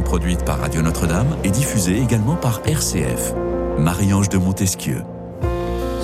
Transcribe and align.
produite 0.00 0.44
par 0.44 0.60
Radio 0.60 0.80
Notre-Dame 0.80 1.36
et 1.44 1.50
diffusée 1.50 2.00
également 2.00 2.36
par 2.36 2.62
RCF. 2.64 3.34
Marie-Ange 3.78 4.28
de 4.28 4.38
Montesquieu. 4.38 5.02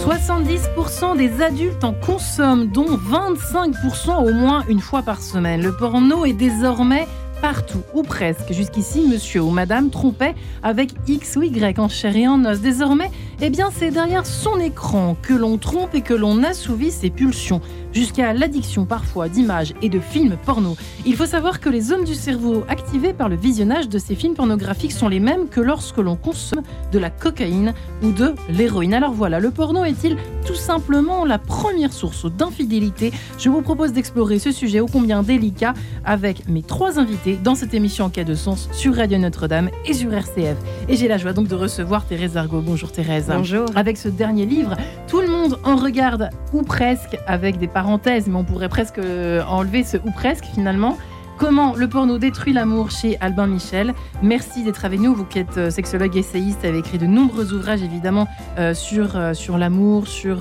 70% 0.04 1.16
des 1.16 1.42
adultes 1.42 1.84
en 1.84 1.92
consomment, 1.92 2.68
dont 2.68 2.86
25% 2.86 4.28
au 4.28 4.32
moins 4.32 4.64
une 4.68 4.80
fois 4.80 5.02
par 5.02 5.22
semaine. 5.22 5.62
Le 5.62 5.72
porno 5.72 6.24
est 6.24 6.32
désormais 6.32 7.06
partout, 7.40 7.82
ou 7.94 8.02
presque. 8.02 8.52
Jusqu'ici, 8.52 9.06
monsieur 9.08 9.42
ou 9.42 9.50
madame 9.50 9.90
trompait 9.90 10.34
avec 10.62 10.90
X 11.06 11.36
ou 11.36 11.42
Y 11.42 11.78
en 11.78 11.88
chair 11.88 12.16
et 12.16 12.28
en 12.28 12.44
os. 12.44 12.60
Désormais, 12.60 13.10
eh 13.40 13.50
bien, 13.50 13.70
c'est 13.72 13.90
derrière 13.90 14.26
son 14.26 14.58
écran 14.58 15.16
que 15.22 15.34
l'on 15.34 15.58
trompe 15.58 15.94
et 15.94 16.00
que 16.00 16.14
l'on 16.14 16.42
assouvit 16.42 16.90
ses 16.90 17.10
pulsions 17.10 17.60
jusqu'à 17.92 18.32
l'addiction 18.32 18.84
parfois 18.84 19.28
d'images 19.28 19.74
et 19.80 19.88
de 19.88 20.00
films 20.00 20.36
porno. 20.44 20.76
Il 21.06 21.16
faut 21.16 21.26
savoir 21.26 21.60
que 21.60 21.68
les 21.68 21.80
zones 21.80 22.04
du 22.04 22.14
cerveau 22.14 22.64
activées 22.68 23.12
par 23.12 23.28
le 23.28 23.36
visionnage 23.36 23.88
de 23.88 23.98
ces 23.98 24.14
films 24.14 24.34
pornographiques 24.34 24.92
sont 24.92 25.08
les 25.08 25.20
mêmes 25.20 25.48
que 25.48 25.60
lorsque 25.60 25.98
l'on 25.98 26.16
consomme 26.16 26.62
de 26.92 26.98
la 26.98 27.10
cocaïne 27.10 27.74
ou 28.02 28.10
de 28.10 28.34
l'héroïne. 28.50 28.94
Alors 28.94 29.12
voilà, 29.12 29.40
le 29.40 29.50
porno 29.50 29.84
est-il 29.84 30.16
tout 30.44 30.54
simplement 30.54 31.24
la 31.24 31.38
première 31.38 31.92
source 31.92 32.26
d'infidélité? 32.26 33.12
Je 33.38 33.48
vous 33.48 33.62
propose 33.62 33.92
d'explorer 33.92 34.38
ce 34.38 34.52
sujet 34.52 34.80
ô 34.80 34.86
combien 34.86 35.22
délicat 35.22 35.74
avec 36.04 36.48
mes 36.48 36.62
trois 36.62 36.98
invités 36.98 37.38
dans 37.42 37.54
cette 37.54 37.74
émission 37.74 38.06
en 38.06 38.10
cas 38.10 38.24
de 38.24 38.34
sens 38.34 38.68
sur 38.72 38.96
Radio 38.96 39.18
Notre-Dame 39.18 39.70
et 39.86 39.94
sur 39.94 40.12
RCF. 40.12 40.56
Et 40.88 40.96
j'ai 40.96 41.08
la 41.08 41.18
joie 41.18 41.32
donc 41.32 41.48
de 41.48 41.54
recevoir 41.54 42.04
Thérèse 42.04 42.36
Argot. 42.36 42.60
Bonjour 42.60 42.92
Thérèse. 42.92 43.27
Bonjour. 43.36 43.66
Avec 43.74 43.96
ce 43.96 44.08
dernier 44.08 44.46
livre, 44.46 44.76
tout 45.06 45.20
le 45.20 45.28
monde 45.28 45.58
en 45.64 45.76
regarde 45.76 46.30
ou 46.52 46.62
presque 46.62 47.16
avec 47.26 47.58
des 47.58 47.68
parenthèses, 47.68 48.26
mais 48.26 48.36
on 48.36 48.44
pourrait 48.44 48.68
presque 48.68 48.98
euh, 48.98 49.42
enlever 49.44 49.84
ce 49.84 49.96
ou 49.98 50.10
presque 50.10 50.44
finalement. 50.44 50.96
Comment 51.36 51.76
le 51.76 51.88
porno 51.88 52.18
détruit 52.18 52.52
l'amour 52.52 52.90
chez 52.90 53.16
Albin 53.20 53.46
Michel. 53.46 53.94
Merci 54.24 54.64
d'être 54.64 54.84
avec 54.84 54.98
nous. 54.98 55.14
Vous 55.14 55.24
qui 55.24 55.38
êtes 55.38 55.56
euh, 55.56 55.70
sexologue 55.70 56.16
essayiste, 56.16 56.64
avez 56.64 56.78
écrit 56.78 56.98
de 56.98 57.06
nombreux 57.06 57.52
ouvrages 57.52 57.82
évidemment 57.82 58.26
euh, 58.58 58.74
sur, 58.74 59.16
sur 59.34 59.56
l'amour, 59.56 60.08
sur 60.08 60.40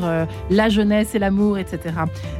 la 0.49 0.69
jeunesse 0.69 1.13
et 1.13 1.19
l'amour, 1.19 1.57
etc. 1.57 1.95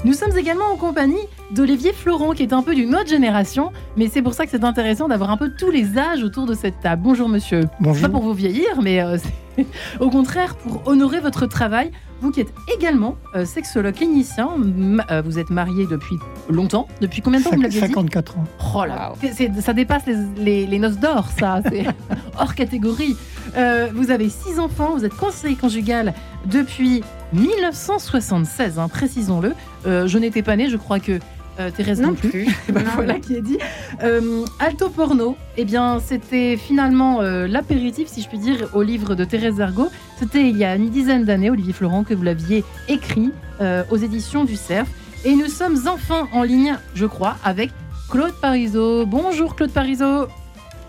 Nous 0.06 0.14
sommes 0.14 0.36
également 0.38 0.66
en 0.72 0.76
compagnie 0.76 1.16
d'Olivier 1.52 1.94
Florent 1.94 2.32
qui 2.32 2.44
est 2.44 2.54
un 2.54 2.64
peu 2.64 2.74
d'une 2.74 2.96
autre 2.96 3.10
génération, 3.10 3.72
mais 3.96 4.08
c'est 4.08 4.22
pour 4.22 4.34
ça 4.34 4.46
que 4.46 4.52
c'est 4.52 4.64
intéressant 4.64 5.08
d'avoir 5.08 5.30
un 5.30 5.38
peu 5.38 5.52
tous 5.52 5.70
les 5.70 5.98
âges 5.98 6.24
autour 6.24 6.46
de 6.46 6.56
cette 6.56 6.80
table. 6.80 7.04
Bonjour 7.04 7.30
monsieur. 7.30 7.66
Bonjour. 7.80 8.08
Pas 8.08 8.10
pour 8.10 8.24
vous 8.24 8.34
vieillir, 8.34 8.82
mais 8.82 9.04
au 10.00 10.10
contraire 10.10 10.56
pour 10.56 10.88
honorer 10.88 11.20
votre 11.20 11.46
travail 11.46 11.92
vous 12.22 12.32
qui 12.32 12.42
êtes 12.42 12.54
également 12.76 13.16
euh, 13.36 13.46
sexologue 13.46 13.94
clinicien, 13.94 14.50
euh, 15.12 15.22
vous 15.24 15.38
êtes 15.38 15.50
marié 15.50 15.86
depuis 15.86 16.16
longtemps. 16.50 16.88
Depuis 17.00 17.22
combien 17.22 17.40
de 17.40 17.46
temps 17.46 17.52
vous 17.52 17.62
l'avez 17.62 17.74
dit? 17.74 17.80
54 17.80 18.40
ans. 18.40 18.44
Oh 18.76 18.86
là, 18.86 19.14
ça 19.62 19.74
dépasse 19.74 20.04
les, 20.38 20.80
noces 20.80 20.98
d'or, 20.98 21.28
ça. 21.40 21.62
C'est 21.70 21.86
hors 22.40 22.56
catégorie. 22.56 23.16
Euh, 23.56 23.90
vous 23.94 24.12
avez 24.12 24.30
six 24.30 24.60
enfants, 24.60 24.96
vous 24.96 25.06
êtes 25.06 25.16
conseiller 25.16 25.56
conjugal 25.56 26.14
depuis 26.46 27.04
1976, 27.34 28.80
hein, 28.80 28.88
précisons-le. 28.88 29.54
je 29.86 30.18
n'étais 30.18 30.42
pas 30.42 30.56
née, 30.56 30.70
je 30.70 30.78
crois 30.78 31.00
que 31.00 31.20
euh, 31.60 31.72
Thérèse 31.72 32.02
non, 32.02 32.14
plus. 32.14 32.48
Ben 32.72 32.84
voilà 32.96 33.20
qui 33.20 33.36
est 33.36 33.42
dit. 33.42 33.58
Euh, 34.04 34.46
Alto 34.60 34.90
Porno, 34.90 35.36
eh 35.58 35.66
bien, 35.66 36.00
c'était 36.00 36.58
finalement 36.58 37.22
euh, 37.22 37.48
l'apéritif, 37.48 38.08
si 38.08 38.22
je 38.22 38.28
puis 38.28 38.38
dire, 38.38 38.70
au 38.74 38.84
livre 38.84 39.16
de 39.16 39.24
Thérèse 39.24 39.60
Argot. 39.60 39.90
C'était 40.20 40.50
il 40.50 40.58
y 40.58 40.64
a 40.64 40.76
une 40.76 40.90
dizaine 40.90 41.26
d'années, 41.26 41.50
Olivier 41.50 41.74
Florent, 41.74 42.04
que 42.04 42.14
vous 42.14 42.24
l'aviez 42.24 42.64
écrit 42.88 43.32
aux 43.90 43.98
éditions 43.98 44.46
du 44.46 44.56
Cerf. 44.56 44.86
Et 45.26 45.34
nous 45.36 45.48
sommes 45.48 45.80
enfin 45.88 46.28
en 46.32 46.44
ligne, 46.44 46.78
je 46.94 47.08
crois, 47.08 47.38
avec 47.44 47.72
Claude 48.10 48.34
Parisot. 48.40 49.08
Bonjour 49.08 49.56
Claude 49.56 49.72
Parisot. 49.72 50.28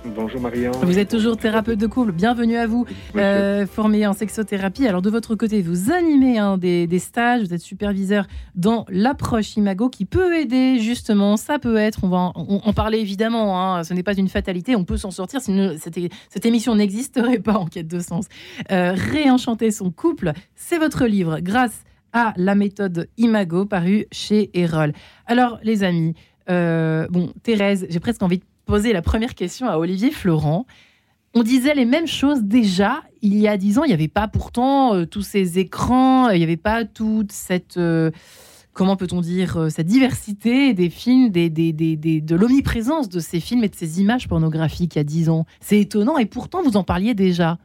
Bonjour 0.04 0.40
Marianne. 0.40 0.72
Vous 0.82 0.98
êtes 0.98 1.10
toujours 1.10 1.36
thérapeute 1.36 1.78
de 1.78 1.86
couple, 1.86 2.12
bienvenue 2.12 2.56
à 2.56 2.66
vous, 2.66 2.86
euh, 3.16 3.66
formé 3.66 4.06
en 4.06 4.12
sexothérapie. 4.12 4.86
Alors 4.86 5.02
de 5.02 5.10
votre 5.10 5.34
côté, 5.34 5.60
vous 5.60 5.90
animez 5.90 6.38
un 6.38 6.56
des, 6.56 6.98
stages, 6.98 7.42
vous 7.42 7.52
êtes 7.52 7.60
superviseur 7.60 8.26
dans 8.54 8.86
l'approche 8.88 9.56
Imago 9.56 9.88
qui 9.88 10.04
peut 10.04 10.36
aider 10.36 10.78
justement, 10.78 11.36
ça 11.36 11.58
peut 11.58 11.76
être, 11.76 12.04
on 12.04 12.08
va 12.08 12.32
en, 12.34 12.72
parler 12.72 12.98
évidemment, 12.98 13.60
hein, 13.60 13.84
ce 13.84 13.92
n'est 13.92 14.02
pas 14.02 14.14
une 14.14 14.28
fatalité, 14.28 14.76
on 14.76 14.84
peut 14.84 14.96
s'en 14.96 15.10
sortir, 15.10 15.40
sinon 15.40 15.74
cette, 15.78 15.98
cette 16.28 16.46
émission 16.46 16.76
n'existerait 16.76 17.40
pas 17.40 17.54
en 17.54 17.66
quête 17.66 17.88
de 17.88 18.00
sens. 18.00 18.26
Euh, 18.70 18.92
réenchanter 18.94 19.70
son 19.70 19.90
couple, 19.90 20.32
c'est 20.54 20.78
votre 20.78 21.06
livre 21.06 21.40
grâce 21.40 21.84
à 22.12 22.32
la 22.36 22.54
méthode 22.54 23.08
Imago 23.16 23.66
paru 23.66 24.06
chez 24.12 24.50
Erol. 24.54 24.92
Alors 25.26 25.58
les 25.62 25.82
amis, 25.82 26.14
euh, 26.50 27.06
bon 27.10 27.32
Thérèse, 27.42 27.86
j'ai 27.90 28.00
presque 28.00 28.22
envie 28.22 28.38
de 28.38 28.44
poser 28.68 28.92
la 28.92 29.00
première 29.00 29.34
question 29.34 29.66
à 29.66 29.78
Olivier 29.78 30.10
Florent. 30.10 30.66
On 31.34 31.42
disait 31.42 31.74
les 31.74 31.86
mêmes 31.86 32.06
choses 32.06 32.42
déjà 32.42 33.02
il 33.22 33.34
y 33.38 33.48
a 33.48 33.56
dix 33.56 33.78
ans. 33.78 33.84
Il 33.84 33.88
n'y 33.88 33.94
avait 33.94 34.08
pas 34.08 34.28
pourtant 34.28 34.94
euh, 34.94 35.06
tous 35.06 35.22
ces 35.22 35.58
écrans, 35.58 36.28
il 36.28 36.36
n'y 36.36 36.44
avait 36.44 36.58
pas 36.58 36.84
toute 36.84 37.32
cette... 37.32 37.78
Euh, 37.78 38.10
comment 38.74 38.96
peut-on 38.96 39.22
dire, 39.22 39.56
euh, 39.56 39.68
cette 39.70 39.86
diversité 39.86 40.74
des 40.74 40.90
films, 40.90 41.30
de 41.30 42.34
l'omniprésence 42.36 43.08
de 43.08 43.20
ces 43.20 43.40
films 43.40 43.64
et 43.64 43.70
de 43.70 43.74
ces 43.74 44.02
images 44.02 44.28
pornographiques 44.28 44.96
il 44.96 44.98
y 44.98 45.00
a 45.00 45.04
dix 45.04 45.30
ans. 45.30 45.46
C'est 45.60 45.80
étonnant 45.80 46.18
et 46.18 46.26
pourtant 46.26 46.62
vous 46.62 46.76
en 46.76 46.84
parliez 46.84 47.14
déjà. 47.14 47.56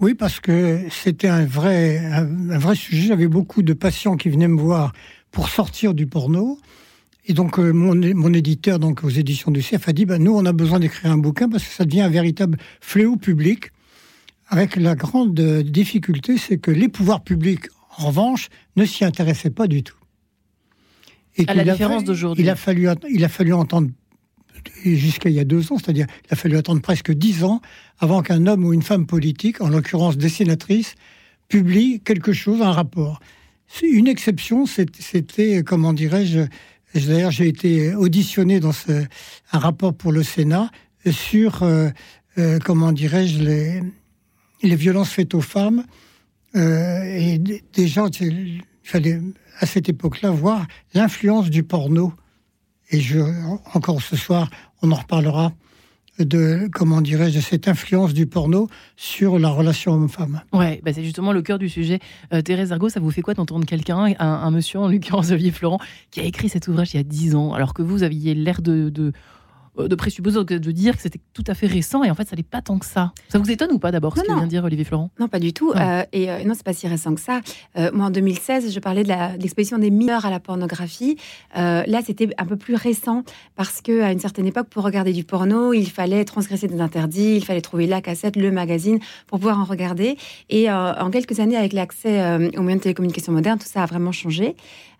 Oui, 0.00 0.14
parce 0.14 0.40
que 0.40 0.80
c'était 0.90 1.28
un 1.28 1.44
vrai, 1.44 2.04
un 2.04 2.58
vrai 2.58 2.74
sujet. 2.74 3.06
J'avais 3.06 3.28
beaucoup 3.28 3.62
de 3.62 3.72
patients 3.72 4.16
qui 4.16 4.30
venaient 4.30 4.48
me 4.48 4.60
voir 4.60 4.92
pour 5.30 5.48
sortir 5.48 5.94
du 5.94 6.08
porno. 6.08 6.58
Et 7.26 7.32
donc, 7.32 7.58
euh, 7.58 7.72
mon, 7.72 7.94
mon, 7.94 8.34
éditeur, 8.34 8.78
donc 8.78 9.02
aux 9.02 9.08
éditions 9.08 9.50
du 9.50 9.60
CF, 9.60 9.88
a 9.88 9.92
dit 9.92 10.04
ben, 10.04 10.22
nous, 10.22 10.34
on 10.34 10.44
a 10.44 10.52
besoin 10.52 10.78
d'écrire 10.78 11.10
un 11.10 11.18
bouquin 11.18 11.48
parce 11.48 11.64
que 11.64 11.72
ça 11.72 11.84
devient 11.84 12.02
un 12.02 12.10
véritable 12.10 12.58
fléau 12.80 13.16
public. 13.16 13.70
Avec 14.48 14.76
la 14.76 14.94
grande 14.94 15.34
difficulté, 15.34 16.36
c'est 16.36 16.58
que 16.58 16.70
les 16.70 16.88
pouvoirs 16.88 17.24
publics, 17.24 17.64
en 17.96 18.08
revanche, 18.08 18.48
ne 18.76 18.84
s'y 18.84 19.04
intéressaient 19.04 19.50
pas 19.50 19.66
du 19.66 19.82
tout. 19.82 19.96
Et 21.36 21.48
à 21.48 21.54
la 21.54 21.64
différence 21.64 22.04
d'aujourd'hui. 22.04 22.44
Il 22.44 22.50
a 22.50 22.56
fallu, 22.56 22.88
il 23.10 23.24
a 23.24 23.28
fallu 23.28 23.54
entendre 23.54 23.88
jusqu'à 24.84 25.30
il 25.30 25.34
y 25.34 25.40
a 25.40 25.44
deux 25.44 25.72
ans, 25.72 25.78
c'est-à-dire 25.78 26.06
il 26.28 26.32
a 26.32 26.36
fallu 26.36 26.56
attendre 26.56 26.80
presque 26.80 27.12
dix 27.12 27.42
ans 27.42 27.60
avant 27.98 28.22
qu'un 28.22 28.46
homme 28.46 28.64
ou 28.64 28.72
une 28.72 28.82
femme 28.82 29.06
politique, 29.06 29.60
en 29.60 29.68
l'occurrence 29.68 30.16
des 30.16 30.28
sénatrices, 30.28 30.94
publie 31.48 32.00
quelque 32.00 32.32
chose, 32.32 32.62
un 32.62 32.72
rapport. 32.72 33.20
Une 33.82 34.08
exception, 34.08 34.66
c'était, 34.66 35.62
comment 35.64 35.92
dirais-je, 35.92 36.40
D'ailleurs, 36.94 37.32
j'ai 37.32 37.48
été 37.48 37.94
auditionné 37.94 38.60
dans 38.60 38.72
un 39.52 39.58
rapport 39.58 39.94
pour 39.94 40.12
le 40.12 40.22
Sénat 40.22 40.70
sur, 41.10 41.62
euh, 41.62 41.90
euh, 42.38 42.58
comment 42.64 42.92
dirais-je, 42.92 43.42
les, 43.42 43.82
les 44.62 44.76
violences 44.76 45.10
faites 45.10 45.34
aux 45.34 45.40
femmes. 45.40 45.84
Euh, 46.56 47.02
et 47.04 47.38
déjà, 47.72 48.06
il 48.20 48.62
fallait 48.82 49.20
à 49.58 49.66
cette 49.66 49.88
époque-là 49.88 50.30
voir 50.30 50.66
l'influence 50.94 51.50
du 51.50 51.62
porno. 51.62 52.12
Et 52.90 53.00
je, 53.00 53.18
encore 53.74 54.00
ce 54.00 54.16
soir, 54.16 54.48
on 54.82 54.92
en 54.92 54.96
reparlera 54.96 55.52
de 56.18 56.68
comment 56.72 57.00
dirais-je 57.00 57.40
cette 57.40 57.68
influence 57.68 58.14
du 58.14 58.26
porno 58.26 58.68
sur 58.96 59.38
la 59.38 59.48
relation 59.48 59.92
homme-femme. 59.92 60.42
Ouais, 60.52 60.80
bah 60.84 60.92
c'est 60.92 61.04
justement 61.04 61.32
le 61.32 61.42
cœur 61.42 61.58
du 61.58 61.68
sujet. 61.68 61.98
Euh, 62.32 62.42
Thérèse 62.42 62.72
Argot, 62.72 62.88
ça 62.88 63.00
vous 63.00 63.10
fait 63.10 63.22
quoi 63.22 63.34
d'entendre 63.34 63.66
quelqu'un, 63.66 64.14
un, 64.18 64.50
monsieur 64.50 64.78
en 64.78 64.88
l'occurrence 64.88 65.30
Olivier 65.30 65.50
Florent, 65.50 65.78
qui 66.10 66.20
a 66.20 66.24
écrit 66.24 66.48
cet 66.48 66.68
ouvrage 66.68 66.94
il 66.94 66.98
y 66.98 67.00
a 67.00 67.04
dix 67.04 67.34
ans, 67.34 67.52
alors 67.52 67.74
que 67.74 67.82
vous 67.82 68.02
aviez 68.02 68.34
l'air 68.34 68.62
de 68.62 69.12
de 69.76 69.94
présupposer, 69.94 70.44
de 70.44 70.70
dire 70.70 70.96
que 70.96 71.02
c'était 71.02 71.20
tout 71.32 71.44
à 71.46 71.54
fait 71.54 71.66
récent 71.66 72.04
et 72.04 72.10
en 72.10 72.14
fait 72.14 72.28
ça 72.28 72.36
n'est 72.36 72.42
pas 72.42 72.62
tant 72.62 72.78
que 72.78 72.86
ça. 72.86 73.12
Ça 73.28 73.38
vous 73.38 73.50
étonne 73.50 73.72
ou 73.72 73.78
pas 73.78 73.90
d'abord 73.90 74.16
ce 74.16 74.22
que 74.22 74.26
vient 74.26 74.42
de 74.42 74.46
dire 74.46 74.64
Olivier 74.64 74.84
Florent? 74.84 75.10
Non, 75.18 75.28
pas 75.28 75.40
du 75.40 75.52
tout. 75.52 75.72
Euh, 75.72 76.04
et 76.12 76.30
euh, 76.30 76.44
non, 76.44 76.54
c'est 76.54 76.64
pas 76.64 76.72
si 76.72 76.86
récent 76.86 77.14
que 77.14 77.20
ça. 77.20 77.40
moi 77.92 78.06
en 78.06 78.10
2016, 78.10 78.72
je 78.72 78.80
parlais 78.80 79.02
de 79.02 79.08
l'exposition 79.40 79.78
des 79.78 79.90
mineurs 79.90 80.26
à 80.26 80.30
la 80.30 80.40
pornographie. 80.40 81.16
là, 81.54 82.00
c'était 82.04 82.28
un 82.38 82.46
peu 82.46 82.56
plus 82.56 82.74
récent 82.74 83.24
parce 83.56 83.80
que 83.80 84.02
à 84.02 84.12
une 84.12 84.20
certaine 84.20 84.46
époque, 84.46 84.68
pour 84.68 84.84
regarder 84.84 85.12
du 85.12 85.24
porno, 85.24 85.72
il 85.72 85.90
fallait 85.90 86.24
transgresser 86.24 86.68
des 86.68 86.80
interdits, 86.80 87.36
il 87.36 87.44
fallait 87.44 87.60
trouver 87.60 87.86
la 87.86 88.00
cassette, 88.00 88.36
le 88.36 88.50
magazine 88.50 88.98
pour 89.26 89.38
pouvoir 89.38 89.58
en 89.58 89.64
regarder. 89.64 90.16
Et 90.50 90.70
en 90.70 91.10
quelques 91.10 91.40
années, 91.40 91.56
avec 91.56 91.72
l'accès 91.72 92.20
aux 92.56 92.62
moyens 92.62 92.80
de 92.80 92.82
télécommunication 92.82 93.32
modernes, 93.32 93.58
tout 93.58 93.66
ça 93.66 93.82
a 93.82 93.86
vraiment 93.86 94.12
changé. 94.12 94.56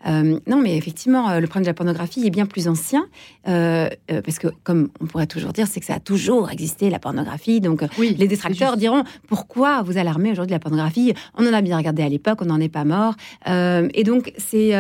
Euh, 0.06 0.39
non, 0.47 0.61
mais 0.61 0.77
effectivement, 0.77 1.31
euh, 1.31 1.41
le 1.41 1.47
problème 1.47 1.65
de 1.65 1.71
la 1.71 1.75
pornographie 1.75 2.27
est 2.27 2.31
bien 2.31 2.47
plus 2.47 2.69
ancien, 2.69 3.06
euh, 3.49 3.89
parce 4.09 4.39
que, 4.39 4.49
comme 4.62 4.91
on 5.01 5.06
pourrait 5.06 5.27
toujours 5.27 5.53
dire, 5.53 5.67
c'est 5.67 5.81
que 5.81 5.87
ça 5.87 5.95
a 5.95 6.01
toujours 6.01 6.51
existé, 6.51 6.91
la 6.91 6.99
pornographie. 6.99 7.61
Donc, 7.61 7.83
les 7.99 8.29
détracteurs 8.29 8.77
diront, 8.77 9.05
pourquoi 9.29 9.83
vous 9.83 9.99
alarmez 9.99 10.31
aujourd'hui 10.31 10.51
de 10.51 10.56
la 10.56 10.61
pornographie? 10.61 11.15
On 11.37 11.47
en 11.47 11.53
a 11.53 11.62
bien 11.62 11.77
regardé 11.77 12.03
à 12.03 12.09
l'époque, 12.09 12.39
on 12.43 12.47
n'en 12.47 12.61
est 12.61 12.69
pas 12.69 12.85
mort. 12.85 13.15
et 13.47 14.05
donc, 14.05 14.33
c'est 14.39 14.73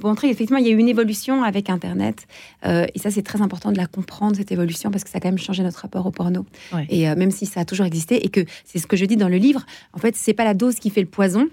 pour 0.00 0.08
montrer, 0.08 0.28
effectivement, 0.28 0.58
il 0.58 0.66
y 0.66 0.70
a 0.70 0.72
eu 0.72 0.78
une 0.78 0.88
évolution 0.88 1.42
avec 1.42 1.70
Internet. 1.70 2.26
et 2.64 2.98
ça, 2.98 3.10
c'est 3.10 3.22
très 3.22 3.42
important 3.42 3.72
de 3.72 3.76
la 3.76 3.86
comprendre, 3.86 4.36
cette 4.36 4.52
évolution, 4.52 4.90
parce 4.90 5.04
que 5.04 5.10
ça 5.10 5.18
a 5.18 5.20
quand 5.20 5.28
même 5.28 5.38
changé 5.38 5.62
notre 5.62 5.80
rapport 5.80 6.06
au 6.06 6.10
porno. 6.10 6.46
Et 6.88 7.06
même 7.14 7.30
si 7.30 7.46
ça 7.46 7.60
a 7.60 7.64
toujours 7.64 7.86
existé, 7.86 8.24
et 8.24 8.28
que 8.28 8.44
c'est 8.64 8.78
ce 8.78 8.86
que 8.86 8.96
je 8.96 9.04
dis 9.04 9.16
dans 9.16 9.28
le 9.28 9.36
livre, 9.36 9.64
en 9.92 9.98
fait, 9.98 10.16
c'est 10.16 10.34
pas 10.34 10.44
la 10.44 10.54
dose 10.54 10.76
qui 10.76 10.90
fait 10.90 11.02
le 11.02 11.08
poison, 11.08 11.48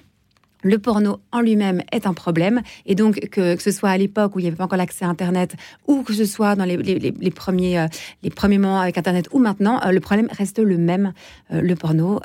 le 0.64 0.78
porno 0.78 1.20
en 1.32 1.42
lui-même 1.42 1.82
est 1.92 2.08
un 2.08 2.14
problème, 2.14 2.62
et 2.86 2.96
donc 2.96 3.20
que, 3.32 3.60
ce 3.60 3.72
soit 3.72 3.90
à 3.90 3.98
l'époque 3.98 4.36
où 4.36 4.40
il 4.40 4.44
n'y 4.44 4.48
avait 4.48 4.58
pas 4.58 4.66
encore 4.66 4.78
l'accès 4.78 5.06
à 5.06 5.10
Internet, 5.10 5.56
ou 5.88 6.04
que 6.04 6.14
ce 6.14 6.26
soit 6.26 6.56
dans 6.56 6.66
les, 6.66 7.32
premiers, 7.32 7.80
euh, 7.80 7.88
les 8.24 8.30
premiers 8.30 8.58
moments 8.58 8.80
avec 8.80 8.98
Internet, 8.98 9.28
ou 9.32 9.40
maintenant, 9.40 9.80
euh, 9.86 9.92
le 9.92 10.00
problème 10.00 10.28
reste 10.32 10.60
le 10.60 10.78
même. 10.78 11.14
Euh, 11.52 11.62
le 11.62 11.76
porno, 11.76 12.20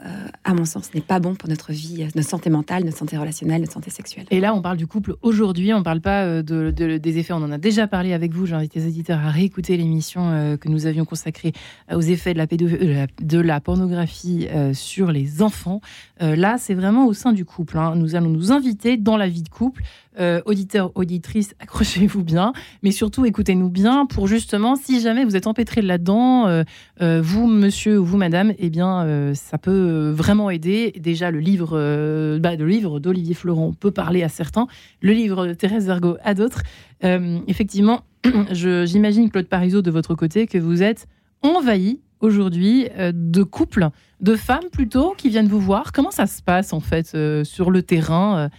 à 0.44 0.54
mon 0.54 0.64
sens, 0.64 0.92
n'est 0.94 1.00
pas 1.00 1.18
bon 1.20 1.34
pour 1.34 1.48
notre 1.48 1.72
vie, 1.72 2.06
notre 2.14 2.28
santé 2.28 2.50
mentale, 2.50 2.84
notre 2.84 2.98
santé 2.98 3.16
relationnelle, 3.16 3.60
notre 3.60 3.72
santé 3.72 3.90
sexuelle. 3.90 4.26
Et 4.30 4.40
là, 4.40 4.54
on 4.54 4.62
parle 4.62 4.76
du 4.76 4.86
couple 4.86 5.14
aujourd'hui, 5.22 5.72
on 5.72 5.78
ne 5.78 5.84
parle 5.84 6.00
pas 6.00 6.42
de, 6.42 6.70
des 6.70 7.18
effets, 7.18 7.32
on 7.32 7.42
en 7.42 7.50
a 7.50 7.58
déjà 7.58 7.86
parlé 7.86 8.12
avec 8.12 8.32
vous, 8.32 8.46
j'invite 8.46 8.74
les 8.74 8.86
éditeurs 8.86 9.20
à 9.20 9.30
réécouter 9.30 9.76
l'émission 9.76 10.56
que 10.60 10.68
nous 10.68 10.86
avions 10.86 11.04
consacrée 11.04 11.52
aux 11.92 12.00
effets 12.00 12.34
de 12.34 12.38
la, 12.38 13.06
de 13.20 13.38
la 13.38 13.60
pornographie 13.60 14.48
sur 14.72 15.12
les 15.12 15.42
enfants. 15.42 15.80
là, 16.20 16.56
c'est 16.58 16.74
vraiment 16.74 17.06
au 17.06 17.12
sein 17.12 17.32
du 17.32 17.44
couple. 17.44 17.78
Hein. 17.78 17.94
Nous 17.96 18.14
allons 18.14 18.25
nous 18.28 18.52
inviter 18.52 18.96
dans 18.96 19.16
la 19.16 19.28
vie 19.28 19.42
de 19.42 19.48
couple. 19.48 19.82
Euh, 20.18 20.40
auditeurs, 20.46 20.92
auditrices, 20.94 21.54
accrochez-vous 21.60 22.24
bien, 22.24 22.54
mais 22.82 22.90
surtout 22.90 23.26
écoutez-nous 23.26 23.68
bien 23.68 24.06
pour 24.06 24.26
justement, 24.26 24.74
si 24.74 25.00
jamais 25.00 25.26
vous 25.26 25.36
êtes 25.36 25.46
empêtré 25.46 25.82
là-dedans, 25.82 26.46
euh, 26.46 26.62
euh, 27.02 27.20
vous, 27.22 27.46
monsieur 27.46 28.00
ou 28.00 28.04
vous, 28.04 28.16
madame, 28.16 28.54
eh 28.58 28.70
bien, 28.70 29.34
ça 29.34 29.58
peut 29.58 30.10
vraiment 30.10 30.48
aider. 30.48 30.94
Déjà, 30.98 31.30
le 31.30 31.40
livre, 31.40 32.38
bah, 32.38 32.54
livre 32.54 32.98
d'Olivier 32.98 33.34
Florent 33.34 33.74
peut 33.78 33.90
parler 33.90 34.22
à 34.22 34.28
certains, 34.28 34.66
le 35.02 35.12
livre 35.12 35.46
de 35.48 35.52
Thérèse 35.52 35.86
Vergo 35.86 36.16
à 36.24 36.34
d'autres. 36.34 36.62
effectivement, 37.02 38.00
j'imagine, 38.52 39.30
Claude 39.30 39.46
Parisot, 39.46 39.82
de 39.82 39.90
votre 39.90 40.14
côté, 40.14 40.46
que 40.46 40.58
vous 40.58 40.82
êtes 40.82 41.06
envahi 41.42 42.00
aujourd'hui 42.20 42.88
de 43.12 43.42
couples 43.42 43.90
de 44.20 44.36
femmes 44.36 44.68
plutôt 44.72 45.14
qui 45.16 45.28
viennent 45.28 45.48
vous 45.48 45.60
voir. 45.60 45.92
Comment 45.92 46.10
ça 46.10 46.26
se 46.26 46.42
passe 46.42 46.72
en 46.72 46.80
fait 46.80 47.12
euh, 47.14 47.44
sur 47.44 47.70
le 47.70 47.82
terrain 47.82 48.50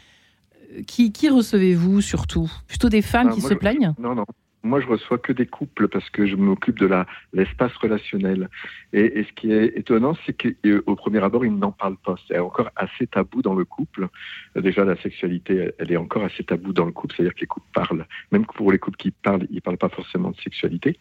euh, 0.77 0.81
Qui, 0.85 1.11
qui 1.11 1.29
recevez-vous 1.29 2.01
surtout? 2.01 2.51
Plutôt 2.67 2.89
des 2.89 3.01
femmes 3.01 3.29
ah, 3.31 3.35
qui 3.35 3.41
se 3.41 3.53
plaignent? 3.53 3.93
Non, 3.99 4.15
non. 4.15 4.25
Moi, 4.63 4.81
je 4.81 4.87
reçois 4.87 5.17
que 5.17 5.31
des 5.31 5.45
couples 5.45 5.87
parce 5.87 6.09
que 6.09 6.25
je 6.25 6.35
m'occupe 6.35 6.79
de 6.79 6.89
l'espace 7.31 7.73
relationnel. 7.77 8.49
Et, 8.91 9.23
ce 9.23 9.33
qui 9.33 9.51
est 9.51 9.77
étonnant, 9.77 10.15
c'est 10.25 10.33
qu'au 10.33 10.95
premier 10.95 11.23
abord, 11.23 11.45
ils 11.45 11.55
n'en 11.55 11.71
parlent 11.71 11.97
pas. 11.97 12.15
C'est 12.27 12.39
encore 12.39 12.69
assez 12.75 13.07
tabou 13.07 13.41
dans 13.41 13.53
le 13.53 13.65
couple. 13.65 14.07
Déjà, 14.55 14.83
la 14.83 14.97
sexualité, 14.97 15.71
elle 15.77 15.91
est 15.91 15.97
encore 15.97 16.23
assez 16.23 16.43
tabou 16.43 16.73
dans 16.73 16.85
le 16.85 16.91
couple. 16.91 17.15
C'est-à-dire 17.15 17.35
que 17.35 17.41
les 17.41 17.47
couples 17.47 17.67
parlent. 17.73 18.05
Même 18.31 18.45
pour 18.45 18.71
les 18.71 18.79
couples 18.79 18.97
qui 18.97 19.11
parlent, 19.11 19.47
ils 19.49 19.55
ne 19.55 19.61
parlent 19.61 19.77
pas 19.77 19.89
forcément 19.89 20.31
de 20.31 20.37
sexualité. 20.37 20.97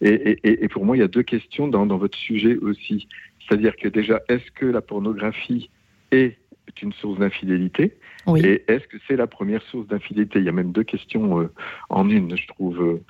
Et, 0.00 0.68
pour 0.68 0.86
moi, 0.86 0.96
il 0.96 1.00
y 1.00 1.04
a 1.04 1.08
deux 1.08 1.22
questions 1.22 1.68
dans, 1.68 1.86
dans 1.86 1.98
votre 1.98 2.16
sujet 2.16 2.56
aussi. 2.56 3.08
C'est-à-dire 3.40 3.76
que 3.76 3.88
déjà, 3.88 4.20
est-ce 4.28 4.50
que 4.52 4.66
la 4.66 4.80
pornographie 4.80 5.68
est 6.12 6.39
une 6.82 6.92
source 6.92 7.18
d'infidélité 7.18 7.96
Et 8.36 8.62
est-ce 8.68 8.86
que 8.86 8.96
c'est 9.06 9.16
la 9.16 9.26
première 9.26 9.62
source 9.62 9.86
d'infidélité? 9.86 10.38
Il 10.38 10.44
y 10.44 10.48
a 10.48 10.52
même 10.52 10.72
deux 10.72 10.84
questions 10.84 11.40
euh, 11.40 11.50
en 11.88 12.08
une, 12.08 12.36
je 12.36 12.46
trouve. 12.46 13.00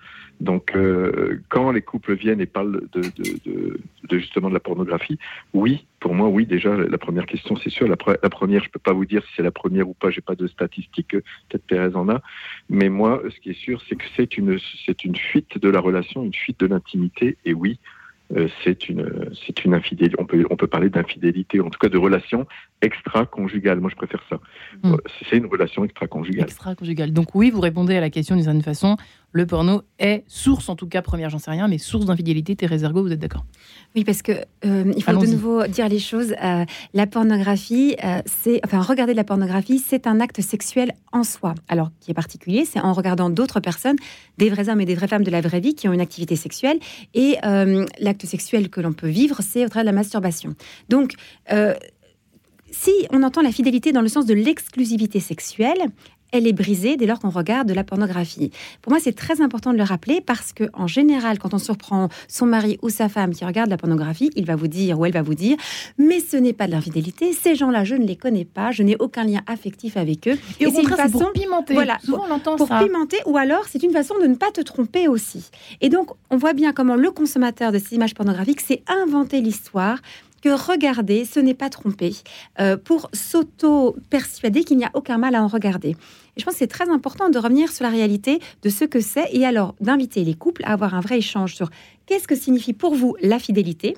Donc, 0.40 0.74
euh, 0.74 1.42
quand 1.50 1.70
les 1.70 1.82
couples 1.82 2.14
viennent 2.14 2.40
et 2.40 2.46
parlent 2.46 2.82
de, 2.92 4.18
justement 4.18 4.48
de 4.48 4.54
la 4.54 4.60
pornographie, 4.60 5.18
oui, 5.52 5.86
pour 6.00 6.14
moi, 6.14 6.28
oui, 6.28 6.46
déjà, 6.46 6.74
la 6.74 6.98
première 6.98 7.26
question, 7.26 7.56
c'est 7.56 7.68
sûr. 7.68 7.86
La, 7.86 7.96
première, 7.96 8.62
je 8.62 8.68
ne 8.68 8.72
peux 8.72 8.78
pas 8.78 8.94
vous 8.94 9.04
dire 9.04 9.22
si 9.26 9.32
c'est 9.36 9.42
la 9.42 9.50
première 9.50 9.88
ou 9.88 9.94
pas, 9.94 10.10
j'ai 10.10 10.22
pas 10.22 10.34
de 10.34 10.46
statistiques, 10.46 11.10
peut-être 11.10 11.66
Thérèse 11.66 11.94
en 11.94 12.08
a. 12.08 12.22
Mais 12.70 12.88
moi, 12.88 13.22
ce 13.28 13.38
qui 13.40 13.50
est 13.50 13.60
sûr, 13.60 13.82
c'est 13.88 13.96
que 13.96 14.04
c'est 14.16 14.38
une, 14.38 14.58
c'est 14.86 15.04
une 15.04 15.16
fuite 15.16 15.58
de 15.58 15.68
la 15.68 15.80
relation, 15.80 16.24
une 16.24 16.34
fuite 16.34 16.58
de 16.60 16.66
l'intimité. 16.66 17.36
Et 17.44 17.52
oui, 17.52 17.78
euh, 18.36 18.48
c'est 18.64 18.88
une, 18.88 19.30
c'est 19.46 19.64
une 19.64 19.74
infidélité. 19.74 20.16
On 20.18 20.24
peut, 20.24 20.46
on 20.50 20.56
peut 20.56 20.68
parler 20.68 20.88
d'infidélité, 20.88 21.60
en 21.60 21.68
tout 21.68 21.78
cas 21.78 21.88
de 21.88 21.98
relation 21.98 22.46
extra-conjugale. 22.82 23.80
Moi, 23.80 23.90
je 23.90 23.96
préfère 23.96 24.22
ça. 24.28 24.36
Hmm. 24.82 24.94
Euh, 24.94 24.96
c'est 25.28 25.36
une 25.36 25.46
relation 25.46 25.84
extra-conjugale. 25.84 26.44
Extra-conjugale. 26.44 27.12
Donc 27.12 27.34
oui, 27.34 27.50
vous 27.50 27.60
répondez 27.60 27.96
à 27.96 28.00
la 28.00 28.10
question 28.10 28.34
d'une 28.36 28.44
certaine 28.44 28.62
façon. 28.62 28.96
Le 29.32 29.46
porno 29.46 29.82
est 29.98 30.24
source, 30.26 30.68
en 30.68 30.74
tout 30.74 30.88
cas 30.88 31.02
première, 31.02 31.30
j'en 31.30 31.38
sais 31.38 31.52
rien, 31.52 31.68
mais 31.68 31.78
source 31.78 32.06
d'infidélité. 32.06 32.56
Thérèse 32.56 32.82
Ergo, 32.82 33.02
vous 33.02 33.12
êtes 33.12 33.20
d'accord? 33.20 33.44
Oui, 33.94 34.02
parce 34.02 34.22
que 34.22 34.32
euh, 34.64 34.92
il 34.96 35.04
faut 35.04 35.12
de 35.12 35.26
nouveau 35.26 35.66
dire 35.68 35.88
les 35.88 36.00
choses. 36.00 36.34
la 36.94 37.06
pornographie, 37.06 37.96
c'est, 38.26 38.60
enfin, 38.64 38.80
regarder 38.80 39.12
de 39.12 39.16
la 39.16 39.24
pornographie, 39.24 39.78
c'est 39.78 40.08
un 40.08 40.18
acte 40.18 40.40
sexuel 40.40 40.94
en 41.12 41.22
soi. 41.22 41.54
Alors, 41.68 41.90
qui 42.00 42.10
est 42.10 42.14
particulier, 42.14 42.64
c'est 42.64 42.80
en 42.80 42.92
regardant 42.92 43.30
d'autres 43.30 43.60
personnes, 43.60 43.96
des 44.38 44.50
vrais 44.50 44.68
hommes 44.68 44.80
et 44.80 44.84
des 44.84 44.96
vraies 44.96 45.06
femmes 45.06 45.24
de 45.24 45.30
la 45.30 45.40
vraie 45.40 45.60
vie 45.60 45.76
qui 45.76 45.88
ont 45.88 45.92
une 45.92 46.00
activité 46.00 46.34
sexuelle. 46.34 46.80
Et 47.14 47.36
l'acte 48.00 48.26
sexuel 48.26 48.68
que 48.68 48.80
l'on 48.80 48.92
peut 48.92 49.08
vivre, 49.08 49.36
c'est 49.42 49.64
au 49.64 49.68
travers 49.68 49.84
de 49.84 49.94
la 49.94 49.96
masturbation. 49.96 50.54
Donc, 50.88 51.14
euh, 51.52 51.74
si 52.70 52.92
on 53.10 53.22
entend 53.22 53.42
la 53.42 53.52
fidélité 53.52 53.92
dans 53.92 54.02
le 54.02 54.08
sens 54.08 54.26
de 54.26 54.34
l'exclusivité 54.34 55.20
sexuelle, 55.20 55.90
elle 56.32 56.46
est 56.46 56.52
brisée 56.52 56.96
dès 56.96 57.06
lors 57.06 57.18
qu'on 57.18 57.30
regarde 57.30 57.68
de 57.68 57.74
la 57.74 57.84
pornographie. 57.84 58.50
Pour 58.82 58.92
moi, 58.92 59.00
c'est 59.02 59.12
très 59.12 59.40
important 59.40 59.72
de 59.72 59.78
le 59.78 59.84
rappeler 59.84 60.20
parce 60.20 60.52
que, 60.52 60.64
en 60.74 60.86
général, 60.86 61.38
quand 61.38 61.54
on 61.54 61.58
surprend 61.58 62.08
son 62.28 62.46
mari 62.46 62.78
ou 62.82 62.88
sa 62.88 63.08
femme 63.08 63.34
qui 63.34 63.44
regarde 63.44 63.70
la 63.70 63.76
pornographie, 63.76 64.30
il 64.36 64.46
va 64.46 64.56
vous 64.56 64.68
dire 64.68 64.98
ou 64.98 65.06
elle 65.06 65.12
va 65.12 65.22
vous 65.22 65.34
dire, 65.34 65.56
mais 65.98 66.20
ce 66.20 66.36
n'est 66.36 66.52
pas 66.52 66.66
de 66.66 66.72
l'infidélité. 66.72 67.32
Ces 67.32 67.54
gens-là, 67.54 67.84
je 67.84 67.94
ne 67.94 68.06
les 68.06 68.16
connais 68.16 68.44
pas, 68.44 68.70
je 68.70 68.82
n'ai 68.82 68.96
aucun 68.96 69.24
lien 69.24 69.40
affectif 69.46 69.96
avec 69.96 70.28
eux. 70.28 70.38
Et, 70.60 70.70
c'est 70.70 70.82
une 70.82 70.88
façon 70.88 71.18
pour 71.18 71.32
pimenter. 71.32 71.74
Voilà, 71.74 71.98
Souvent, 72.04 72.24
on 72.28 72.32
entend 72.32 72.56
pour 72.56 72.68
pimenter, 72.68 73.18
ou 73.26 73.36
alors 73.36 73.64
c'est 73.68 73.82
une 73.82 73.92
façon 73.92 74.14
de 74.20 74.26
ne 74.26 74.34
pas 74.34 74.50
te 74.50 74.60
tromper 74.60 75.08
aussi. 75.08 75.50
Et 75.80 75.88
donc, 75.88 76.10
on 76.30 76.36
voit 76.36 76.52
bien 76.52 76.72
comment 76.72 76.96
le 76.96 77.10
consommateur 77.10 77.72
de 77.72 77.78
ces 77.78 77.96
images 77.96 78.14
pornographiques 78.14 78.60
s'est 78.60 78.82
inventé 78.86 79.40
l'histoire 79.40 79.98
que 80.42 80.48
regarder, 80.48 81.24
ce 81.24 81.40
n'est 81.40 81.54
pas 81.54 81.70
tromper, 81.70 82.14
euh, 82.60 82.76
pour 82.76 83.10
s'auto-persuader 83.12 84.64
qu'il 84.64 84.78
n'y 84.78 84.84
a 84.84 84.90
aucun 84.94 85.18
mal 85.18 85.34
à 85.34 85.42
en 85.42 85.48
regarder. 85.48 85.90
Et 85.90 86.40
je 86.40 86.44
pense 86.44 86.54
que 86.54 86.58
c'est 86.58 86.66
très 86.66 86.88
important 86.88 87.28
de 87.28 87.38
revenir 87.38 87.70
sur 87.70 87.84
la 87.84 87.90
réalité 87.90 88.40
de 88.62 88.68
ce 88.68 88.84
que 88.84 89.00
c'est 89.00 89.28
et 89.32 89.44
alors 89.44 89.74
d'inviter 89.80 90.24
les 90.24 90.34
couples 90.34 90.62
à 90.64 90.72
avoir 90.72 90.94
un 90.94 91.00
vrai 91.00 91.18
échange 91.18 91.54
sur 91.54 91.70
qu'est-ce 92.06 92.28
que 92.28 92.36
signifie 92.36 92.72
pour 92.72 92.94
vous 92.94 93.16
la 93.20 93.38
fidélité 93.38 93.96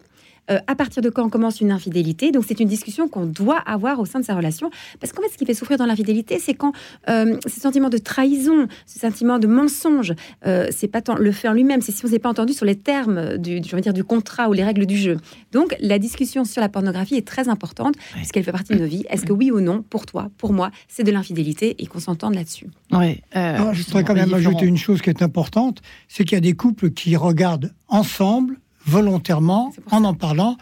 euh, 0.50 0.58
à 0.66 0.74
partir 0.74 1.02
de 1.02 1.10
quand 1.10 1.24
on 1.24 1.28
commence 1.28 1.60
une 1.60 1.70
infidélité? 1.70 2.32
Donc 2.32 2.44
c'est 2.46 2.58
une 2.60 2.68
discussion 2.68 3.08
qu'on 3.08 3.26
doit 3.26 3.58
avoir 3.58 4.00
au 4.00 4.06
sein 4.06 4.20
de 4.20 4.24
sa 4.24 4.34
relation. 4.34 4.70
Parce 5.00 5.12
qu'en 5.12 5.22
fait, 5.22 5.28
ce 5.28 5.38
qui 5.38 5.46
fait 5.46 5.54
souffrir 5.54 5.78
dans 5.78 5.86
l'infidélité, 5.86 6.38
c'est 6.38 6.54
quand 6.54 6.72
euh, 7.08 7.36
ce 7.46 7.60
sentiment 7.60 7.88
de 7.88 7.98
trahison, 7.98 8.66
ce 8.86 8.98
sentiment 8.98 9.38
de 9.38 9.46
mensonge, 9.46 10.14
euh, 10.46 10.66
c'est 10.70 10.88
pas 10.88 11.00
tant 11.00 11.16
le 11.16 11.32
fait 11.32 11.48
en 11.48 11.52
lui-même, 11.52 11.80
c'est 11.80 11.92
si 11.92 12.04
on 12.04 12.08
s'est 12.08 12.18
pas 12.18 12.28
entendu 12.28 12.52
sur 12.52 12.66
les 12.66 12.76
termes 12.76 13.38
du, 13.38 13.60
je 13.64 13.76
veux 13.76 13.82
dire, 13.82 13.92
du 13.92 14.04
contrat 14.04 14.48
ou 14.48 14.52
les 14.52 14.64
règles 14.64 14.86
du 14.86 14.96
jeu. 14.96 15.18
Donc 15.52 15.76
la 15.80 15.98
discussion 15.98 16.44
sur 16.44 16.60
la 16.60 16.68
pornographie 16.68 17.14
est 17.14 17.26
très 17.26 17.48
importante, 17.48 17.94
puisqu'elle 18.14 18.44
fait 18.44 18.52
partie 18.52 18.74
de 18.74 18.80
nos 18.80 18.86
vies. 18.86 19.04
Est-ce 19.10 19.24
que 19.24 19.32
oui 19.32 19.50
ou 19.50 19.60
non, 19.60 19.82
pour 19.82 20.06
toi, 20.06 20.30
pour 20.38 20.52
moi, 20.52 20.70
c'est 20.88 21.04
de 21.04 21.12
l'infidélité 21.12 21.76
et 21.78 21.86
qu'on 21.86 22.00
s'entende 22.00 22.34
là-dessus? 22.34 22.66
Oui. 22.90 23.20
je 23.34 23.84
voudrais 23.84 24.04
quand 24.04 24.14
même 24.14 24.34
ajouter 24.34 24.66
une 24.66 24.76
chose 24.76 25.02
qui 25.02 25.10
est 25.10 25.22
importante, 25.22 25.82
c'est 26.08 26.24
qu'il 26.24 26.36
y 26.36 26.38
a 26.38 26.40
des 26.40 26.54
couples 26.54 26.90
qui 26.90 27.16
regardent 27.16 27.72
ensemble 27.88 28.58
volontairement 28.86 29.72
en 29.90 30.04
en 30.04 30.14
parlant 30.14 30.56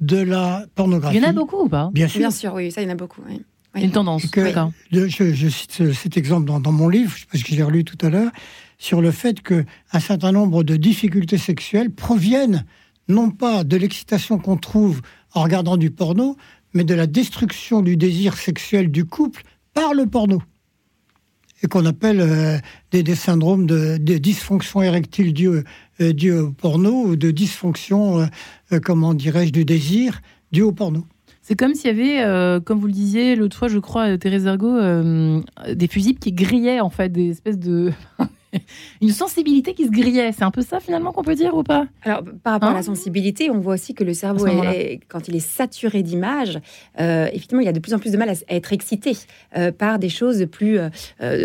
de 0.00 0.18
la 0.18 0.64
pornographie. 0.74 1.16
Il 1.16 1.22
y 1.22 1.26
en 1.26 1.30
a 1.30 1.32
beaucoup 1.32 1.64
ou 1.64 1.68
pas? 1.68 1.90
Bien 1.92 2.08
sûr. 2.08 2.20
Bien 2.20 2.30
sûr, 2.30 2.54
oui, 2.54 2.70
ça, 2.70 2.82
il 2.82 2.86
y 2.86 2.88
en 2.88 2.92
a 2.92 2.96
beaucoup. 2.96 3.22
Oui. 3.28 3.42
Une 3.74 3.90
tendance. 3.90 4.22
je, 4.90 5.48
cite 5.48 5.92
cet 5.92 6.16
exemple 6.16 6.46
dans, 6.46 6.72
mon 6.72 6.88
livre, 6.88 7.14
parce 7.30 7.44
que 7.44 7.54
j'ai 7.54 7.62
relu 7.62 7.84
tout 7.84 7.98
à 8.06 8.08
l'heure, 8.08 8.30
sur 8.78 9.02
le 9.02 9.10
fait 9.10 9.42
qu'un 9.42 10.00
certain 10.00 10.32
nombre 10.32 10.64
de 10.64 10.76
difficultés 10.76 11.38
sexuelles 11.38 11.90
proviennent 11.90 12.64
non 13.08 13.30
pas 13.30 13.64
de 13.64 13.76
l'excitation 13.76 14.38
qu'on 14.38 14.56
trouve 14.56 15.02
en 15.34 15.42
regardant 15.42 15.76
du 15.76 15.90
porno, 15.90 16.36
mais 16.72 16.84
de 16.84 16.94
la 16.94 17.06
destruction 17.06 17.82
du 17.82 17.96
désir 17.96 18.36
sexuel 18.36 18.90
du 18.90 19.04
couple 19.04 19.42
par 19.74 19.92
le 19.92 20.06
porno 20.06 20.42
qu'on 21.68 21.86
appelle 21.86 22.20
euh, 22.20 22.58
des, 22.90 23.14
syndromes 23.14 23.66
de, 23.66 23.96
dysfonction 24.18 24.82
érectile 24.82 25.32
due, 25.32 25.62
euh, 26.00 26.42
au 26.42 26.50
porno 26.52 27.04
ou 27.04 27.16
de 27.16 27.30
dysfonction, 27.30 28.26
euh, 28.72 28.80
comment 28.82 29.14
dirais-je, 29.14 29.52
du 29.52 29.64
désir 29.64 30.20
dû 30.52 30.62
au 30.62 30.72
porno. 30.72 31.04
C'est 31.42 31.54
comme 31.54 31.74
s'il 31.74 31.96
y 31.96 32.12
avait, 32.18 32.60
comme 32.64 32.80
vous 32.80 32.88
le 32.88 32.92
disiez 32.92 33.36
l'autre 33.36 33.56
fois, 33.56 33.68
je 33.68 33.78
crois, 33.78 34.18
Thérèse 34.18 34.46
Ergo, 34.46 34.80
des 35.72 35.86
fusibles 35.86 36.18
qui 36.18 36.32
grillaient 36.32 36.80
en 36.80 36.90
fait 36.90 37.10
des 37.10 37.30
espèces 37.30 37.58
de 37.58 37.92
une 39.02 39.10
sensibilité 39.10 39.74
qui 39.74 39.86
se 39.86 39.90
grillait. 39.90 40.32
C'est 40.32 40.44
un 40.44 40.50
peu 40.50 40.62
ça 40.62 40.80
finalement 40.80 41.12
qu'on 41.12 41.22
peut 41.22 41.34
dire 41.34 41.54
ou 41.56 41.62
pas? 41.62 41.86
Alors 42.02 42.22
par 42.42 42.54
rapport 42.54 42.70
à 42.70 42.72
la 42.72 42.78
hein? 42.78 42.82
sensibilité, 42.82 43.50
on 43.50 43.58
voit 43.58 43.74
aussi 43.74 43.94
que 43.94 44.04
le 44.04 44.14
cerveau, 44.14 44.46
quand 45.08 45.28
il 45.28 45.36
est 45.36 45.40
saturé 45.40 46.02
d'images, 46.02 46.58
euh, 47.00 47.28
effectivement, 47.28 47.60
il 47.60 47.68
a 47.68 47.72
de 47.72 47.80
plus 47.80 47.94
en 47.94 47.98
plus 47.98 48.12
de 48.12 48.16
mal 48.16 48.30
à, 48.30 48.34
être 48.48 48.72
excité 48.72 49.16
euh, 49.56 49.72
par 49.72 49.98
des 49.98 50.08
choses 50.08 50.46
plus, 50.50 50.78
euh, 50.78 50.88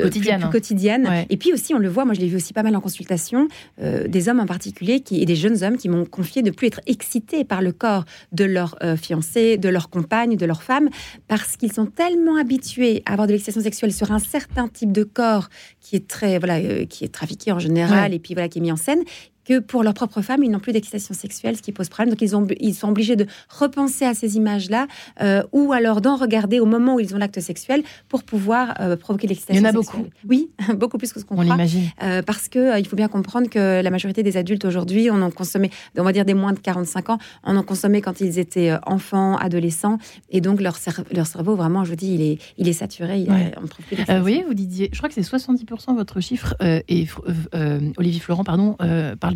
quotidiennes. 0.04 0.50
quotidiennes. 0.52 1.26
Et 1.30 1.38
puis 1.38 1.54
aussi, 1.54 1.74
on 1.74 1.80
le 1.80 1.90
voit, 1.90 2.06
moi 2.06 2.14
je 2.14 2.20
l'ai 2.20 2.28
vu 2.28 2.36
aussi 2.36 2.54
pas 2.54 2.64
mal 2.64 2.76
en 2.76 2.82
consultation, 2.82 3.48
des 3.80 4.30
hommes 4.30 4.40
en 4.40 4.46
particulier 4.46 5.02
qui, 5.02 5.22
et 5.22 5.26
des 5.26 5.36
jeunes 5.36 5.64
hommes 5.64 5.78
qui 5.78 5.90
m'ont 5.90 6.06
confié 6.06 6.42
de 6.42 6.52
plus 6.52 6.68
être 6.68 6.82
excités 6.86 7.44
par 7.44 7.62
le 7.62 7.72
corps 7.72 8.06
de 8.32 8.46
leur 8.46 8.78
fiancé, 8.98 9.58
de 9.58 9.70
leur 9.70 9.90
compagne, 9.90 10.36
de 10.36 10.46
leur 10.46 10.64
femme, 10.64 10.90
parce 11.28 11.58
qu'ils 11.58 11.72
sont 11.72 11.86
tellement 11.86 12.38
habitués 12.38 13.04
à 13.06 13.14
avoir 13.14 13.28
de 13.28 13.34
l'excitation 13.34 13.62
sexuelle 13.62 13.94
sur 13.94 14.12
un 14.12 14.20
certain 14.20 14.68
type 14.68 14.92
de 14.92 15.04
corps 15.04 15.50
qui 15.80 15.96
est 15.96 16.08
très 16.08 16.40
voilà 16.40 16.60
qui 16.86 17.01
est 17.06 17.14
trafiqué 17.14 17.52
en 17.52 17.60
général 17.60 18.14
et 18.14 18.20
puis 18.20 18.34
voilà 18.34 18.50
qui 18.50 18.60
est 18.60 18.62
mis 18.62 18.72
en 18.72 18.78
scène 18.78 19.04
que 19.46 19.60
pour 19.60 19.84
leur 19.84 19.94
propre 19.94 20.22
femme, 20.22 20.44
ils 20.44 20.52
n'ont 20.52 20.60
plus 20.60 20.74
d'excitation 20.74 21.14
sexuelle, 21.14 21.58
ce 21.58 21.62
qui 21.62 21.72
pose 21.72 21.90
problème. 21.90 22.14
Donc 22.14 22.22
ils, 22.22 22.36
ont, 22.36 22.48
ils 22.60 22.74
sont 22.74 22.90
obligés 22.90 23.16
de 23.16 23.26
repenser 23.50 24.06
à 24.06 24.14
ces 24.14 24.38
images-là, 24.38 24.88
euh, 25.22 25.44
ou 25.52 25.74
alors 25.74 26.02
d'en 26.02 26.16
regarder 26.16 26.60
au 26.60 26.66
moment 26.66 26.96
où 26.96 27.00
ils 27.00 27.16
ont 27.16 27.18
l'acte 27.18 27.40
sexuel 27.40 27.84
pour 28.08 28.24
pouvoir 28.24 28.76
euh, 28.80 28.96
provoquer 28.96 29.28
l'excitation 29.28 29.62
sexuelle. 29.62 29.82
Il 29.82 29.86
y 29.86 29.98
en 29.98 29.98
a 29.98 30.02
beaucoup. 30.02 30.10
Oui, 30.28 30.50
beaucoup 30.78 30.98
plus 30.98 31.12
que 31.12 31.20
ce 31.20 31.26
qu'on 31.26 31.36
croit. 31.36 31.46
On 31.46 31.52
l'imagine. 31.52 31.90
Euh, 32.04 32.22
parce 32.22 32.50
que 32.50 32.80
il 32.80 32.88
faut 32.88 32.96
bien 32.96 33.08
comprendre 33.08 33.50
que 33.50 33.82
la 33.82 33.90
majorité 33.90 34.24
des 34.24 34.38
adultes 34.38 34.66
aujourd'hui, 34.66 35.10
on 35.12 35.22
en 35.22 35.32
consommait, 35.32 35.70
on 35.98 36.04
va 36.04 36.14
dire 36.14 36.26
des 36.26 36.34
moins 36.34 36.54
de 36.54 36.60
45 36.60 37.10
ans, 37.10 37.18
on 37.44 37.56
en 37.56 37.64
consommait 37.64 38.02
quand 38.02 38.22
ils 38.22 38.40
étaient 38.40 38.74
enfants, 38.86 39.38
adolescents, 39.38 39.98
et 40.30 40.42
donc 40.42 40.62
leur, 40.62 40.78
leur 41.12 41.28
cerveau, 41.28 41.56
vraiment, 41.56 41.84
je 41.84 41.90
vous 41.90 41.96
dis, 41.96 42.14
il 42.14 42.22
est, 42.22 42.38
il 42.58 42.68
est 42.68 42.74
saturé. 42.74 43.20
Il 43.20 43.32
ouais. 43.32 43.54
vous 44.08 44.22
voyez, 44.22 44.44
vous 44.44 44.54
disiez, 44.54 44.90
je 44.92 44.98
crois 44.98 45.10
que 45.10 45.16
c'est 45.16 45.22
70% 45.22 45.96
votre 45.96 46.20
chiffre, 46.20 46.56
et 46.62 47.08
Olivier 47.98 48.20
Florent, 48.20 48.44
pardon, 48.44 48.76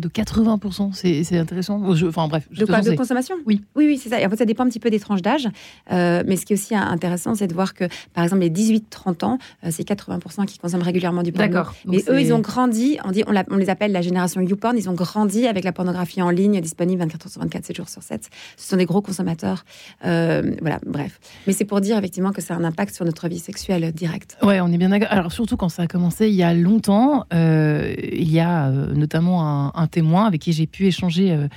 de 0.00 0.08
80%. 0.08 1.22
C'est 1.24 1.38
intéressant. 1.38 1.82
enfin 2.06 2.28
bref. 2.28 2.48
De 2.50 2.64
quoi 2.64 2.80
De 2.80 2.92
consommation? 2.92 3.36
Oui. 3.46 3.62
Oui, 3.74 3.86
oui, 3.86 3.98
c'est 3.98 4.08
ça. 4.08 4.16
en 4.24 4.30
fait, 4.30 4.36
ça 4.36 4.44
dépend 4.44 4.64
un 4.64 4.68
petit 4.68 4.80
peu 4.80 4.90
des 4.90 5.00
tranches 5.00 5.22
d'âge. 5.22 5.48
Euh, 5.92 6.22
mais 6.26 6.36
ce 6.36 6.46
qui 6.46 6.52
est 6.52 6.56
aussi 6.56 6.74
intéressant, 6.74 7.34
c'est 7.34 7.46
de 7.46 7.54
voir 7.54 7.74
que, 7.74 7.84
par 8.14 8.24
exemple, 8.24 8.42
les 8.42 8.50
18-30 8.50 9.24
ans, 9.24 9.38
euh, 9.64 9.68
c'est 9.70 9.86
80% 9.86 10.46
qui 10.46 10.58
consomment 10.58 10.82
régulièrement 10.82 11.22
du 11.22 11.32
porno. 11.32 11.48
D'accord. 11.52 11.74
Mais 11.86 12.02
eux, 12.08 12.20
ils 12.20 12.32
ont 12.32 12.40
grandi, 12.40 12.98
on, 13.04 13.10
dit, 13.10 13.24
on, 13.26 13.34
on, 13.50 13.56
les 13.56 13.70
appelle 13.70 13.92
la 13.92 14.02
génération 14.02 14.40
YouPorn, 14.40 14.76
ils 14.76 14.88
ont 14.88 14.94
grandi 14.94 15.46
avec 15.46 15.64
la 15.64 15.72
pornographie 15.72 16.22
en 16.22 16.30
ligne 16.30 16.60
disponible 16.60 17.00
24 17.00 17.26
heures 17.26 17.32
sur 17.32 17.40
24, 17.42 17.66
7 17.66 17.76
jours 17.76 17.88
sur 17.88 18.02
7. 18.02 18.28
Ce 18.56 18.68
sont 18.68 18.76
des 18.76 18.86
gros 18.86 19.02
consommateurs. 19.02 19.64
Euh, 20.04 20.54
voilà, 20.60 20.78
bref. 20.86 21.18
Mais 21.46 21.52
c'est 21.52 21.64
pour 21.64 21.80
dire 21.80 21.98
effectivement 21.98 22.32
que 22.32 22.42
ça 22.42 22.54
a 22.54 22.56
un 22.56 22.64
impact 22.64 22.94
sur 22.94 23.04
notre 23.04 23.28
vie 23.28 23.38
sexuelle 23.38 23.92
directe. 23.92 24.36
Ouais, 24.42 24.60
on 24.60 24.72
est 24.72 24.78
bien 24.78 24.90
d'accord. 24.90 25.08
Alors 25.10 25.32
surtout 25.32 25.56
quand 25.56 25.68
ça 25.68 25.82
a 25.82 25.86
commencé 25.86 26.28
il 26.28 26.34
y 26.34 26.42
a 26.42 26.54
longtemps, 26.54 27.24
il 27.32 28.30
y 28.30 28.40
a 28.40 28.70
notamment 28.70 29.46
un, 29.46 29.72
un 29.74 29.85
témoin 29.86 30.26
avec 30.26 30.40
qui 30.40 30.52
j'ai 30.52 30.66
pu 30.66 30.86
échanger. 30.86 31.32
Euh, 31.32 31.48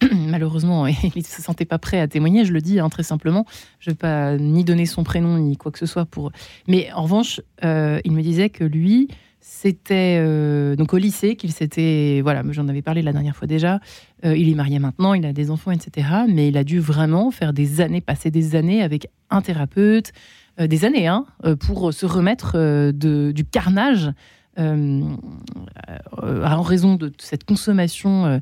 malheureusement, 0.12 0.86
il 0.86 0.96
ne 1.14 1.22
se 1.22 1.42
sentait 1.42 1.64
pas 1.64 1.78
prêt 1.78 2.00
à 2.00 2.08
témoigner, 2.08 2.44
je 2.44 2.52
le 2.52 2.60
dis 2.60 2.80
hein, 2.80 2.88
très 2.88 3.02
simplement. 3.02 3.44
Je 3.80 3.90
ne 3.90 3.94
vais 3.94 3.98
pas 3.98 4.36
ni 4.36 4.64
donner 4.64 4.86
son 4.86 5.04
prénom 5.04 5.38
ni 5.38 5.56
quoi 5.56 5.72
que 5.72 5.78
ce 5.78 5.86
soit 5.86 6.06
pour. 6.06 6.32
Mais 6.66 6.90
en 6.92 7.02
revanche, 7.02 7.40
euh, 7.64 8.00
il 8.04 8.12
me 8.12 8.22
disait 8.22 8.48
que 8.48 8.64
lui, 8.64 9.08
c'était 9.40 10.18
euh, 10.20 10.76
donc 10.76 10.94
au 10.94 10.98
lycée 10.98 11.36
qu'il 11.36 11.52
s'était. 11.52 12.20
Voilà, 12.22 12.42
j'en 12.50 12.68
avais 12.68 12.82
parlé 12.82 13.02
la 13.02 13.12
dernière 13.12 13.36
fois 13.36 13.46
déjà. 13.46 13.80
il 14.24 14.48
est 14.48 14.54
marié 14.54 14.78
maintenant, 14.78 15.14
il 15.14 15.24
a 15.26 15.32
des 15.32 15.50
enfants, 15.50 15.70
etc. 15.70 16.08
Mais 16.28 16.48
il 16.48 16.56
a 16.56 16.64
dû 16.64 16.80
vraiment 16.80 17.30
faire 17.30 17.52
des 17.52 17.80
années, 17.80 18.00
passer 18.00 18.30
des 18.30 18.56
années 18.56 18.82
avec 18.82 19.08
un 19.30 19.42
thérapeute, 19.42 20.12
des 20.58 20.84
années, 20.84 21.06
hein, 21.06 21.24
pour 21.60 21.94
se 21.94 22.04
remettre 22.04 22.56
de, 22.56 23.32
du 23.32 23.44
carnage 23.44 24.10
en 24.58 26.62
raison 26.62 26.96
de 26.96 27.12
cette 27.18 27.44
consommation 27.44 28.26
euh, 28.26 28.38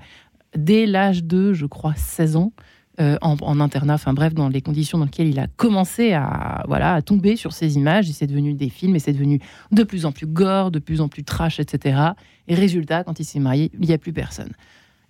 dès 0.56 0.86
l'âge 0.86 1.24
de, 1.24 1.52
je 1.52 1.66
crois, 1.66 1.94
16 1.94 2.36
ans. 2.36 2.52
Euh, 2.98 3.18
en, 3.20 3.60
internat, 3.60 3.92
enfin 3.92 4.14
bref, 4.14 4.32
dans 4.32 4.48
les 4.48 4.62
conditions 4.62 4.96
dans 4.96 5.04
lesquelles 5.04 5.28
il 5.28 5.38
a 5.38 5.48
commencé 5.48 6.14
à, 6.14 6.64
voilà, 6.66 6.94
à 6.94 7.02
tomber 7.02 7.36
sur 7.36 7.52
ces 7.52 7.76
images, 7.76 8.08
et 8.08 8.14
c'est 8.14 8.26
devenu 8.26 8.54
des 8.54 8.70
films, 8.70 8.96
et 8.96 9.00
c'est 9.00 9.12
devenu 9.12 9.38
de 9.70 9.82
plus 9.82 10.06
en 10.06 10.12
plus 10.12 10.26
gore, 10.26 10.70
de 10.70 10.78
plus 10.78 11.02
en 11.02 11.08
plus 11.08 11.22
trash, 11.22 11.60
etc. 11.60 12.12
Et 12.48 12.54
résultat, 12.54 13.04
quand 13.04 13.20
il 13.20 13.26
s'est 13.26 13.38
marié, 13.38 13.70
il 13.78 13.86
n'y 13.86 13.92
a 13.92 13.98
plus 13.98 14.14
personne. 14.14 14.52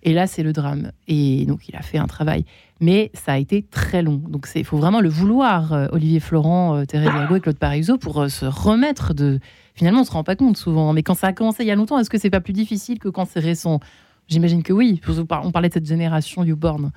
Et 0.03 0.13
là, 0.13 0.27
c'est 0.27 0.43
le 0.43 0.51
drame. 0.51 0.91
Et 1.07 1.45
donc, 1.45 1.69
il 1.69 1.77
a 1.77 1.81
fait 1.81 1.97
un 1.97 2.07
travail. 2.07 2.43
Mais 2.79 3.11
ça 3.13 3.33
a 3.33 3.37
été 3.37 3.63
très 3.63 4.03
long. 4.03 4.21
Donc, 4.27 4.47
il 4.55 4.65
faut 4.65 4.77
vraiment 4.77 5.01
le 5.01 5.09
vouloir, 5.09 5.89
Olivier 5.91 6.19
Florent, 6.19 6.85
Thérèse 6.85 7.11
Virgo 7.11 7.35
et 7.35 7.41
Claude 7.41 7.57
Parizeau, 7.57 7.97
pour 7.97 8.29
se 8.29 8.45
remettre 8.45 9.13
de, 9.13 9.39
finalement, 9.73 10.01
on 10.01 10.03
se 10.03 10.11
rend 10.11 10.23
pas 10.23 10.35
compte 10.35 10.57
souvent. 10.57 10.93
Mais 10.93 11.03
quand 11.03 11.15
ça 11.15 11.27
a 11.27 11.33
commencé 11.33 11.63
il 11.63 11.67
y 11.67 11.71
a 11.71 11.75
longtemps, 11.75 11.97
est-ce 11.97 12.09
que 12.09 12.19
c'est 12.19 12.29
pas 12.29 12.41
plus 12.41 12.53
difficile 12.53 12.99
que 12.99 13.09
quand 13.09 13.27
c'est 13.27 13.39
récent? 13.39 13.79
J'imagine 14.27 14.63
que 14.63 14.73
oui. 14.73 15.01
On 15.29 15.51
parlait 15.51 15.69
de 15.69 15.73
cette 15.73 15.85
génération 15.85 16.43
YouBorn. 16.43 16.91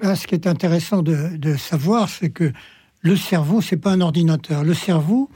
Ah, 0.00 0.14
ce 0.14 0.26
qui 0.26 0.34
est 0.34 0.46
intéressant 0.46 1.02
de, 1.02 1.56
savoir, 1.56 2.08
c'est 2.08 2.30
que 2.30 2.52
le 3.00 3.16
cerveau, 3.16 3.60
c'est 3.60 3.76
pas 3.76 3.92
un 3.92 4.00
ordinateur. 4.00 4.62
Le 4.62 4.74
cerveau, 4.74 5.28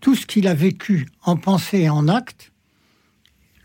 tout 0.00 0.14
ce 0.16 0.26
qu'il 0.26 0.48
a 0.48 0.54
vécu 0.54 1.08
en 1.22 1.36
pensée 1.36 1.80
et 1.80 1.88
en 1.88 2.08
acte, 2.08 2.52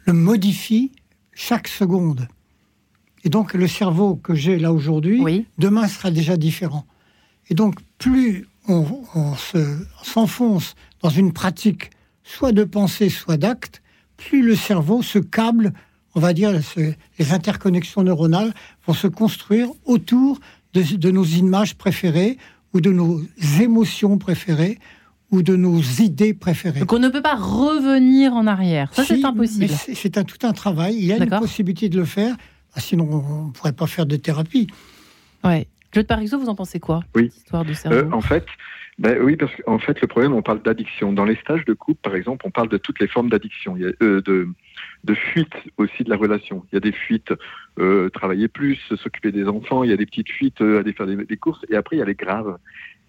le 0.06 0.14
modifie 0.14 0.92
chaque 1.34 1.68
seconde. 1.68 2.28
Et 3.28 3.30
donc 3.30 3.54
le 3.54 3.68
cerveau 3.68 4.16
que 4.16 4.36
j'ai 4.36 4.58
là 4.58 4.72
aujourd'hui, 4.72 5.22
demain 5.58 5.90
sera 5.90 6.12
déjà 6.12 6.38
différent. 6.38 6.86
Et 7.50 7.56
donc 7.56 7.76
plus 7.98 8.48
on, 8.70 8.86
on 9.16 9.34
s'enfonce 10.02 10.76
dans 11.02 11.10
une 11.10 11.34
pratique 11.34 11.90
soit 12.24 12.54
de 12.54 12.64
pensée, 12.64 13.10
soit 13.10 13.36
d'acte, 13.36 13.82
plus 14.16 14.44
le 14.44 14.56
cerveau 14.56 15.02
se 15.02 15.20
câble, 15.20 15.74
on 16.16 16.22
va 16.22 16.32
dire, 16.32 16.54
les 17.20 17.34
interconnexions 17.34 18.02
neuronales 18.02 18.54
vont 18.86 18.94
se 18.94 19.08
construire 19.08 19.72
autour 19.84 20.40
de, 20.72 21.12
nos 21.12 21.26
images 21.26 21.76
préférées 21.76 22.38
ou 22.74 22.80
de 22.80 22.94
nos 22.94 23.20
émotions 23.60 24.18
préférées 24.18 24.80
ou 25.32 25.44
de 25.44 25.58
nos 25.58 25.82
idées 25.82 26.34
préférées. 26.34 26.80
Donc 26.80 26.94
on 26.94 27.00
ne 27.00 27.10
peut 27.10 27.22
pas 27.22 27.36
revenir 27.36 28.32
en 28.36 28.48
arrière. 28.48 28.90
Ça, 28.94 29.04
c'est 29.04 29.26
impossible. 29.26 29.68
C'est 29.94 30.18
un, 30.18 30.24
tout 30.24 30.48
un 30.48 30.54
travail. 30.54 30.96
Il 30.96 31.04
y 31.04 31.12
a 31.12 31.18
une 31.18 31.30
possibilité 31.30 31.90
de 31.90 31.98
le 31.98 32.06
faire. 32.06 32.38
Ah, 32.78 32.80
sinon, 32.80 33.10
on 33.12 33.48
ne 33.48 33.52
pourrait 33.52 33.74
pas 33.74 33.88
faire 33.88 34.06
de 34.06 34.16
thérapie. 34.18 34.68
Ouais. 35.44 35.68
Claude 35.90 36.06
Parizeau, 36.06 36.38
vous 36.38 36.50
en 36.50 36.54
pensez 36.54 36.80
quoi 36.80 37.04
Oui. 37.16 37.32
Histoire 37.36 37.66
de 37.66 37.74
cerveau? 37.74 37.98
Euh, 37.98 38.12
en 38.12 38.22
fait, 38.22 38.46
ben 39.00 39.20
oui, 39.22 39.36
parce 39.36 39.52
qu'en 39.56 39.80
fait, 39.80 40.00
le 40.00 40.08
problème, 40.08 40.34
on 40.34 40.44
parle 40.44 40.62
d'addiction. 40.62 41.12
Dans 41.12 41.26
les 41.26 41.36
stages 41.38 41.66
de 41.66 41.74
couple, 41.74 42.02
par 42.02 42.16
exemple, 42.16 42.46
on 42.48 42.52
parle 42.52 42.70
de 42.70 42.78
toutes 42.78 43.00
les 43.00 43.08
formes 43.08 43.30
d'addiction, 43.30 43.78
euh, 43.80 44.22
de, 44.22 44.48
de 45.04 45.14
fuite 45.14 45.54
aussi 45.78 46.04
de 46.04 46.10
la 46.10 46.18
relation. 46.18 46.66
Il 46.72 46.76
y 46.76 46.78
a 46.78 46.82
des 46.82 46.92
fuites, 46.92 47.34
euh, 47.80 48.10
travailler 48.10 48.48
plus, 48.48 48.80
s'occuper 48.96 49.32
des 49.32 49.48
enfants, 49.48 49.84
il 49.84 49.90
y 49.90 49.94
a 49.94 49.98
des 49.98 50.06
petites 50.06 50.30
fuites, 50.30 50.62
euh, 50.62 50.80
aller 50.80 50.94
faire 50.94 51.08
des, 51.08 51.38
courses, 51.38 51.64
et 51.70 51.76
après, 51.76 51.96
il 51.96 52.00
y 52.00 52.02
a 52.02 52.06
les 52.06 52.16
graves. 52.16 52.58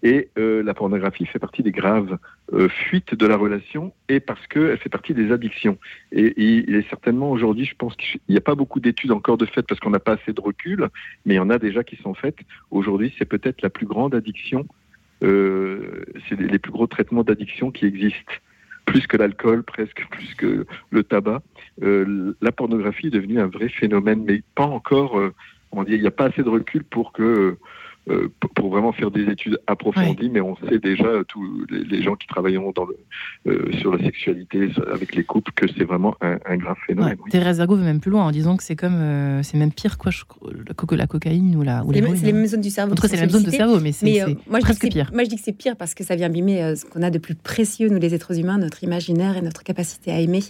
Et 0.02 0.28
euh, 0.38 0.62
la 0.62 0.74
pornographie 0.74 1.26
fait 1.26 1.38
partie 1.38 1.62
des 1.62 1.72
graves 1.72 2.18
euh, 2.52 2.68
fuites 2.68 3.14
de 3.14 3.26
la 3.26 3.36
relation, 3.36 3.92
et 4.08 4.20
parce 4.20 4.46
qu'elle 4.46 4.78
fait 4.78 4.88
partie 4.88 5.14
des 5.14 5.32
addictions. 5.32 5.78
Et, 6.12 6.34
il 6.36 6.74
est 6.74 6.88
certainement 6.88 7.30
aujourd'hui, 7.30 7.64
je 7.64 7.74
pense 7.74 7.96
qu'il 7.96 8.20
n'y 8.28 8.36
a 8.36 8.40
pas 8.40 8.54
beaucoup 8.54 8.80
d'études 8.80 9.12
encore 9.12 9.38
de 9.38 9.46
fait, 9.46 9.62
parce 9.62 9.80
qu'on 9.80 9.90
n'a 9.90 9.98
pas 9.98 10.12
assez 10.12 10.32
de 10.32 10.40
recul, 10.40 10.88
mais 11.26 11.34
il 11.34 11.36
y 11.38 11.40
en 11.40 11.50
a 11.50 11.58
déjà 11.58 11.82
qui 11.82 11.96
sont 11.96 12.14
faites. 12.14 12.38
Aujourd'hui, 12.70 13.12
c'est 13.18 13.24
peut-être 13.24 13.62
la 13.62 13.70
plus 13.70 13.86
grande 13.86 14.14
addiction 14.14 14.66
euh, 15.22 16.04
c'est 16.28 16.38
les 16.38 16.58
plus 16.58 16.72
gros 16.72 16.86
traitements 16.86 17.24
d'addiction 17.24 17.70
qui 17.70 17.86
existent 17.86 18.34
plus 18.84 19.06
que 19.06 19.16
l'alcool, 19.16 19.62
presque 19.62 20.06
plus 20.10 20.34
que 20.34 20.66
le 20.90 21.04
tabac. 21.04 21.42
Euh, 21.82 22.36
la 22.40 22.52
pornographie 22.52 23.08
est 23.08 23.10
devenue 23.10 23.40
un 23.40 23.46
vrai 23.46 23.68
phénomène, 23.68 24.24
mais 24.24 24.42
pas 24.54 24.66
encore. 24.66 25.18
Euh, 25.18 25.34
on 25.72 25.84
dit, 25.84 25.94
il 25.94 26.00
n'y 26.00 26.06
a 26.06 26.12
pas 26.12 26.26
assez 26.26 26.42
de 26.42 26.48
recul 26.48 26.84
pour 26.84 27.12
que 27.12 27.58
pour 28.54 28.70
vraiment 28.70 28.92
faire 28.92 29.10
des 29.10 29.24
études 29.24 29.58
approfondies, 29.66 30.30
mais 30.30 30.40
on 30.40 30.56
sait 30.56 30.78
déjà, 30.78 31.24
tous 31.26 31.66
les, 31.70 32.02
gens 32.02 32.16
qui 32.16 32.26
travailleront 32.26 32.72
dans 32.72 32.86
le, 32.86 32.96
euh, 33.46 33.70
sur 33.78 33.96
la 33.96 34.02
sexualité 34.04 34.70
avec 34.92 35.14
les 35.14 35.24
couples, 35.24 35.52
que 35.54 35.66
c'est 35.76 35.84
vraiment 35.84 36.16
un, 36.20 36.56
grave 36.56 36.76
phénomène. 36.86 37.16
Thérèse 37.30 37.60
Argo 37.60 37.76
va 37.76 37.84
même 37.84 38.00
plus 38.00 38.10
loin 38.10 38.24
en 38.24 38.30
disant 38.30 38.56
que 38.56 38.62
c'est 38.62 38.76
comme, 38.76 38.94
euh, 38.94 39.42
c'est 39.42 39.58
même 39.58 39.72
pire 39.72 39.98
quoi, 39.98 40.10
que 40.10 40.94
la 40.94 41.06
cocaïne 41.06 41.54
ou 41.56 41.62
la. 41.62 41.82
C'est 41.86 42.00
les, 42.24 42.32
mêmes 42.32 42.46
zones 42.46 42.60
du 42.60 42.70
cerveau. 42.70 42.94
c'est 43.00 43.12
les 43.12 43.20
mêmes 43.20 43.30
zones 43.30 43.42
de 43.42 43.50
cerveau, 43.50 43.80
mais 43.80 43.92
c'est 43.92 44.36
presque 44.60 44.88
pire. 44.88 45.10
Moi 45.12 45.24
je 45.24 45.28
dis 45.28 45.36
que 45.36 45.42
c'est 45.42 45.52
pire 45.52 45.76
parce 45.76 45.94
que 45.94 46.04
ça 46.04 46.16
vient 46.16 46.26
abîmer 46.26 46.76
ce 46.76 46.84
qu'on 46.84 47.02
a 47.02 47.10
de 47.10 47.18
plus 47.18 47.34
précieux, 47.34 47.88
nous 47.88 47.98
les 47.98 48.14
êtres 48.14 48.38
humains, 48.38 48.58
notre 48.58 48.82
imaginaire 48.84 49.36
et 49.36 49.42
notre 49.42 49.62
capacité 49.62 50.10
à 50.10 50.20
aimer. 50.20 50.42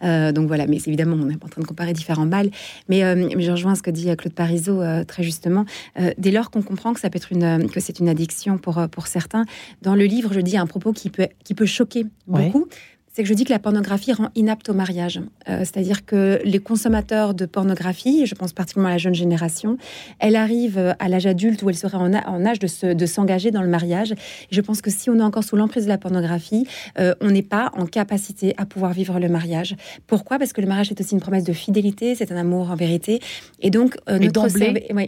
donc 0.00 0.46
voilà, 0.46 0.66
mais 0.66 0.78
évidemment, 0.86 1.16
on 1.20 1.30
est 1.30 1.42
en 1.42 1.48
train 1.48 1.62
de 1.62 1.66
comparer 1.66 1.92
différents 1.92 2.26
mâles. 2.26 2.50
Mais, 2.88 3.00
je 3.00 3.50
rejoins 3.50 3.74
ce 3.74 3.82
que 3.82 3.90
dit 3.90 4.14
Claude 4.16 4.34
Parizeau 4.34 4.82
très 5.06 5.22
justement. 5.22 5.64
dès 6.18 6.30
lors 6.30 6.50
qu'on 6.50 6.62
comprend 6.62 6.92
que 6.92 7.00
ça 7.04 7.10
peut 7.10 7.18
être 7.18 7.32
une, 7.32 7.70
que 7.70 7.80
c'est 7.80 8.00
une 8.00 8.08
addiction 8.08 8.56
pour, 8.56 8.80
pour 8.90 9.08
certains. 9.08 9.44
Dans 9.82 9.94
le 9.94 10.04
livre, 10.04 10.32
je 10.32 10.40
dis 10.40 10.56
un 10.56 10.66
propos 10.66 10.94
qui 10.94 11.10
peut, 11.10 11.28
qui 11.44 11.52
peut 11.52 11.66
choquer 11.66 12.06
beaucoup 12.26 12.66
c'est 13.14 13.22
que 13.22 13.28
je 13.28 13.34
dis 13.34 13.44
que 13.44 13.52
la 13.52 13.60
pornographie 13.60 14.12
rend 14.12 14.28
inapte 14.34 14.68
au 14.68 14.74
mariage. 14.74 15.20
Euh, 15.48 15.60
c'est-à-dire 15.60 16.04
que 16.04 16.40
les 16.44 16.58
consommateurs 16.58 17.32
de 17.32 17.46
pornographie, 17.46 18.26
je 18.26 18.34
pense 18.34 18.52
particulièrement 18.52 18.88
à 18.88 18.94
la 18.94 18.98
jeune 18.98 19.14
génération, 19.14 19.78
elle 20.18 20.34
arrive 20.34 20.96
à 20.98 21.08
l'âge 21.08 21.26
adulte 21.26 21.62
où 21.62 21.70
elle 21.70 21.76
serait 21.76 21.96
en, 21.96 22.12
âge 22.44 22.58
de, 22.58 23.06
s'engager 23.06 23.52
dans 23.52 23.62
le 23.62 23.68
mariage. 23.68 24.12
Et 24.12 24.16
je 24.50 24.60
pense 24.60 24.82
que 24.82 24.90
si 24.90 25.10
on 25.10 25.18
est 25.20 25.22
encore 25.22 25.44
sous 25.44 25.54
l'emprise 25.54 25.84
de 25.84 25.90
la 25.90 25.98
pornographie, 25.98 26.66
euh, 26.98 27.14
on 27.20 27.30
n'est 27.30 27.42
pas 27.42 27.70
en 27.76 27.86
capacité 27.86 28.52
à 28.56 28.66
pouvoir 28.66 28.92
vivre 28.92 29.20
le 29.20 29.28
mariage. 29.28 29.76
Pourquoi? 30.08 30.40
Parce 30.40 30.52
que 30.52 30.60
le 30.60 30.66
mariage 30.66 30.90
est 30.90 31.00
aussi 31.00 31.14
une 31.14 31.20
promesse 31.20 31.44
de 31.44 31.52
fidélité, 31.52 32.16
c'est 32.16 32.32
un 32.32 32.36
amour 32.36 32.72
en 32.72 32.74
vérité. 32.74 33.20
Et 33.60 33.70
donc, 33.70 33.96
euh, 34.10 34.18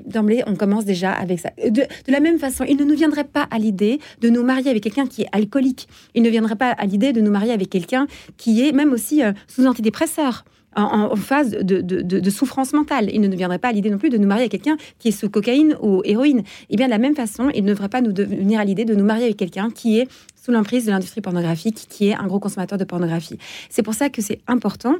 d'emblée, 0.06 0.44
on 0.46 0.54
commence 0.54 0.84
déjà 0.84 1.10
avec 1.10 1.40
ça. 1.40 1.50
De, 1.58 1.70
de 1.80 2.12
la 2.12 2.20
même 2.20 2.38
façon, 2.38 2.64
il 2.68 2.76
ne 2.76 2.84
nous 2.84 2.94
viendrait 2.94 3.24
pas 3.24 3.48
à 3.50 3.58
l'idée 3.58 3.98
de 4.20 4.30
nous 4.30 4.44
marier 4.44 4.70
avec 4.70 4.84
quelqu'un 4.84 5.08
qui 5.08 5.22
est 5.22 5.28
alcoolique. 5.32 5.88
Il 6.14 6.22
ne 6.22 6.28
viendrait 6.28 6.54
pas 6.54 6.70
à 6.70 6.86
l'idée 6.86 7.12
de 7.12 7.20
nous 7.20 7.32
marier 7.32 7.52
avec 7.52 7.68
quelqu'un 7.68 7.95
qui 8.36 8.66
est 8.66 8.72
même 8.72 8.92
aussi 8.92 9.22
euh, 9.22 9.32
sous 9.48 9.66
antidépresseur. 9.66 10.44
En, 10.78 11.16
phase 11.16 11.52
de, 11.52 12.30
souffrance 12.30 12.74
mentale. 12.74 13.08
Il 13.10 13.22
ne 13.22 13.28
nous 13.28 13.36
viendrait 13.38 13.58
pas 13.58 13.68
à 13.68 13.72
l'idée 13.72 13.88
non 13.88 13.96
plus 13.96 14.10
de 14.10 14.18
nous 14.18 14.26
marier 14.26 14.42
avec 14.42 14.52
quelqu'un 14.52 14.76
qui 14.98 15.08
est 15.08 15.10
sous 15.10 15.30
cocaïne 15.30 15.74
ou 15.80 16.02
héroïne. 16.04 16.40
Et 16.40 16.42
eh 16.68 16.76
bien 16.76 16.84
de 16.84 16.90
la 16.90 16.98
même 16.98 17.16
façon, 17.16 17.48
il 17.54 17.64
ne 17.64 17.70
devrait 17.70 17.88
pas 17.88 18.02
nous 18.02 18.12
venir 18.14 18.60
à 18.60 18.64
l'idée 18.66 18.84
de 18.84 18.94
nous 18.94 19.06
marier 19.06 19.24
avec 19.24 19.38
quelqu'un 19.38 19.70
qui 19.70 19.98
est 19.98 20.06
sous 20.36 20.52
l'emprise 20.52 20.84
de 20.84 20.90
l'industrie 20.90 21.22
pornographique, 21.22 21.86
qui 21.88 22.08
est 22.08 22.14
un 22.14 22.26
gros 22.26 22.40
consommateur 22.40 22.76
de 22.76 22.84
pornographie. 22.84 23.38
C'est 23.70 23.82
pour 23.82 23.94
ça 23.94 24.10
que 24.10 24.20
c'est 24.20 24.40
important 24.48 24.96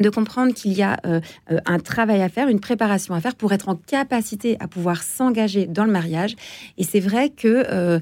de 0.00 0.10
comprendre 0.10 0.52
qu'il 0.54 0.72
y 0.72 0.82
a 0.82 0.98
euh, 1.06 1.20
euh, 1.50 1.58
un 1.66 1.78
travail 1.78 2.22
à 2.22 2.28
faire, 2.28 2.48
une 2.48 2.60
préparation 2.60 3.14
à 3.14 3.20
faire 3.20 3.34
pour 3.34 3.52
être 3.52 3.68
en 3.68 3.76
capacité 3.76 4.56
à 4.60 4.68
pouvoir 4.68 5.02
s'engager 5.02 5.66
dans 5.66 5.84
le 5.84 5.92
mariage. 5.92 6.36
Et 6.78 6.84
c'est 6.84 7.00
vrai 7.00 7.30
que 7.30 7.64
euh, 7.70 7.98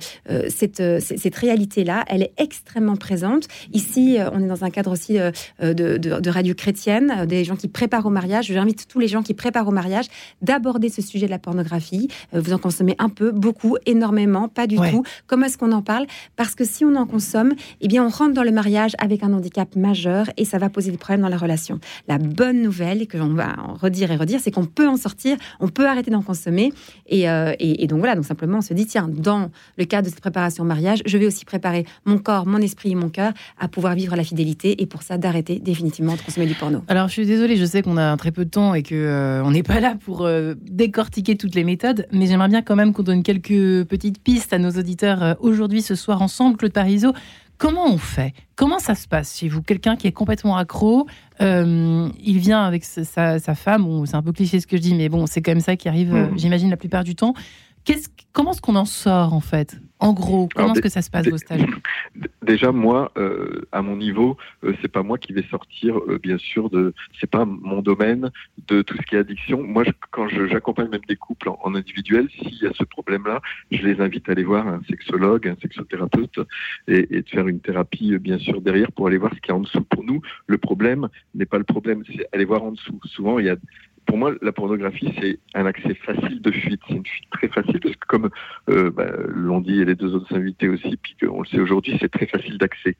cette, 0.48 0.82
cette 1.00 1.34
réalité-là, 1.34 2.04
elle 2.08 2.22
est 2.22 2.32
extrêmement 2.38 2.96
présente. 2.96 3.48
Ici, 3.72 4.18
on 4.32 4.42
est 4.42 4.46
dans 4.46 4.64
un 4.64 4.70
cadre 4.70 4.92
aussi 4.92 5.18
de, 5.60 5.96
de, 5.98 6.30
radio 6.30 6.54
chrétienne, 6.54 7.26
des 7.26 7.44
gens 7.44 7.56
qui 7.56 7.68
préparent 7.68 8.06
au 8.06 8.10
mariage. 8.10 8.46
J'invite 8.46 8.86
tous 8.88 8.98
les 8.98 9.08
gens 9.08 9.22
qui 9.22 9.34
préparent 9.34 9.68
au 9.68 9.72
mariage 9.72 10.06
d'aborder 10.42 10.88
ce 10.88 11.02
sujet 11.02 11.26
de 11.26 11.30
la 11.30 11.38
pornographie. 11.38 12.08
vous 12.32 12.52
en 12.52 12.58
consommez 12.58 12.94
un 12.98 13.08
peu, 13.08 13.32
beaucoup, 13.32 13.76
énormément, 13.86 14.48
pas 14.48 14.66
du 14.66 14.76
tout. 14.76 15.04
Comment 15.26 15.46
est-ce 15.46 15.58
qu'on 15.58 15.72
en 15.72 15.82
parle? 15.82 16.06
Parce 16.36 16.54
que 16.54 16.64
si 16.64 16.84
on 16.84 16.94
en 16.96 17.06
consomme, 17.06 17.54
eh 17.80 17.88
bien, 17.88 18.04
on 18.04 18.08
rentre 18.08 18.34
dans 18.34 18.44
le 18.44 18.52
mariage 18.52 18.92
avec 18.98 19.22
un 19.22 19.32
handicap 19.32 19.76
majeur 19.76 20.26
et 20.36 20.44
ça 20.44 20.58
va 20.58 20.68
poser 20.68 20.90
des 20.90 20.96
problèmes 20.96 21.22
dans 21.22 21.28
la 21.28 21.36
relation. 21.36 21.79
La 22.08 22.18
bonne 22.18 22.62
nouvelle, 22.62 23.02
et 23.02 23.06
que 23.06 23.18
l'on 23.18 23.34
va 23.34 23.56
en 23.58 23.74
redire 23.74 24.10
et 24.10 24.16
redire, 24.16 24.40
c'est 24.40 24.50
qu'on 24.50 24.64
peut 24.64 24.88
en 24.88 24.96
sortir, 24.96 25.36
on 25.60 25.68
peut 25.68 25.86
arrêter 25.86 26.10
d'en 26.10 26.22
consommer. 26.22 26.72
Euh, 27.12 27.54
et, 27.58 27.86
donc 27.86 27.98
voilà, 27.98 28.14
donc 28.14 28.24
simplement 28.24 28.58
on 28.58 28.62
se 28.62 28.74
dit, 28.74 28.86
tiens, 28.86 29.08
dans 29.08 29.50
le 29.76 29.84
cadre 29.84 30.04
de 30.06 30.10
cette 30.10 30.20
préparation 30.20 30.64
au 30.64 30.66
mariage, 30.66 31.02
je 31.06 31.18
vais 31.18 31.26
aussi 31.26 31.44
préparer 31.44 31.84
mon 32.04 32.18
corps, 32.18 32.46
mon 32.46 32.58
esprit 32.58 32.92
et 32.92 32.94
mon 32.94 33.08
cœur 33.08 33.32
à 33.58 33.68
pouvoir 33.68 33.94
vivre 33.94 34.16
la 34.16 34.24
fidélité 34.24 34.82
et 34.82 34.86
pour 34.86 35.02
ça 35.02 35.18
d'arrêter 35.18 35.58
définitivement 35.58 36.14
de 36.14 36.20
consommer 36.20 36.46
du 36.46 36.54
porno. 36.54 36.82
Alors 36.88 37.08
je 37.08 37.12
suis 37.12 37.26
désolée, 37.26 37.56
je 37.56 37.64
sais 37.64 37.82
qu'on 37.82 37.96
a 37.96 38.16
très 38.16 38.32
peu 38.32 38.44
de 38.44 38.50
temps 38.50 38.74
et 38.74 38.82
que 38.82 38.94
euh, 38.94 39.42
on 39.44 39.50
n'est 39.50 39.62
pas 39.62 39.80
là 39.80 39.96
pour 40.04 40.22
euh, 40.22 40.54
décortiquer 40.62 41.36
toutes 41.36 41.54
les 41.54 41.64
méthodes, 41.64 42.06
mais 42.12 42.26
j'aimerais 42.26 42.48
bien 42.48 42.62
quand 42.62 42.76
même 42.76 42.92
qu'on 42.92 43.02
donne 43.02 43.22
quelques 43.22 43.84
petites 43.86 44.22
pistes 44.22 44.52
à 44.52 44.58
nos 44.58 44.70
auditeurs 44.70 45.36
aujourd'hui 45.40 45.82
ce 45.82 45.94
soir 45.94 46.22
ensemble. 46.22 46.56
Claude 46.56 46.72
Parizeau, 46.72 47.12
Comment 47.60 47.84
on 47.84 47.98
fait? 47.98 48.32
Comment 48.56 48.78
ça 48.78 48.94
se 48.94 49.06
passe 49.06 49.36
chez 49.36 49.48
vous? 49.48 49.60
Quelqu'un 49.60 49.94
qui 49.94 50.06
est 50.06 50.12
complètement 50.12 50.56
accro, 50.56 51.06
euh, 51.42 52.08
il 52.18 52.38
vient 52.38 52.64
avec 52.64 52.84
sa, 52.84 53.38
femme, 53.54 54.06
c'est 54.06 54.14
un 54.14 54.22
peu 54.22 54.32
cliché 54.32 54.60
ce 54.60 54.66
que 54.66 54.78
je 54.78 54.82
dis, 54.82 54.94
mais 54.94 55.10
bon, 55.10 55.26
c'est 55.26 55.42
quand 55.42 55.50
même 55.50 55.60
ça 55.60 55.76
qui 55.76 55.86
arrive, 55.86 56.14
euh, 56.14 56.28
mmh. 56.28 56.38
j'imagine, 56.38 56.70
la 56.70 56.78
plupart 56.78 57.04
du 57.04 57.14
temps. 57.14 57.34
Comment 58.32 58.52
est-ce 58.52 58.60
qu'on 58.60 58.76
en 58.76 58.84
sort 58.84 59.34
en 59.34 59.40
fait? 59.40 59.78
En 60.00 60.14
gros, 60.14 60.48
comment 60.54 60.72
est-ce 60.72 60.80
que 60.80 60.88
ça 60.88 61.02
se 61.02 61.10
passe 61.10 61.28
vos 61.28 61.36
stages? 61.36 61.66
Déjà, 62.42 62.72
moi, 62.72 63.12
euh, 63.18 63.66
à 63.70 63.82
mon 63.82 63.96
niveau, 63.96 64.38
euh, 64.64 64.72
c'est 64.80 64.90
pas 64.90 65.02
moi 65.02 65.18
qui 65.18 65.34
vais 65.34 65.44
sortir, 65.50 65.98
euh, 65.98 66.18
bien 66.18 66.38
sûr, 66.38 66.70
de. 66.70 66.94
C'est 67.20 67.30
pas 67.30 67.44
mon 67.44 67.82
domaine 67.82 68.30
de 68.66 68.80
tout 68.80 68.96
ce 68.96 69.02
qui 69.02 69.16
est 69.16 69.18
addiction. 69.18 69.62
Moi, 69.62 69.84
quand 70.10 70.26
j'accompagne 70.28 70.88
même 70.88 71.02
des 71.06 71.16
couples 71.16 71.50
en, 71.50 71.74
individuel, 71.74 72.28
s'il 72.30 72.62
y 72.62 72.66
a 72.66 72.72
ce 72.72 72.84
problème-là, 72.84 73.42
je 73.70 73.82
les 73.82 74.00
invite 74.00 74.26
à 74.30 74.32
aller 74.32 74.42
voir 74.42 74.66
un 74.66 74.80
sexologue, 74.88 75.46
un 75.46 75.56
sexothérapeute, 75.60 76.40
et, 76.88 77.06
et, 77.10 77.20
de 77.20 77.28
faire 77.28 77.46
une 77.46 77.60
thérapie, 77.60 78.16
bien 78.18 78.38
sûr, 78.38 78.62
derrière 78.62 78.90
pour 78.92 79.06
aller 79.06 79.18
voir 79.18 79.34
ce 79.34 79.40
qu'il 79.40 79.50
y 79.50 79.52
a 79.52 79.56
en 79.56 79.60
dessous. 79.60 79.82
Pour 79.82 80.02
nous, 80.02 80.22
le 80.46 80.56
problème 80.56 81.08
n'est 81.34 81.46
pas 81.46 81.58
le 81.58 81.64
problème, 81.64 82.04
c'est 82.06 82.26
aller 82.32 82.46
voir 82.46 82.62
en 82.62 82.72
dessous. 82.72 82.98
Souvent, 83.04 83.38
il 83.38 83.46
y 83.46 83.50
a 83.50 83.56
pour 84.06 84.18
moi, 84.18 84.32
la 84.42 84.52
pornographie, 84.52 85.12
c'est 85.20 85.38
un 85.54 85.66
accès 85.66 85.94
facile 85.94 86.40
de 86.40 86.50
fuite. 86.50 86.80
C'est 86.88 86.94
une 86.94 87.06
fuite 87.06 87.30
très 87.30 87.48
facile 87.48 87.80
parce 87.80 87.94
que, 87.96 88.06
comme 88.06 88.30
euh, 88.68 88.90
bah, 88.90 89.10
l'ont 89.28 89.60
dit 89.60 89.84
les 89.84 89.94
deux 89.94 90.14
autres 90.14 90.34
invités 90.34 90.68
aussi, 90.68 90.96
puis 90.96 91.14
qu'on 91.20 91.42
le 91.42 91.46
sait 91.46 91.60
aujourd'hui, 91.60 91.96
c'est 92.00 92.10
très 92.10 92.26
facile 92.26 92.58
d'accès. 92.58 92.96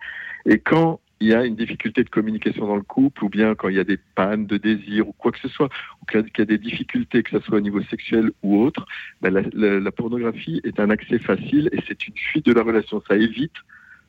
Et 0.46 0.58
quand 0.58 1.00
il 1.20 1.28
y 1.28 1.34
a 1.34 1.44
une 1.44 1.54
difficulté 1.54 2.02
de 2.02 2.08
communication 2.08 2.66
dans 2.66 2.76
le 2.76 2.82
couple, 2.82 3.24
ou 3.24 3.28
bien 3.28 3.54
quand 3.54 3.68
il 3.68 3.76
y 3.76 3.80
a 3.80 3.84
des 3.84 3.98
pannes 4.14 4.46
de 4.46 4.56
désir, 4.56 5.06
ou 5.06 5.12
quoi 5.12 5.32
que 5.32 5.38
ce 5.38 5.48
soit, 5.48 5.68
ou 6.00 6.06
qu'il 6.06 6.22
y 6.38 6.42
a 6.42 6.44
des 6.46 6.58
difficultés, 6.58 7.22
que 7.22 7.30
ce 7.30 7.40
soit 7.40 7.58
au 7.58 7.60
niveau 7.60 7.82
sexuel 7.82 8.30
ou 8.42 8.62
autre, 8.62 8.86
bah, 9.20 9.28
la, 9.30 9.92
pornographie 9.92 10.60
est 10.64 10.80
un 10.80 10.88
accès 10.88 11.18
facile 11.18 11.68
et 11.72 11.80
c'est 11.86 12.08
une 12.08 12.16
fuite 12.16 12.46
de 12.46 12.52
la 12.52 12.62
relation. 12.62 13.02
Ça 13.06 13.16
évite 13.16 13.56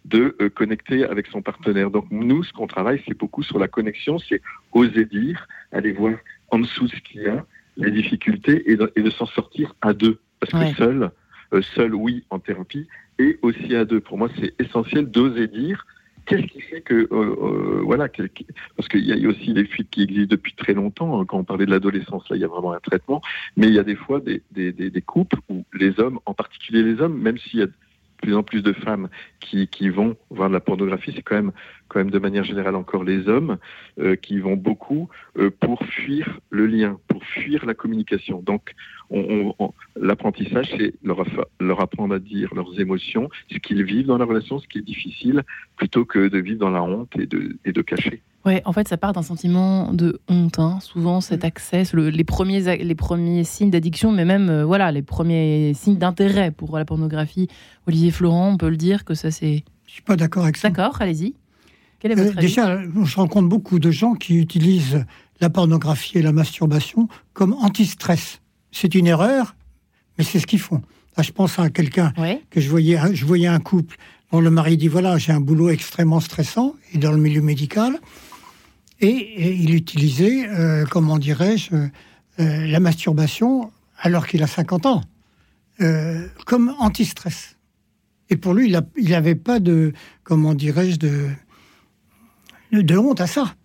de 0.06 0.36
euh, 0.42 0.50
connecter 0.50 1.04
avec 1.06 1.28
son 1.28 1.42
partenaire. 1.42 1.92
Donc 1.92 2.06
nous, 2.12 2.44
ce 2.44 2.54
qu'on 2.54 2.68
travaille, 2.68 3.02
c'est 3.08 3.18
beaucoup 3.18 3.44
sur 3.44 3.60
la 3.60 3.68
connexion, 3.68 4.18
c'est 4.18 4.42
oser 4.72 5.06
dire, 5.06 5.48
aller 5.72 5.92
voir 5.92 6.14
en 6.52 6.60
dessous 6.60 6.86
de 6.86 6.92
ce 6.92 7.02
qu'il 7.02 7.22
y 7.22 7.28
a, 7.28 7.46
les 7.78 7.92
difficultés, 7.92 8.70
et 8.72 8.76
de, 8.76 9.10
s'en 9.10 9.26
sortir 9.26 9.74
à 9.82 9.94
deux. 9.94 10.20
Parce 10.40 10.52
que 10.52 10.76
seul, 10.76 11.12
euh, 11.54 11.62
seul, 11.76 11.96
oui, 11.96 12.24
en 12.30 12.40
thérapie, 12.40 12.88
et 13.20 13.40
aussi 13.42 13.76
à 13.76 13.86
deux. 13.86 14.00
Pour 14.00 14.18
moi, 14.18 14.30
c'est 14.40 14.54
essentiel 14.60 15.10
d'oser 15.10 15.48
dire 15.48 15.86
qu'est-ce 16.26 16.48
qui 16.48 16.62
fait 16.62 16.82
que, 16.82 16.94
euh, 16.94 17.08
euh, 17.12 17.82
voilà, 17.84 18.08
parce 18.76 18.88
qu'il 18.88 19.06
y 19.06 19.26
a 19.26 19.30
aussi 19.30 19.54
des 19.54 19.66
fuites 19.66 19.90
qui 19.90 20.04
existent 20.04 20.30
depuis 20.30 20.54
très 20.54 20.74
longtemps. 20.74 21.20
Hein. 21.20 21.26
quand 21.26 21.40
on 21.40 21.44
parlait 21.44 21.66
de 21.66 21.72
l'adolescence, 21.72 22.30
là, 22.30 22.36
il 22.36 22.42
y 22.42 22.46
a 22.46 22.48
vraiment 22.48 22.74
un 22.74 22.80
traitement. 22.80 23.22
Mais 23.58 23.68
il 23.68 23.74
y 23.74 23.80
a 23.80 23.84
des 23.84 23.96
fois 23.96 24.20
des, 24.20 24.42
des, 24.52 24.72
des 24.72 25.02
couples 25.02 25.38
où 25.50 25.66
les 25.74 26.00
hommes, 26.00 26.20
en 26.26 26.34
particulier 26.34 26.84
les 26.84 27.02
hommes, 27.02 27.18
même 27.18 27.38
s'il 27.38 27.60
y 27.60 27.64
a 27.64 27.68
plus 28.22 28.36
en 28.36 28.44
plus 28.44 28.62
de 28.62 28.72
femmes 28.72 29.10
qui, 29.40 29.90
vont 29.90 30.16
voir 30.30 30.48
de 30.48 30.54
la 30.54 30.60
pornographie, 30.60 31.12
c'est 31.14 31.22
quand 31.24 31.36
même, 31.96 32.10
de 32.10 32.20
manière 32.20 32.44
générale 32.44 32.76
encore 32.76 33.04
les 33.04 33.28
hommes 33.28 33.58
euh, 34.00 34.16
qui 34.16 34.40
vont 34.40 34.56
beaucoup 34.56 35.10
euh, 35.38 35.50
pour 35.60 35.84
fuir 35.84 36.40
le 36.50 36.68
lien, 36.68 37.00
pour 37.08 37.24
fuir 37.26 37.66
la 37.66 37.74
communication. 37.74 38.42
Donc, 38.42 38.74
on, 39.10 39.54
l'apprentissage, 40.00 40.74
c'est 40.78 40.94
leur, 41.04 41.26
leur 41.60 41.82
apprendre 41.82 42.16
à 42.16 42.20
dire 42.20 42.54
leurs 42.56 42.80
émotions, 42.80 43.30
ce 43.52 43.58
qu'ils 43.58 43.84
vivent 43.84 44.08
dans 44.08 44.18
la 44.18 44.26
relation, 44.26 44.60
ce 44.60 44.68
qui 44.68 44.78
est 44.78 44.84
difficile, 44.84 45.44
plutôt 45.76 46.06
que 46.06 46.30
de 46.30 46.38
vivre 46.38 46.60
dans 46.60 46.70
la 46.70 46.84
honte 46.84 47.12
et 47.20 47.26
de, 47.26 47.58
et 47.66 47.74
de 47.74 47.82
cacher. 47.82 48.22
Ouais, 48.46 48.62
en 48.66 48.74
fait, 48.74 48.88
ça 48.88 48.98
part 48.98 49.14
d'un 49.14 49.22
sentiment 49.22 49.94
de 49.94 50.20
honte. 50.28 50.58
Hein. 50.58 50.80
Souvent, 50.82 51.22
cet 51.22 51.44
mm. 51.44 51.48
accès, 51.48 51.84
les, 51.94 52.24
premiers, 52.24 52.78
les 52.78 52.96
premiers 52.96 53.44
signes 53.44 53.70
d'addiction, 53.70 54.12
mais 54.12 54.26
même 54.26 54.50
euh, 54.50 54.66
voilà, 54.66 54.92
les 54.92 55.04
premiers 55.04 55.74
signes 55.76 55.98
d'intérêt 55.98 56.52
pour 56.52 56.78
la 56.78 56.86
pornographie. 56.86 57.48
Olivier 57.88 58.12
Florent, 58.12 58.50
on 58.54 58.58
peut 58.58 58.70
le 58.70 58.78
dire 58.78 59.06
que 59.06 59.14
ça, 59.14 59.30
c'est. 59.30 59.64
Je 59.86 59.92
suis 59.92 60.02
pas 60.02 60.16
d'accord 60.16 60.44
avec 60.44 60.58
ça. 60.58 60.70
D'accord, 60.70 61.02
allez-y. 61.02 61.36
Quel 62.00 62.14
est 62.14 62.16
votre 62.16 62.38
euh, 62.38 62.42
Déjà, 62.42 62.80
je 62.82 63.16
rencontre 63.16 63.48
beaucoup 63.48 63.78
de 63.78 63.92
gens 63.92 64.16
qui 64.16 64.38
utilisent 64.38 65.06
la 65.40 65.50
pornographie 65.50 66.18
et 66.18 66.22
la 66.22 66.32
masturbation 66.32 67.08
comme 67.34 67.54
anti-stress. 67.54 68.42
C'est 68.72 68.96
une 68.96 69.06
erreur, 69.06 69.56
mais 70.18 70.24
c'est 70.24 70.40
ce 70.40 70.48
qu'ils 70.48 70.60
font. 70.60 70.82
Là, 71.18 71.24
je 71.24 71.32
pense 71.32 71.60
à 71.60 71.70
quelqu'un 71.70 72.14
que 72.50 72.62
je 72.62 72.70
voyais, 72.70 72.98
je 73.14 73.26
voyais 73.26 73.48
un 73.48 73.60
couple 73.60 73.98
dont 74.32 74.40
le 74.40 74.50
mari 74.50 74.78
dit 74.78 74.88
voilà, 74.88 75.18
j'ai 75.18 75.34
un 75.34 75.42
boulot 75.42 75.70
extrêmement 75.70 76.22
stressant 76.22 76.76
et 76.94 76.98
dans 76.98 77.12
le 77.12 77.18
milieu 77.18 77.42
médical. 77.42 78.00
Et, 79.02 79.56
il 79.60 79.74
utilisait, 79.74 80.48
euh, 80.48 80.86
comment 80.90 81.18
dirais-je, 81.18 81.74
euh, 81.76 81.88
la 82.38 82.80
masturbation 82.80 83.72
alors 83.98 84.28
qu'il 84.28 84.42
a 84.44 84.48
50 84.48 84.86
ans, 84.86 85.02
euh, 85.82 86.28
comme 86.46 86.74
anti-stress. 86.80 87.58
Et 88.30 88.38
pour 88.38 88.54
lui, 88.54 88.74
il 88.98 89.10
n'avait 89.10 89.36
pas 89.36 89.60
de, 89.60 89.94
comment 90.24 90.54
dirais-je, 90.54 90.98
de, 90.98 91.30
de 92.72 92.98
honte 92.98 93.22
à 93.22 93.28
ça. 93.28 93.56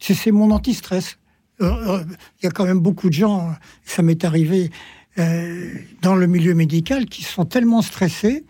C'est 0.00 0.30
mon 0.30 0.50
anti-stress. 0.50 1.18
Il 1.60 2.06
y 2.42 2.46
a 2.46 2.50
quand 2.50 2.64
même 2.64 2.80
beaucoup 2.80 3.08
de 3.08 3.14
gens, 3.14 3.54
ça 3.84 4.02
m'est 4.02 4.24
arrivé 4.24 4.70
dans 5.16 6.14
le 6.14 6.26
milieu 6.26 6.54
médical, 6.54 7.06
qui 7.06 7.22
sont 7.22 7.44
tellement 7.44 7.82
stressés 7.82 8.44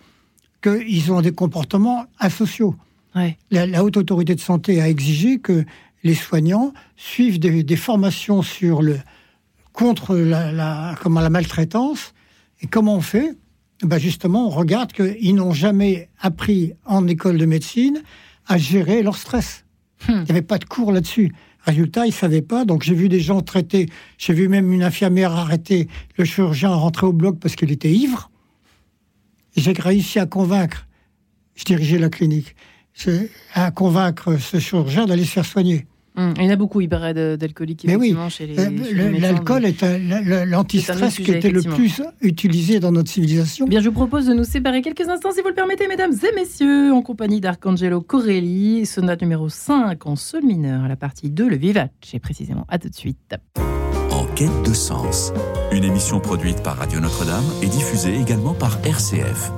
qu'ils 0.62 1.12
ont 1.12 1.20
des 1.20 1.32
comportements 1.32 2.06
asociaux. 2.18 2.76
La, 3.14 3.66
la, 3.66 3.84
haute 3.84 3.96
autorité 3.96 4.34
de 4.34 4.40
santé 4.40 4.80
a 4.80 4.88
exigé 4.88 5.38
que 5.38 5.64
les 6.02 6.14
soignants 6.14 6.72
suivent 6.96 7.38
des, 7.38 7.76
formations 7.76 8.42
sur 8.42 8.82
le 8.82 8.98
contre 9.72 10.16
la, 10.16 10.94
comment, 11.00 11.20
la 11.20 11.30
maltraitance. 11.30 12.14
Et 12.60 12.66
comment 12.66 12.96
on 12.96 13.00
fait? 13.00 13.36
Ben 13.82 13.98
Justement, 13.98 14.46
on 14.46 14.50
regarde 14.50 14.92
qu'ils 14.92 15.34
n'ont 15.34 15.52
jamais 15.52 16.08
appris 16.20 16.74
en 16.84 17.06
école 17.06 17.38
de 17.38 17.46
médecine 17.46 18.02
à 18.46 18.58
gérer 18.58 19.02
leur 19.02 19.16
stress. 19.16 19.64
Hmm. 20.08 20.12
Il 20.12 20.24
n'y 20.24 20.30
avait 20.30 20.42
pas 20.42 20.58
de 20.58 20.64
cours 20.64 20.92
là-dessus. 20.92 21.32
Résultat, 21.62 22.06
ils 22.06 22.10
ne 22.10 22.14
savaient 22.14 22.42
pas. 22.42 22.64
Donc, 22.64 22.82
j'ai 22.82 22.94
vu 22.94 23.08
des 23.08 23.20
gens 23.20 23.42
traités. 23.42 23.88
J'ai 24.18 24.32
vu 24.32 24.48
même 24.48 24.72
une 24.72 24.82
infirmière 24.82 25.32
arrêter 25.32 25.88
le 26.16 26.24
chirurgien 26.24 26.70
rentrer 26.70 27.06
au 27.06 27.12
bloc 27.12 27.38
parce 27.38 27.54
qu'il 27.54 27.70
était 27.70 27.90
ivre. 27.90 28.30
J'ai 29.56 29.72
réussi 29.72 30.18
à 30.18 30.26
convaincre, 30.26 30.86
je 31.56 31.64
dirigeais 31.64 31.98
la 31.98 32.08
clinique, 32.08 32.54
à 33.54 33.70
convaincre 33.70 34.36
ce 34.38 34.58
chirurgien 34.58 35.06
d'aller 35.06 35.24
se 35.24 35.32
faire 35.32 35.44
soigner. 35.44 35.86
Hum, 36.20 36.34
il 36.36 36.44
y 36.44 36.48
en 36.48 36.50
a 36.50 36.56
beaucoup, 36.56 36.80
hybrides 36.80 37.36
d'alcooliques, 37.38 37.84
Mais 37.86 37.96
oui, 37.96 38.14
euh, 38.14 39.18
l'alcool 39.18 39.64
est 39.64 39.82
l'antistress 40.46 41.16
qui 41.16 41.30
était 41.30 41.50
le 41.50 41.62
plus 41.62 42.02
utilisé 42.20 42.78
dans 42.78 42.92
notre 42.92 43.08
civilisation. 43.08 43.66
Bien, 43.66 43.80
je 43.80 43.88
vous 43.88 43.94
propose 43.94 44.26
de 44.26 44.34
nous 44.34 44.44
séparer 44.44 44.82
quelques 44.82 45.08
instants, 45.08 45.30
si 45.32 45.40
vous 45.40 45.48
le 45.48 45.54
permettez, 45.54 45.88
mesdames 45.88 46.12
et 46.12 46.34
messieurs, 46.34 46.92
en 46.92 47.00
compagnie 47.00 47.40
d'Arcangelo 47.40 48.02
Corelli, 48.02 48.84
sonate 48.84 49.22
numéro 49.22 49.48
5 49.48 50.06
en 50.06 50.16
sol 50.16 50.44
mineur, 50.44 50.84
à 50.84 50.88
la 50.88 50.96
partie 50.96 51.30
2, 51.30 51.48
le 51.48 51.56
vivace, 51.56 51.88
précisément. 52.20 52.66
À 52.68 52.78
tout 52.78 52.88
de 52.88 52.94
suite. 52.94 53.34
En 54.10 54.24
quête 54.34 54.62
de 54.66 54.74
sens, 54.74 55.32
une 55.72 55.84
émission 55.84 56.20
produite 56.20 56.62
par 56.62 56.76
Radio 56.76 57.00
Notre-Dame 57.00 57.44
et 57.62 57.66
diffusée 57.66 58.14
également 58.20 58.54
par 58.54 58.78
RCF. 58.84 59.52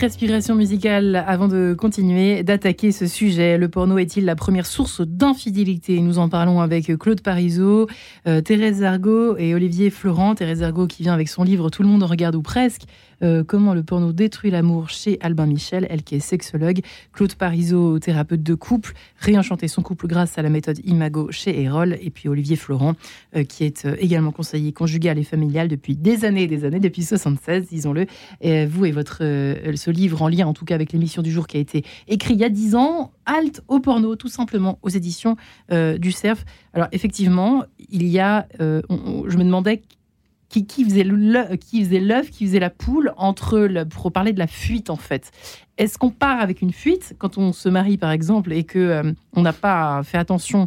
Respiration 0.00 0.54
musicale 0.54 1.22
avant 1.26 1.46
de 1.46 1.74
continuer, 1.78 2.42
d'attaquer 2.42 2.90
ce 2.90 3.06
sujet. 3.06 3.58
Le 3.58 3.68
porno 3.68 3.98
est-il 3.98 4.24
la 4.24 4.34
première 4.34 4.66
source 4.66 5.02
d'infidélité 5.30 6.00
Nous 6.00 6.18
en 6.18 6.28
parlons 6.28 6.60
avec 6.60 6.98
Claude 6.98 7.20
Parisot, 7.20 7.86
euh, 8.26 8.40
Thérèse 8.40 8.82
Argot 8.82 9.36
et 9.36 9.54
Olivier 9.54 9.88
Florent. 9.88 10.34
Thérèse 10.34 10.62
Argot 10.62 10.88
qui 10.88 11.04
vient 11.04 11.14
avec 11.14 11.28
son 11.28 11.44
livre 11.44 11.70
Tout 11.70 11.82
le 11.82 11.88
monde 11.88 12.02
regarde 12.02 12.34
ou 12.34 12.42
presque. 12.42 12.82
Euh, 13.22 13.44
comment 13.44 13.74
le 13.74 13.82
porno 13.82 14.12
détruit 14.12 14.50
l'amour 14.50 14.88
chez 14.88 15.18
Albin 15.20 15.44
Michel, 15.44 15.86
elle 15.90 16.02
qui 16.02 16.14
est 16.14 16.20
sexologue. 16.20 16.80
Claude 17.12 17.34
Parisot, 17.34 17.98
thérapeute 17.98 18.42
de 18.42 18.54
couple, 18.54 18.94
réenchanter 19.18 19.68
son 19.68 19.82
couple 19.82 20.06
grâce 20.06 20.38
à 20.38 20.42
la 20.42 20.48
méthode 20.48 20.80
Imago 20.84 21.28
chez 21.30 21.62
Erol. 21.62 21.98
Et 22.00 22.10
puis 22.10 22.28
Olivier 22.28 22.56
Florent, 22.56 22.94
euh, 23.36 23.44
qui 23.44 23.64
est 23.64 23.86
également 23.98 24.32
conseiller 24.32 24.72
conjugal 24.72 25.18
et 25.18 25.24
familial 25.24 25.68
depuis 25.68 25.96
des 25.96 26.24
années 26.24 26.44
et 26.44 26.48
des 26.48 26.64
années, 26.64 26.80
depuis 26.80 27.04
76, 27.04 27.68
disons-le. 27.68 28.06
Vous 28.42 28.84
et 28.86 28.90
votre 28.90 29.18
ce 29.18 29.90
livre 29.90 30.22
en 30.22 30.28
lien 30.28 30.46
en 30.46 30.54
tout 30.54 30.64
cas 30.64 30.74
avec 30.74 30.92
l'émission 30.92 31.22
du 31.22 31.30
jour 31.30 31.46
qui 31.46 31.56
a 31.56 31.60
été 31.60 31.84
écrit 32.08 32.34
il 32.34 32.40
y 32.40 32.44
a 32.44 32.48
dix 32.48 32.74
ans, 32.74 33.12
Halte 33.26 33.60
au 33.68 33.78
porno, 33.78 34.16
tout 34.16 34.28
simplement, 34.28 34.78
aux 34.82 34.88
éditions 34.88 35.19
euh, 35.72 35.98
du 35.98 36.12
CERF. 36.12 36.44
Alors 36.74 36.88
effectivement, 36.92 37.64
il 37.90 38.06
y 38.06 38.18
a, 38.18 38.46
euh, 38.60 38.82
je 38.88 39.36
me 39.36 39.44
demandais 39.44 39.82
qui, 40.48 40.64
faisait 40.84 41.06
qui 41.60 41.84
faisait 41.84 42.00
l'œuf, 42.00 42.30
qui 42.30 42.46
faisait 42.46 42.58
la 42.58 42.70
poule 42.70 43.12
entre, 43.16 43.84
pour 43.84 44.10
parler 44.10 44.32
de 44.32 44.38
la 44.38 44.48
fuite 44.48 44.90
en 44.90 44.96
fait. 44.96 45.30
Est-ce 45.78 45.96
qu'on 45.96 46.10
part 46.10 46.40
avec 46.40 46.60
une 46.60 46.72
fuite 46.72 47.14
quand 47.18 47.38
on 47.38 47.52
se 47.52 47.68
marie 47.68 47.98
par 47.98 48.10
exemple 48.10 48.52
et 48.52 48.64
que 48.64 49.14
on 49.34 49.42
n'a 49.42 49.52
pas 49.52 50.02
fait 50.02 50.18
attention 50.18 50.66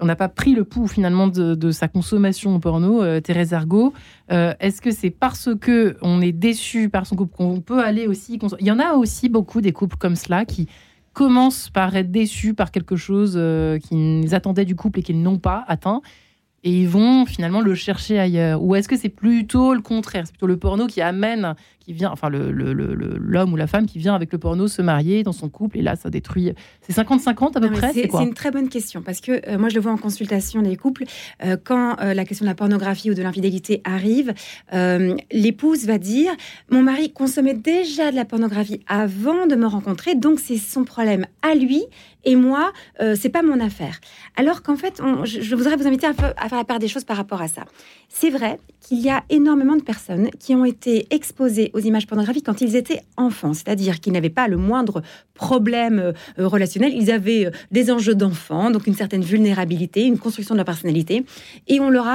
on 0.00 0.06
n'a 0.06 0.16
pas 0.16 0.28
pris 0.28 0.54
le 0.54 0.64
pouls 0.64 0.88
finalement 0.88 1.28
de, 1.28 1.70
sa 1.70 1.88
consommation 1.88 2.54
au 2.56 2.58
porno, 2.58 3.02
euh, 3.02 3.20
Thérèse 3.20 3.54
Argot. 3.54 3.92
Euh, 4.32 4.54
est-ce 4.60 4.80
que 4.80 4.90
c'est 4.90 5.10
parce 5.10 5.50
que 5.60 5.96
on 6.02 6.20
est 6.20 6.32
déçu 6.32 6.88
par 6.88 7.06
son 7.06 7.16
couple 7.16 7.36
qu'on 7.36 7.60
peut 7.60 7.82
aller 7.82 8.06
aussi 8.06 8.38
Il 8.60 8.66
y 8.66 8.70
en 8.70 8.78
a 8.78 8.94
aussi 8.94 9.28
beaucoup 9.28 9.60
des 9.60 9.72
couples 9.72 9.96
comme 9.96 10.16
cela 10.16 10.44
qui 10.44 10.68
commencent 11.14 11.70
par 11.70 11.96
être 11.96 12.10
déçus 12.10 12.52
par 12.52 12.70
quelque 12.70 12.96
chose 12.96 13.34
euh, 13.36 13.78
qu'ils 13.78 14.34
attendaient 14.34 14.66
du 14.66 14.76
couple 14.76 14.98
et 14.98 15.02
qu'ils 15.02 15.22
n'ont 15.22 15.38
pas 15.38 15.64
atteint. 15.66 16.02
Et 16.64 16.70
ils 16.70 16.88
vont 16.88 17.26
finalement 17.26 17.60
le 17.60 17.74
chercher 17.74 18.18
ailleurs. 18.18 18.62
Ou 18.62 18.74
est-ce 18.74 18.88
que 18.88 18.96
c'est 18.96 19.10
plutôt 19.10 19.74
le 19.74 19.80
contraire? 19.80 20.26
C'est 20.26 20.32
plutôt 20.32 20.46
le 20.46 20.56
porno 20.56 20.86
qui 20.86 21.00
amène, 21.02 21.54
qui 21.84 21.92
vient, 21.92 22.10
enfin 22.10 22.30
l'homme 22.30 22.50
le, 22.50 22.72
le, 22.72 23.44
ou 23.44 23.56
la 23.56 23.66
femme 23.66 23.86
qui 23.86 23.98
vient 23.98 24.14
avec 24.14 24.32
le 24.32 24.38
porno 24.38 24.68
se 24.68 24.80
marier 24.80 25.22
dans 25.22 25.32
son 25.32 25.48
couple 25.48 25.78
et 25.78 25.82
là 25.82 25.96
ça 25.96 26.08
détruit. 26.10 26.52
C'est 26.80 26.96
50-50 26.96 27.56
à 27.56 27.60
peu 27.60 27.70
près 27.70 27.92
C'est 27.92 28.08
une 28.22 28.34
très 28.34 28.50
bonne 28.50 28.68
question 28.68 29.02
parce 29.02 29.20
que 29.20 29.42
euh, 29.48 29.58
moi 29.58 29.68
je 29.68 29.74
le 29.74 29.80
vois 29.80 29.92
en 29.92 29.98
consultation 29.98 30.62
des 30.62 30.76
couples 30.76 31.04
euh, 31.44 31.56
quand 31.62 31.96
euh, 32.00 32.14
la 32.14 32.24
question 32.24 32.44
de 32.44 32.50
la 32.50 32.54
pornographie 32.54 33.10
ou 33.10 33.14
de 33.14 33.22
l'infidélité 33.22 33.82
arrive, 33.84 34.32
l'épouse 35.32 35.86
va 35.86 35.98
dire 35.98 36.32
mon 36.70 36.82
mari 36.82 37.12
consommait 37.12 37.54
déjà 37.54 38.10
de 38.10 38.16
la 38.16 38.24
pornographie 38.24 38.80
avant 38.86 39.46
de 39.46 39.54
me 39.54 39.66
rencontrer 39.66 40.14
donc 40.14 40.40
c'est 40.40 40.56
son 40.56 40.84
problème 40.84 41.26
à 41.42 41.54
lui 41.54 41.84
et 42.24 42.36
moi, 42.36 42.72
euh, 43.00 43.16
c'est 43.18 43.28
pas 43.28 43.42
mon 43.42 43.60
affaire. 43.60 44.00
Alors 44.36 44.62
qu'en 44.62 44.76
fait, 44.76 45.00
je, 45.24 45.54
voudrais 45.54 45.76
vous 45.76 45.86
inviter 45.86 46.06
à, 46.06 46.10
à, 46.10 46.48
faire 46.48 46.58
la 46.58 46.64
part 46.64 46.78
des 46.78 46.88
choses 46.88 47.04
par 47.04 47.16
rapport 47.16 47.42
à 47.42 47.48
ça. 47.48 47.64
C'est 48.08 48.30
vrai 48.30 48.58
qu'il 48.80 49.00
y 49.00 49.10
a 49.10 49.24
énormément 49.28 49.76
de 49.76 49.82
personnes 49.82 50.30
qui 50.38 50.54
ont 50.54 50.64
été 50.64 51.06
exposées 51.10 51.70
aux 51.74 51.80
images 51.80 52.06
pornographiques 52.06 52.46
quand 52.46 52.60
ils 52.60 52.76
étaient 52.76 53.02
enfants, 53.16 53.52
c'est-à-dire 53.52 54.00
qu'ils 54.00 54.12
n'avaient 54.12 54.30
pas 54.30 54.48
le 54.48 54.56
moindre 54.56 55.02
problème 55.34 55.98
euh, 55.98 56.12
relationnel, 56.48 56.94
ils 56.94 57.10
avaient 57.10 57.46
euh, 57.46 57.50
des 57.70 57.90
enjeux 57.90 58.14
d'enfant, 58.14 58.70
donc 58.70 58.86
une 58.86 58.94
certaine 58.94 59.22
vulnérabilité, 59.22 60.04
une 60.04 60.18
construction 60.18 60.54
de 60.54 60.58
leur 60.58 60.64
personnalité, 60.64 61.26
et 61.68 61.80
on 61.80 61.90
leur 61.90 62.06
a 62.06 62.14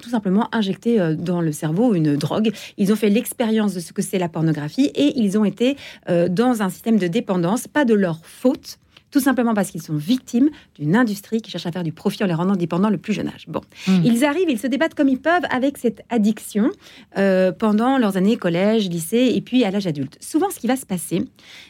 tout 0.00 0.10
simplement 0.10 0.48
injecté 0.52 0.98
dans 1.16 1.40
le 1.40 1.52
cerveau 1.52 1.94
une 1.94 2.16
drogue. 2.16 2.52
Ils 2.76 2.92
ont 2.92 2.96
fait 2.96 3.08
l'expérience 3.08 3.74
de 3.74 3.80
ce 3.80 3.92
que 3.92 4.02
c'est 4.02 4.18
la 4.18 4.28
pornographie 4.28 4.90
et 4.94 5.18
ils 5.18 5.38
ont 5.38 5.44
été 5.44 5.76
dans 6.08 6.62
un 6.62 6.68
système 6.68 6.98
de 6.98 7.06
dépendance, 7.06 7.68
pas 7.68 7.84
de 7.84 7.94
leur 7.94 8.20
faute, 8.22 8.78
tout 9.10 9.20
simplement 9.20 9.54
parce 9.54 9.70
qu'ils 9.70 9.82
sont 9.82 9.96
victimes 9.96 10.50
d'une 10.74 10.96
industrie 10.96 11.40
qui 11.40 11.50
cherche 11.50 11.66
à 11.66 11.72
faire 11.72 11.82
du 11.82 11.92
profit 11.92 12.22
en 12.24 12.26
les 12.26 12.34
rendant 12.34 12.56
dépendants 12.56 12.90
le 12.90 12.98
plus 12.98 13.12
jeune 13.12 13.28
âge. 13.28 13.46
Bon, 13.48 13.60
hmm. 13.86 14.02
ils 14.04 14.24
arrivent, 14.24 14.50
ils 14.50 14.58
se 14.58 14.66
débattent 14.66 14.94
comme 14.94 15.08
ils 15.08 15.20
peuvent 15.20 15.44
avec 15.50 15.78
cette 15.78 16.02
addiction 16.10 16.70
euh, 17.16 17.52
pendant 17.52 17.98
leurs 17.98 18.16
années 18.16 18.36
collège, 18.36 18.88
lycée 18.88 19.32
et 19.34 19.40
puis 19.40 19.64
à 19.64 19.70
l'âge 19.70 19.86
adulte. 19.86 20.18
Souvent, 20.20 20.50
ce 20.50 20.58
qui 20.58 20.66
va 20.66 20.76
se 20.76 20.86
passer, 20.86 21.24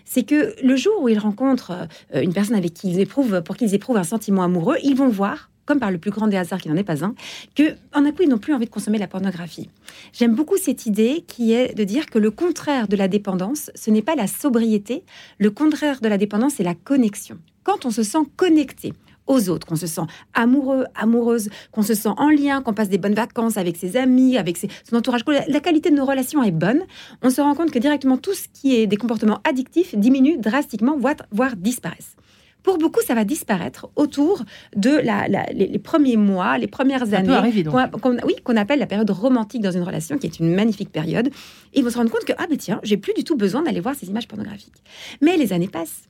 c'est 0.04 0.24
que 0.24 0.54
le 0.62 0.76
jour 0.76 0.94
où 1.00 1.08
ils 1.08 1.18
rencontrent 1.18 1.88
euh, 2.14 2.22
une 2.22 2.32
personne 2.32 2.56
avec 2.56 2.74
qui 2.74 2.90
ils 2.90 3.00
éprouvent, 3.00 3.42
pour 3.42 3.56
qu'ils 3.56 3.74
éprouvent 3.74 3.96
un 3.96 4.04
sentiment 4.04 4.42
amoureux, 4.42 4.76
ils 4.82 4.96
vont 4.96 5.08
voir 5.08 5.50
comme 5.68 5.80
par 5.80 5.90
le 5.90 5.98
plus 5.98 6.10
grand 6.10 6.28
des 6.28 6.38
hasards 6.38 6.62
qui 6.62 6.70
n'en 6.70 6.76
est 6.76 6.82
pas 6.82 7.04
un, 7.04 7.14
que 7.54 7.74
en 7.94 8.06
un 8.06 8.10
coup, 8.10 8.22
ils 8.22 8.28
n'ont 8.28 8.38
plus 8.38 8.54
envie 8.54 8.64
de 8.64 8.70
consommer 8.70 8.96
la 8.96 9.06
pornographie. 9.06 9.68
J'aime 10.14 10.34
beaucoup 10.34 10.56
cette 10.56 10.86
idée 10.86 11.26
qui 11.28 11.52
est 11.52 11.76
de 11.76 11.84
dire 11.84 12.06
que 12.06 12.18
le 12.18 12.30
contraire 12.30 12.88
de 12.88 12.96
la 12.96 13.06
dépendance, 13.06 13.70
ce 13.74 13.90
n'est 13.90 14.00
pas 14.00 14.14
la 14.14 14.26
sobriété, 14.26 15.04
le 15.36 15.50
contraire 15.50 16.00
de 16.00 16.08
la 16.08 16.16
dépendance, 16.16 16.54
c'est 16.56 16.64
la 16.64 16.74
connexion. 16.74 17.36
Quand 17.64 17.84
on 17.84 17.90
se 17.90 18.02
sent 18.02 18.24
connecté, 18.36 18.94
aux 19.26 19.50
autres, 19.50 19.66
qu'on 19.66 19.76
se 19.76 19.86
sent 19.86 20.06
amoureux, 20.32 20.86
amoureuse, 20.94 21.50
qu'on 21.70 21.82
se 21.82 21.92
sent 21.92 22.14
en 22.16 22.30
lien, 22.30 22.62
qu'on 22.62 22.72
passe 22.72 22.88
des 22.88 22.96
bonnes 22.96 23.12
vacances 23.12 23.58
avec 23.58 23.76
ses 23.76 23.98
amis, 23.98 24.38
avec 24.38 24.56
son 24.56 24.96
entourage, 24.96 25.20
la 25.26 25.60
qualité 25.60 25.90
de 25.90 25.96
nos 25.96 26.06
relations 26.06 26.42
est 26.42 26.50
bonne, 26.50 26.80
on 27.20 27.28
se 27.28 27.42
rend 27.42 27.54
compte 27.54 27.70
que 27.70 27.78
directement 27.78 28.16
tout 28.16 28.32
ce 28.32 28.48
qui 28.54 28.74
est 28.74 28.86
des 28.86 28.96
comportements 28.96 29.40
addictifs 29.44 29.94
diminue 29.94 30.38
drastiquement, 30.38 30.96
voire, 30.96 31.16
voire 31.30 31.56
disparaissent. 31.56 32.16
Pour 32.62 32.78
beaucoup, 32.78 33.00
ça 33.00 33.14
va 33.14 33.24
disparaître 33.24 33.88
autour 33.96 34.44
de 34.76 34.90
la, 34.90 35.26
les, 35.52 35.78
premiers 35.78 36.16
mois, 36.16 36.58
les 36.58 36.66
premières 36.66 37.14
années, 37.14 37.64
qu'on, 37.64 38.16
oui, 38.24 38.34
qu'on 38.44 38.56
appelle 38.56 38.78
la 38.78 38.86
période 38.86 39.10
romantique 39.10 39.62
dans 39.62 39.70
une 39.70 39.82
relation, 39.82 40.18
qui 40.18 40.26
est 40.26 40.38
une 40.38 40.54
magnifique 40.54 40.90
période. 40.90 41.28
Et 41.72 41.78
ils 41.78 41.84
vont 41.84 41.90
se 41.90 41.96
rendre 41.96 42.10
compte 42.10 42.24
que, 42.24 42.32
ah 42.36 42.46
ben 42.48 42.58
tiens, 42.58 42.80
j'ai 42.82 42.96
plus 42.96 43.14
du 43.14 43.24
tout 43.24 43.36
besoin 43.36 43.62
d'aller 43.62 43.80
voir 43.80 43.94
ces 43.94 44.06
images 44.08 44.28
pornographiques. 44.28 44.82
Mais 45.20 45.36
les 45.36 45.52
années 45.52 45.68
passent. 45.68 46.08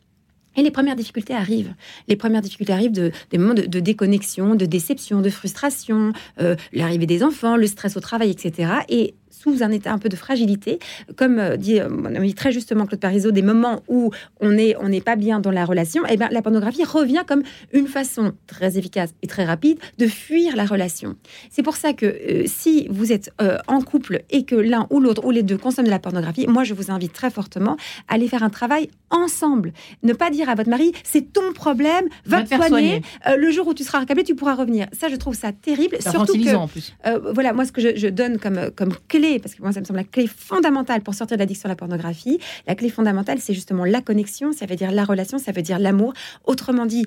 Et 0.56 0.62
les 0.62 0.70
premières 0.72 0.96
difficultés 0.96 1.34
arrivent. 1.34 1.74
Les 2.08 2.16
premières 2.16 2.40
difficultés 2.40 2.72
arrivent 2.72 2.92
de, 2.92 3.12
des 3.30 3.38
moments 3.38 3.54
de, 3.54 3.80
déconnexion, 3.80 4.56
de 4.56 4.66
déception, 4.66 5.20
de 5.20 5.30
frustration, 5.30 6.12
euh, 6.40 6.56
l'arrivée 6.72 7.06
des 7.06 7.22
enfants, 7.22 7.56
le 7.56 7.68
stress 7.68 7.96
au 7.96 8.00
travail, 8.00 8.30
etc. 8.30 8.72
Et 8.88 9.14
sous 9.38 9.62
un 9.62 9.70
état 9.70 9.92
un 9.92 9.98
peu 9.98 10.08
de 10.08 10.16
fragilité, 10.16 10.78
comme 11.16 11.38
euh, 11.38 11.56
dit 11.56 11.80
euh, 11.80 11.88
mon 11.88 12.14
ami 12.14 12.34
très 12.34 12.52
justement 12.52 12.86
Claude 12.86 13.00
Parisot, 13.00 13.30
des 13.30 13.42
moments 13.42 13.82
où 13.88 14.10
on 14.40 14.50
n'est 14.50 14.74
on 14.80 14.88
n'est 14.88 15.00
pas 15.00 15.16
bien 15.16 15.40
dans 15.40 15.50
la 15.50 15.64
relation, 15.64 16.04
et 16.06 16.10
eh 16.12 16.16
bien 16.16 16.28
la 16.30 16.42
pornographie 16.42 16.84
revient 16.84 17.22
comme 17.26 17.42
une 17.72 17.86
façon 17.86 18.32
très 18.46 18.78
efficace 18.78 19.10
et 19.22 19.26
très 19.26 19.44
rapide 19.44 19.78
de 19.98 20.06
fuir 20.06 20.56
la 20.56 20.64
relation. 20.64 21.16
C'est 21.50 21.62
pour 21.62 21.76
ça 21.76 21.92
que 21.92 22.06
euh, 22.06 22.44
si 22.46 22.88
vous 22.90 23.12
êtes 23.12 23.30
en 23.66 23.80
couple 23.80 24.22
et 24.30 24.44
que 24.44 24.54
l'un 24.54 24.86
ou 24.90 25.00
l'autre 25.00 25.24
ou 25.24 25.30
les 25.30 25.42
deux 25.42 25.58
consomment 25.58 25.86
de 25.86 25.90
la 25.90 25.98
pornographie, 25.98 26.46
moi 26.46 26.64
je 26.64 26.74
vous 26.74 26.90
invite 26.90 27.12
très 27.12 27.30
fortement 27.30 27.76
à 28.08 28.14
aller 28.14 28.28
faire 28.28 28.42
un 28.42 28.50
travail 28.50 28.90
ensemble. 29.10 29.72
Ne 30.02 30.12
pas 30.12 30.30
dire 30.30 30.48
à 30.48 30.54
votre 30.54 30.70
mari 30.70 30.92
c'est 31.04 31.32
ton 31.32 31.52
problème, 31.52 32.06
va, 32.24 32.42
te 32.42 32.54
soigner. 32.54 33.02
le 33.36 33.50
jour 33.50 33.66
où 33.68 33.74
tu 33.74 33.84
seras 33.84 34.00
accablé, 34.00 34.24
tu 34.24 34.34
pourras 34.34 34.54
revenir. 34.54 34.86
Ça, 34.92 35.08
je 35.08 35.16
trouve 35.16 35.34
ça 35.34 35.52
terrible. 35.52 35.96
Surtout 36.00 36.34
que, 36.34 36.54
en 36.54 36.68
plus. 36.68 36.94
voilà, 37.34 37.52
moi 37.52 37.64
ce 37.64 37.72
que 37.72 37.80
je, 37.80 37.96
je 37.96 38.08
donne 38.08 38.38
comme 38.38 38.70
comme 38.74 38.92
clé 39.08 39.27
parce 39.40 39.54
que 39.54 39.62
moi, 39.62 39.72
ça 39.72 39.80
me 39.80 39.84
semble 39.84 39.98
la 39.98 40.04
clé 40.04 40.26
fondamentale 40.26 41.02
pour 41.02 41.14
sortir 41.14 41.36
de 41.36 41.42
l'addiction 41.42 41.66
à 41.66 41.70
la 41.70 41.76
pornographie. 41.76 42.38
La 42.66 42.74
clé 42.74 42.88
fondamentale, 42.88 43.38
c'est 43.40 43.54
justement 43.54 43.84
la 43.84 44.00
connexion, 44.00 44.52
ça 44.52 44.66
veut 44.66 44.76
dire 44.76 44.90
la 44.90 45.04
relation, 45.04 45.38
ça 45.38 45.52
veut 45.52 45.62
dire 45.62 45.78
l'amour. 45.78 46.14
Autrement 46.44 46.86
dit, 46.86 47.04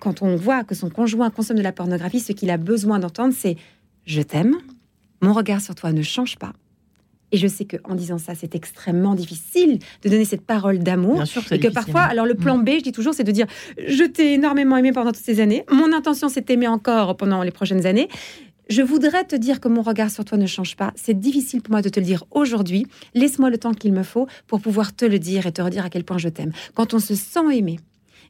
quand 0.00 0.22
on 0.22 0.36
voit 0.36 0.64
que 0.64 0.74
son 0.74 0.90
conjoint 0.90 1.30
consomme 1.30 1.56
de 1.56 1.62
la 1.62 1.72
pornographie, 1.72 2.20
ce 2.20 2.32
qu'il 2.32 2.50
a 2.50 2.56
besoin 2.56 2.98
d'entendre, 2.98 3.34
c'est 3.36 3.56
je 4.04 4.22
t'aime, 4.22 4.56
mon 5.20 5.32
regard 5.32 5.60
sur 5.60 5.74
toi 5.74 5.92
ne 5.92 6.02
change 6.02 6.36
pas. 6.36 6.52
Et 7.32 7.38
je 7.38 7.46
sais 7.46 7.64
qu'en 7.64 7.94
disant 7.94 8.18
ça, 8.18 8.34
c'est 8.34 8.54
extrêmement 8.54 9.14
difficile 9.14 9.78
de 10.02 10.08
donner 10.10 10.26
cette 10.26 10.42
parole 10.42 10.80
d'amour. 10.80 11.22
Et 11.50 11.58
que 11.58 11.68
parfois, 11.68 12.02
alors 12.02 12.26
le 12.26 12.34
plan 12.34 12.58
mm. 12.58 12.64
B, 12.64 12.68
je 12.78 12.82
dis 12.82 12.92
toujours, 12.92 13.14
c'est 13.14 13.24
de 13.24 13.32
dire 13.32 13.46
Je 13.78 14.04
t'ai 14.04 14.34
énormément 14.34 14.76
aimé 14.76 14.92
pendant 14.92 15.12
toutes 15.12 15.24
ces 15.24 15.40
années. 15.40 15.64
Mon 15.72 15.92
intention, 15.94 16.28
c'est 16.28 16.46
d'aimer 16.46 16.68
encore 16.68 17.16
pendant 17.16 17.42
les 17.42 17.50
prochaines 17.50 17.86
années. 17.86 18.08
Je 18.68 18.82
voudrais 18.82 19.24
te 19.24 19.36
dire 19.36 19.60
que 19.60 19.68
mon 19.68 19.82
regard 19.82 20.10
sur 20.10 20.24
toi 20.24 20.38
ne 20.38 20.46
change 20.46 20.76
pas. 20.76 20.92
C'est 20.96 21.18
difficile 21.18 21.62
pour 21.62 21.72
moi 21.72 21.82
de 21.82 21.88
te 21.88 22.00
le 22.00 22.06
dire 22.06 22.24
aujourd'hui. 22.30 22.86
Laisse-moi 23.14 23.50
le 23.50 23.58
temps 23.58 23.74
qu'il 23.74 23.92
me 23.92 24.02
faut 24.02 24.26
pour 24.46 24.60
pouvoir 24.60 24.94
te 24.94 25.04
le 25.04 25.18
dire 25.18 25.46
et 25.46 25.52
te 25.52 25.62
redire 25.62 25.84
à 25.84 25.90
quel 25.90 26.04
point 26.04 26.18
je 26.18 26.28
t'aime. 26.28 26.52
Quand 26.74 26.94
on 26.94 26.98
se 26.98 27.14
sent 27.14 27.40
aimé, 27.52 27.78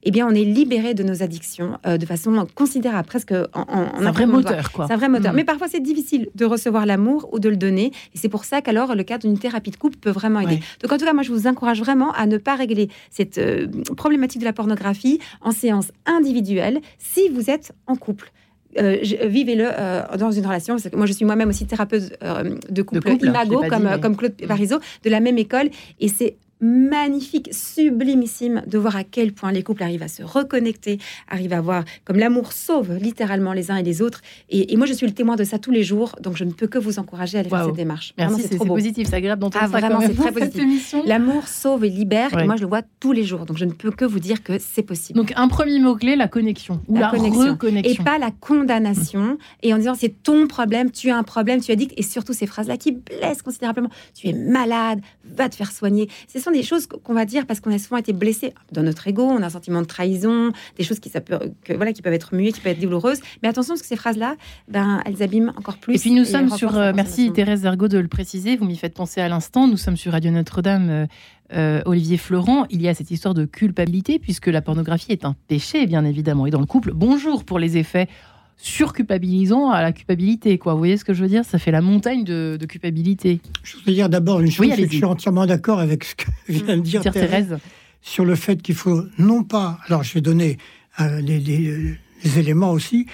eh 0.03 0.11
bien, 0.11 0.27
on 0.27 0.35
est 0.35 0.45
libéré 0.45 0.95
de 0.95 1.03
nos 1.03 1.23
addictions 1.23 1.79
euh, 1.87 1.97
de 1.97 2.07
façon 2.07 2.47
considérable, 2.55 3.07
presque 3.07 3.33
en, 3.53 3.66
un 3.68 4.11
vrai 4.11 4.27
moteur, 4.27 4.73
quoi. 4.73 4.87
C'est 4.88 4.95
un 4.95 4.97
vrai 4.97 5.09
moteur. 5.09 5.33
Mm. 5.33 5.37
Mais 5.37 5.45
parfois, 5.45 5.68
c'est 5.68 5.81
difficile 5.81 6.29
de 6.35 6.45
recevoir 6.45 6.87
l'amour 6.87 7.29
ou 7.33 7.38
de 7.38 7.49
le 7.49 7.57
donner. 7.57 7.92
Et 8.14 8.18
c'est 8.18 8.29
pour 8.29 8.45
ça 8.45 8.62
qu'alors, 8.62 8.95
le 8.97 9.05
cadre 9.05 9.29
d'une 9.29 9.38
thérapie 9.38 9.71
de 9.71 9.77
couple 9.77 9.99
peut 9.99 10.11
vraiment 10.11 10.40
aider. 10.40 10.59
Donc, 10.83 10.92
en 10.92 10.99
tout 10.99 11.05
cas, 11.05 11.12
moi, 11.12 11.23
je 11.23 11.33
vous 11.33 11.47
encourage 11.47 11.81
vraiment 11.81 12.12
à 12.12 12.27
ne 12.27 12.37
pas 12.37 12.57
régler 12.57 12.88
cette 13.11 13.38
euh, 13.38 13.68
problématique 13.97 14.40
de 14.40 14.45
la 14.45 14.53
pornographie 14.53 15.21
en 15.40 15.53
séance 15.53 15.92
individuelle 16.05 16.81
si 16.99 17.29
vous 17.29 17.49
êtes 17.49 17.73
en 17.87 17.95
couple. 17.95 18.33
Euh, 18.78 18.98
vivez-le 19.24 19.66
euh, 19.66 20.02
dans 20.18 20.30
une 20.30 20.46
relation. 20.46 20.76
moi, 20.94 21.06
je 21.06 21.12
suis 21.12 21.24
moi-même 21.24 21.48
aussi 21.48 21.66
thérapeute 21.66 22.16
euh, 22.22 22.56
de 22.70 22.82
couple, 22.82 23.12
imago, 23.22 23.62
comme, 23.68 24.00
comme 24.00 24.16
Claude 24.16 24.35
Parisot, 24.46 24.78
de 25.04 25.11
la 25.11 25.20
même 25.20 25.38
école. 25.38 25.68
Et 26.00 26.08
c'est 26.08 26.37
magnifique, 26.62 27.51
sublimissime 27.53 28.62
de 28.66 28.79
voir 28.79 28.96
à 28.96 29.05
quel 29.05 29.33
point 29.33 29.53
les 29.53 29.62
couples 29.62 29.83
arrivent 29.83 30.03
à 30.03 30.09
se 30.09 30.22
reconnecter, 30.22 30.98
arrivent 31.29 31.53
à 31.53 31.61
voir 31.61 31.85
comme 32.05 32.18
l'amour 32.18 32.53
sauve 32.53 32.96
littéralement 32.96 33.53
les 33.53 33.70
uns 33.70 33.77
et 33.77 33.83
les 33.83 34.01
autres. 34.01 34.22
Et, 34.48 34.77
moi, 34.77 34.87
je 34.87 34.92
suis 34.92 35.07
le 35.07 35.12
témoin 35.12 35.37
de 35.37 35.44
ça 35.44 35.59
tous 35.59 35.72
les 35.72 35.83
jours, 35.83 36.16
donc 36.20 36.37
je 36.37 36.44
ne 36.44 36.53
peux 36.53 36.68
que 36.68 36.79
vous 36.79 36.98
encourager 36.98 37.37
à 37.37 37.40
aller 37.40 37.51
faire 37.51 37.66
cette 37.66 37.75
démarche. 37.75 38.14
Merci, 38.16 38.42
c'est 38.48 38.59
positif, 38.59 39.09
c'est 39.09 39.16
agréable 39.16 39.40
d'entendre 39.40 39.64
ah, 39.64 39.81
Vraiment, 39.81 40.01
c'est 40.01 40.14
très 40.14 40.33
positif. 40.33 40.94
L'amour 41.05 41.48
sauve 41.48 41.85
et 41.85 41.88
libère, 41.88 42.38
et 42.38 42.46
moi, 42.46 42.57
je 42.57 42.62
le 42.62 42.68
vois 42.68 42.83
tous 43.01 43.12
les 43.12 43.25
jours, 43.25 43.44
donc 43.44 43.59
je 43.59 43.64
ne 43.64 43.72
peux 43.72 43.90
que 43.90 44.05
vous 44.05 44.20
dire 44.20 44.42
que 44.42 44.59
c'est 44.59 44.83
possible. 44.83 45.18
Donc 45.18 45.33
un 45.37 45.48
premier 45.48 45.81
mot-clé, 45.81 46.14
la 46.14 46.29
connexion, 46.29 46.81
ou 46.87 46.96
la, 46.96 47.11
connexion. 47.11 47.53
reconnexion. 47.53 48.03
Et 48.03 48.05
pas 48.05 48.18
la 48.18 48.31
condamnation, 48.31 49.38
et 49.62 49.75
en 49.75 49.79
disant 49.79 49.94
c'est 49.94 50.22
ton 50.22 50.46
problème, 50.46 50.90
tu 50.90 51.11
as 51.11 51.16
un 51.16 51.22
problème, 51.25 51.61
tu 51.61 51.72
as 51.72 51.77
dit, 51.77 51.88
et 51.96 52.03
surtout 52.03 52.33
ces 52.33 52.46
phrases-là 52.46 52.77
qui 52.77 52.92
blessent 52.92 53.42
considérablement. 53.42 53.90
Tu 54.14 54.29
es 54.29 54.33
malade, 54.33 55.01
va 55.25 55.48
te 55.48 55.57
faire 55.57 55.72
soigner. 55.72 56.09
Ce 56.33 56.38
sont 56.53 56.61
des 56.61 56.67
choses 56.67 56.87
qu'on 56.87 57.15
va 57.15 57.25
dire 57.25 57.47
parce 57.47 57.61
qu'on 57.61 57.73
a 57.73 57.79
souvent 57.79 57.97
été 57.97 58.12
blessé 58.12 58.55
dans 58.73 58.83
notre 58.83 59.07
ego, 59.09 59.23
on 59.23 59.43
a 59.43 59.47
un 59.47 59.51
sentiment 59.51 59.81
de 59.81 59.87
trahison, 59.87 60.53
des 60.77 60.85
choses 60.85 61.01
qui, 61.01 61.09
ça 61.09 61.21
peut, 61.21 61.38
que, 61.65 61.73
voilà, 61.73 61.93
qui 61.93 62.03
peuvent 62.03 62.12
être 62.12 62.35
muées, 62.35 62.53
qui 62.53 62.61
peuvent 62.61 62.73
être 62.73 62.81
douloureuses. 62.81 63.21
Mais 63.43 63.49
attention, 63.49 63.75
parce 63.75 63.83
que 63.83 63.88
ces 63.88 63.97
phrases-là, 63.97 64.37
ben, 64.69 65.03
elles 65.05 65.23
abîment 65.23 65.53
encore 65.57 65.79
plus. 65.79 65.97
Et 65.97 65.99
puis 65.99 66.12
nous 66.12 66.25
sommes 66.25 66.51
sur, 66.51 66.77
euh, 66.77 66.93
merci 66.95 67.33
Thérèse 67.33 67.61
Zergo 67.61 67.88
de 67.88 67.99
le 67.99 68.09
préciser, 68.09 68.57
vous 68.57 68.65
m'y 68.65 68.77
faites 68.77 68.95
penser 68.95 69.21
à 69.21 69.29
l'instant, 69.29 69.67
nous 69.67 69.77
sommes 69.77 69.97
sur 69.97 70.12
Radio 70.12 70.31
Notre-Dame. 70.31 70.91
Euh, 70.91 71.07
euh, 71.55 71.83
Olivier 71.85 72.17
Florent, 72.17 72.65
il 72.71 72.81
y 72.81 72.88
a 72.88 72.95
cette 72.95 73.11
histoire 73.11 73.35
de 73.35 73.45
culpabilité, 73.45 74.19
puisque 74.19 74.47
la 74.47 74.62
pornographie 74.62 75.12
est 75.12 75.27
un 75.27 75.37
péché, 75.49 75.87
bien 75.87 76.03
évidemment. 76.03 76.47
Et 76.47 76.51
dans 76.51 76.61
le 76.61 76.67
couple, 76.67 76.93
bonjour 76.95 77.45
pour 77.45 77.59
les 77.59 77.77
effets 77.77 78.09
surculpabilisant 78.57 79.71
à 79.71 79.83
la 79.83 79.93
culpabilité. 79.93 80.59
Quoi. 80.59 80.73
Vous 80.75 80.79
voyez 80.79 80.97
ce 80.97 81.05
que 81.05 81.15
je 81.15 81.23
veux 81.23 81.29
dire? 81.29 81.45
Ça 81.45 81.59
fait 81.59 81.71
la 81.71 81.81
montagne 81.81 82.25
de, 82.25 82.59
culpabilité. 82.69 83.41
Je 83.62 83.77
voudrais 83.77 83.93
dire 83.93 84.09
d'abord 84.09 84.41
une 84.41 84.51
chose, 84.51 84.69
je 84.77 84.87
suis 84.87 85.05
entièrement 85.05 85.47
d'accord 85.47 85.81
avec 85.81 86.05
ce 86.05 86.15
que 86.15 86.27
vient 86.49 86.77
de 86.77 86.83
dire 86.83 87.03
Thérèse, 87.03 87.59
sur 88.01 88.25
le 88.25 88.35
fait 88.35 88.62
qu'il 88.62 88.75
faut 88.75 89.05
non 89.19 89.43
pas, 89.45 89.79
alors 89.87 90.03
je 90.03 90.15
vais 90.15 90.21
donner 90.21 90.59
euh, 91.01 91.21
les, 91.21 91.99
éléments 92.38 92.71
aussi, 92.71 93.07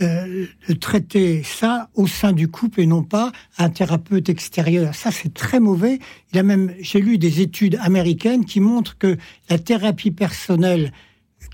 euh, 0.00 0.46
de 0.68 0.74
traiter 0.74 1.42
ça 1.42 1.88
au 1.94 2.06
sein 2.06 2.32
du 2.32 2.48
couple 2.48 2.80
et 2.80 2.86
non 2.86 3.02
pas 3.02 3.32
un 3.58 3.70
thérapeute 3.70 4.28
extérieur. 4.28 4.94
Ça, 4.94 5.10
c'est 5.10 5.32
très 5.32 5.60
mauvais. 5.60 6.00
Il 6.32 6.38
a 6.38 6.42
même, 6.42 6.74
j'ai 6.80 7.00
lu 7.00 7.16
des 7.16 7.40
études 7.40 7.78
américaines 7.80 8.44
qui 8.44 8.60
montrent 8.60 8.98
que 8.98 9.16
la 9.48 9.58
thérapie 9.58 10.10
personnelle 10.10 10.92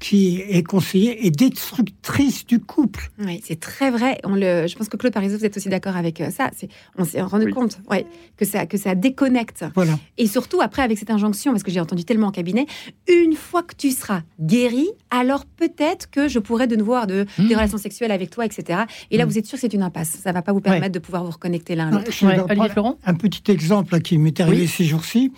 qui 0.02 0.42
est 0.48 0.64
conseillée 0.64 1.26
est 1.26 1.30
destructrice 1.30 2.44
du 2.44 2.58
couple. 2.58 3.12
Oui, 3.20 3.40
c'est 3.44 3.60
très 3.60 3.92
vrai. 3.92 4.18
On 4.24 4.34
le, 4.34 4.66
je 4.66 4.74
pense 4.74 4.88
que 4.88 4.96
Claude 4.96 5.12
Parisot, 5.12 5.38
vous 5.38 5.44
êtes 5.44 5.56
aussi 5.56 5.68
d'accord 5.68 5.96
avec 5.96 6.20
euh, 6.20 6.30
ça. 6.30 6.50
On 6.98 7.04
s'est 7.04 7.22
rendu 7.22 7.52
compte 7.52 7.78
ouais, 7.88 8.04
que, 8.36 8.44
ça, 8.44 8.66
que 8.66 8.76
ça 8.76 8.96
déconnecte. 8.96 9.64
Voilà. 9.76 9.96
Et 10.18 10.26
surtout, 10.26 10.60
après, 10.60 10.82
avec 10.82 10.98
cette 10.98 11.10
injonction, 11.10 11.52
parce 11.52 11.62
que 11.62 11.70
j'ai 11.70 11.78
entendu 11.78 12.04
tellement 12.04 12.26
en 12.26 12.32
cabinet, 12.32 12.66
une 13.08 13.34
fois 13.34 13.62
que 13.62 13.76
tu 13.76 13.92
seras 13.92 14.22
guéri, 14.40 14.88
alors 15.10 15.46
peut-être 15.46 16.10
que 16.10 16.26
je 16.26 16.40
pourrai 16.40 16.66
de 16.66 16.74
nouveau 16.74 16.94
avoir 16.94 17.06
de, 17.06 17.24
mmh. 17.38 17.46
des 17.46 17.54
relations 17.54 17.78
sexuelles 17.78 18.10
avec 18.10 18.30
toi, 18.30 18.44
etc. 18.44 18.80
Et 19.12 19.16
là, 19.16 19.24
mmh. 19.24 19.28
vous 19.28 19.38
êtes 19.38 19.46
sûr 19.46 19.56
que 19.56 19.60
c'est 19.60 19.72
une 19.72 19.84
impasse. 19.84 20.18
Ça 20.20 20.30
ne 20.30 20.34
va 20.34 20.42
pas 20.42 20.52
vous 20.52 20.60
permettre 20.60 20.92
de 20.92 20.98
pouvoir 20.98 21.22
vous 21.22 21.30
reconnecter 21.30 21.76
l'un 21.76 21.88
à 21.88 21.90
l'autre. 21.92 22.10
Florent 22.72 22.98
Un 23.04 23.14
petit 23.14 23.52
exemple 23.52 24.00
qui 24.00 24.18
m'est 24.18 24.40
arrivé 24.40 24.66
ces 24.66 24.84
jours-ci. 24.84 25.32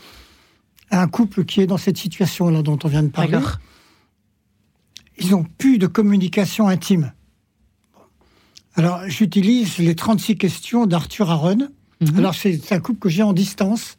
Un 0.90 1.06
couple 1.06 1.44
qui 1.44 1.60
est 1.60 1.66
dans 1.66 1.76
cette 1.76 1.98
situation-là 1.98 2.62
dont 2.62 2.78
on 2.82 2.88
vient 2.88 3.02
de 3.02 3.08
parler 3.08 3.38
ils 5.18 5.30
n'ont 5.30 5.44
plus 5.58 5.78
de 5.78 5.86
communication 5.86 6.68
intime. 6.68 7.12
Alors, 8.76 9.02
j'utilise 9.06 9.78
les 9.78 9.94
36 9.94 10.36
questions 10.36 10.86
d'Arthur 10.86 11.30
Aron. 11.30 11.68
Mhm. 12.00 12.18
Alors, 12.18 12.34
c'est 12.34 12.72
un 12.72 12.80
couple 12.80 12.98
que 12.98 13.08
j'ai 13.08 13.22
en 13.22 13.32
distance, 13.32 13.96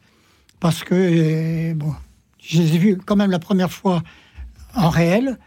parce 0.60 0.84
que, 0.84 0.94
euh, 0.94 1.74
bon, 1.74 1.94
je 2.42 2.60
les 2.60 2.74
ai 2.74 2.78
vus 2.78 2.98
quand 3.04 3.16
même 3.16 3.30
la 3.30 3.38
première 3.38 3.72
fois 3.72 4.02
en 4.74 4.90
réel, 4.90 5.38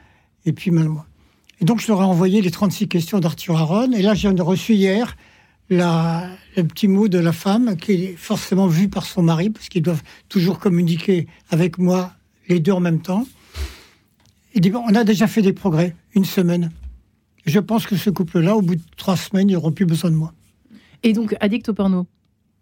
et 0.45 0.53
puis 0.53 0.71
maintenant. 0.71 1.05
Et 1.62 1.65
donc, 1.65 1.79
je 1.79 1.88
leur 1.88 2.01
ai 2.01 2.05
envoyé 2.05 2.41
les 2.41 2.51
36 2.51 2.88
questions 2.88 3.19
d'Arthur 3.19 3.58
Aron, 3.58 3.91
et 3.91 4.01
là, 4.01 4.15
j'ai 4.15 4.29
reçu 4.29 4.73
hier 4.73 5.15
la, 5.69 6.27
le 6.58 6.63
petit 6.63 6.88
mot 6.88 7.08
de 7.08 7.19
la 7.19 7.32
femme, 7.32 7.77
qui 7.77 7.91
est 7.93 8.15
forcément 8.17 8.65
vue 8.65 8.89
par 8.89 9.05
son 9.05 9.21
mari, 9.21 9.51
parce 9.51 9.69
qu'ils 9.69 9.84
doivent 9.84 10.03
toujours 10.27 10.58
communiquer 10.58 11.27
avec 11.51 11.77
moi, 11.77 12.13
les 12.47 12.60
deux 12.60 12.71
en 12.71 12.79
même 12.79 13.01
temps. 13.01 13.27
Il 14.53 14.62
dit, 14.62 14.71
on 14.73 14.95
a 14.95 15.03
déjà 15.03 15.27
fait 15.27 15.41
des 15.41 15.53
progrès, 15.53 15.95
une 16.15 16.25
semaine. 16.25 16.71
Je 17.45 17.59
pense 17.59 17.85
que 17.85 17.95
ce 17.95 18.09
couple-là, 18.09 18.55
au 18.55 18.62
bout 18.62 18.75
de 18.75 18.81
trois 18.97 19.17
semaines, 19.17 19.49
ils 19.49 19.53
n'auront 19.53 19.71
plus 19.71 19.85
besoin 19.85 20.12
de 20.12 20.15
moi. 20.15 20.33
Et 21.03 21.13
donc, 21.13 21.35
addict 21.39 21.69
au 21.69 21.73
porno, 21.73 22.07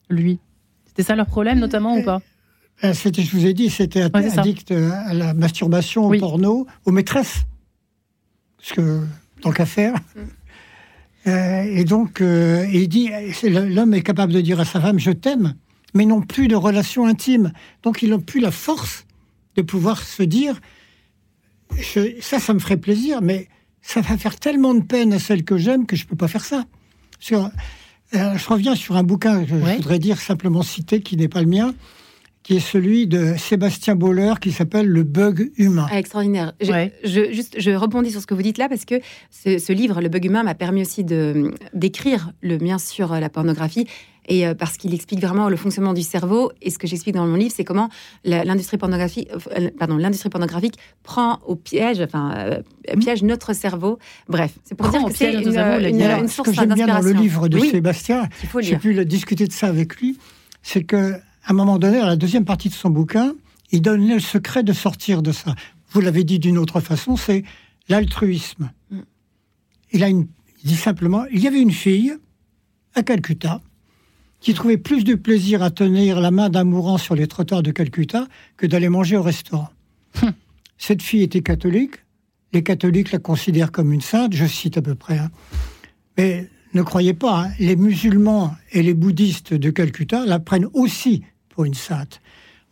lui 0.10 0.40
C'était 0.86 1.04
ça 1.04 1.16
leur 1.16 1.26
problème, 1.26 1.60
notamment, 1.60 1.98
ou 1.98 2.04
pas? 2.04 2.22
Euh, 2.84 2.94
c'était, 2.94 3.24
Je 3.24 3.36
vous 3.36 3.46
ai 3.46 3.54
dit, 3.54 3.70
c'était 3.70 4.02
addict 4.02 4.72
à 4.72 5.14
la 5.14 5.34
masturbation, 5.34 6.06
au 6.06 6.18
porno, 6.18 6.68
aux 6.86 6.92
maîtresses. 6.92 7.42
Parce 8.58 8.74
que, 8.74 9.02
tant 9.42 9.52
qu'à 9.52 9.66
faire. 9.66 9.94
Mm. 9.94 10.20
Euh, 11.28 11.64
et 11.64 11.84
donc, 11.84 12.22
euh, 12.22 12.66
il 12.72 12.88
dit, 12.88 13.10
l'homme 13.44 13.94
est 13.94 14.02
capable 14.02 14.32
de 14.32 14.42
dire 14.42 14.60
à 14.60 14.66
sa 14.66 14.80
femme, 14.80 15.00
je 15.00 15.12
t'aime, 15.12 15.56
mais 15.94 16.06
non 16.06 16.22
plus 16.22 16.48
de 16.48 16.56
relation 16.56 17.06
intime. 17.06 17.52
Donc, 17.84 18.02
il 18.02 18.12
n'a 18.12 18.20
plus 18.20 18.40
la 18.40 18.52
force 18.52 19.06
de 19.56 19.62
pouvoir 19.62 20.02
se 20.04 20.24
dire, 20.24 20.60
ça, 22.22 22.40
ça 22.40 22.54
me 22.54 22.60
ferait 22.60 22.78
plaisir, 22.78 23.22
mais 23.22 23.48
ça 23.82 24.02
va 24.02 24.18
faire 24.18 24.38
tellement 24.40 24.74
de 24.74 24.84
peine 24.84 25.14
à 25.14 25.20
celle 25.20 25.44
que 25.44 25.58
j'aime 25.58 25.86
que 25.86 25.96
je 25.96 26.04
ne 26.04 26.10
peux 26.10 26.16
pas 26.16 26.28
faire 26.28 26.46
ça. 26.46 26.66
Sur, 27.20 27.50
euh, 28.16 28.38
je 28.38 28.48
reviens 28.48 28.76
sur 28.76 28.96
un 28.98 29.04
bouquin 29.04 29.44
que 29.44 29.50
je 29.50 29.56
voudrais 29.56 30.00
dire 30.00 30.20
simplement 30.20 30.62
citer, 30.62 31.02
qui 31.02 31.18
n'est 31.18 31.28
pas 31.28 31.42
le 31.42 31.48
mien, 31.48 31.74
qui 32.44 32.58
est 32.58 32.62
celui 32.62 33.08
de 33.08 33.36
Sébastien 33.38 33.96
Boller, 33.96 34.36
qui 34.42 34.52
s'appelle 34.52 34.88
Le 34.88 35.04
bug 35.04 35.52
humain. 35.58 35.88
Ah, 35.92 36.00
extraordinaire. 36.00 36.54
Je, 36.62 37.32
juste, 37.32 37.60
je 37.60 37.72
rebondis 37.72 38.12
sur 38.12 38.22
ce 38.22 38.28
que 38.28 38.34
vous 38.34 38.42
dites 38.42 38.58
là, 38.58 38.70
parce 38.70 38.86
que 38.86 38.96
ce, 39.32 39.58
ce 39.58 39.74
livre, 39.74 40.00
Le 40.02 40.10
bug 40.10 40.24
humain, 40.24 40.44
m'a 40.44 40.56
permis 40.56 40.82
aussi 40.82 41.04
d'écrire 41.74 42.32
le 42.42 42.58
mien 42.58 42.78
sur 42.78 43.14
la 43.14 43.30
pornographie 43.30 43.88
et 44.28 44.46
euh, 44.46 44.54
parce 44.54 44.78
qu'il 44.78 44.94
explique 44.94 45.22
vraiment 45.22 45.50
le 45.50 45.56
fonctionnement 45.56 45.94
du 45.94 46.02
cerveau. 46.02 46.52
Et 46.62 46.70
ce 46.70 46.78
que 46.78 46.88
j'explique 46.88 47.16
dans 47.16 47.26
mon 47.26 47.36
livre, 47.36 47.54
c'est 47.56 47.64
comment 47.64 47.90
l'industrie 48.24 48.78
pornographique, 48.78 49.30
euh, 49.58 49.70
pardon, 49.78 49.98
l'industrie 49.98 50.30
pornographique 50.30 50.78
prend 51.04 51.40
au 51.46 51.56
piège, 51.56 52.02
enfin, 52.02 52.34
euh, 52.38 52.62
piège 53.00 53.24
notre 53.24 53.54
cerveau. 53.54 54.00
Bref, 54.28 54.54
c'est 54.64 54.76
pour 54.76 54.90
dire 54.90 55.04
que 55.06 55.14
c'est 55.14 55.34
une, 55.34 55.48
une, 55.48 56.28
Ce 56.28 56.42
que 56.42 56.54
j'aime 56.54 56.74
bien 56.74 56.88
dans 56.88 57.02
le 57.02 57.12
livre 57.12 57.48
de 57.48 57.60
Sébastien, 57.60 58.28
j'ai 58.60 58.78
pu 58.78 59.06
discuter 59.06 59.48
de 59.48 59.54
ça 59.54 59.68
avec 59.68 59.98
lui, 59.98 60.18
c'est 60.62 60.84
que 60.84 61.14
à 61.14 61.52
un 61.52 61.54
moment 61.54 61.80
donné, 61.80 62.00
à 62.00 62.06
la 62.06 62.16
deuxième 62.18 62.44
partie 62.44 62.68
de 62.68 62.74
son 62.74 62.90
bouquin, 62.90 63.34
il 63.72 63.82
donne 63.82 64.06
le 64.08 64.20
secret 64.20 64.64
de 64.64 64.74
sortir 64.74 65.22
de 65.22 65.32
ça. 65.32 65.56
Vous 65.92 66.02
l'avez 66.02 66.26
dit 66.26 66.40
d'une 66.40 66.58
autre 66.58 66.82
façon, 66.82 67.16
c'est 67.16 67.44
l'altruisme. 67.88 68.70
Mm. 68.92 69.00
Il, 69.94 70.04
a 70.04 70.10
une, 70.10 70.28
il 70.64 70.70
dit 70.70 70.76
simplement, 70.76 71.24
il 71.32 71.40
y 71.40 71.48
avait 71.48 71.62
une 71.62 71.72
fille 71.72 72.14
à 72.96 73.04
Calcutta 73.04 73.62
qui 74.48 74.54
trouvait 74.54 74.78
plus 74.78 75.04
de 75.04 75.16
plaisir 75.16 75.62
à 75.62 75.72
tenir 75.72 76.22
la 76.22 76.32
main 76.32 76.50
d'un 76.50 76.64
mourant 76.64 76.98
sur 76.98 77.16
les 77.16 77.28
trottoirs 77.28 77.64
de 77.64 77.72
Calcutta 77.72 78.30
que 78.56 78.66
d'aller 78.66 78.88
manger 78.88 79.18
au 79.18 79.22
restaurant. 79.22 79.68
Hum. 80.24 80.32
Cette 80.78 81.02
fille 81.02 81.22
était 81.22 81.42
catholique. 81.42 81.96
Les 82.54 82.64
catholiques 82.64 83.12
la 83.12 83.20
considèrent 83.20 83.74
comme 83.74 83.92
une 83.92 84.00
sainte, 84.00 84.32
je 84.32 84.46
cite 84.46 84.78
à 84.78 84.82
peu 84.82 84.96
près. 84.96 85.18
Hein. 85.18 85.32
Mais 86.18 86.50
ne 86.74 86.82
croyez 86.82 87.14
pas, 87.14 87.42
hein, 87.42 87.52
les 87.60 87.76
musulmans 87.76 88.56
et 88.72 88.84
les 88.84 88.94
bouddhistes 88.94 89.54
de 89.54 89.70
Calcutta 89.70 90.26
la 90.26 90.40
prennent 90.40 90.70
aussi 90.72 91.24
pour 91.50 91.66
une 91.66 91.74
sainte. 91.74 92.22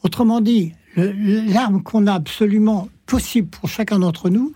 Autrement 0.02 0.40
dit, 0.40 0.72
l'arme 0.96 1.84
qu'on 1.84 2.08
a 2.08 2.14
absolument 2.14 2.88
possible 3.06 3.50
pour 3.50 3.68
chacun 3.68 4.00
d'entre 4.00 4.30
nous, 4.30 4.54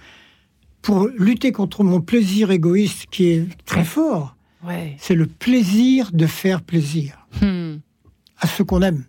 pour 0.81 1.09
lutter 1.17 1.51
contre 1.51 1.83
mon 1.83 1.99
plaisir 1.99 2.49
égoïste 2.49 3.07
qui 3.11 3.25
est 3.25 3.65
très 3.65 3.83
fort, 3.83 4.37
c'est 4.97 5.15
le 5.15 5.25
plaisir 5.25 6.11
de 6.11 6.25
faire 6.25 6.61
plaisir 6.61 7.25
hmm. 7.41 7.77
à 8.39 8.47
ceux 8.47 8.63
qu'on 8.63 8.81
aime. 8.81 9.05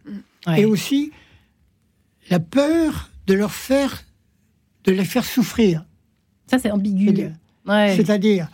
Et 0.56 0.64
aussi 0.64 1.12
la 2.30 2.40
peur 2.40 3.10
de 3.26 3.34
leur 3.34 3.52
faire, 3.52 4.04
de 4.84 4.92
les 4.92 5.04
faire 5.04 5.24
souffrir. 5.24 5.84
Ça, 6.46 6.58
c'est 6.58 6.70
ambigu. 6.70 7.30
C'est-à-dire, 7.66 8.48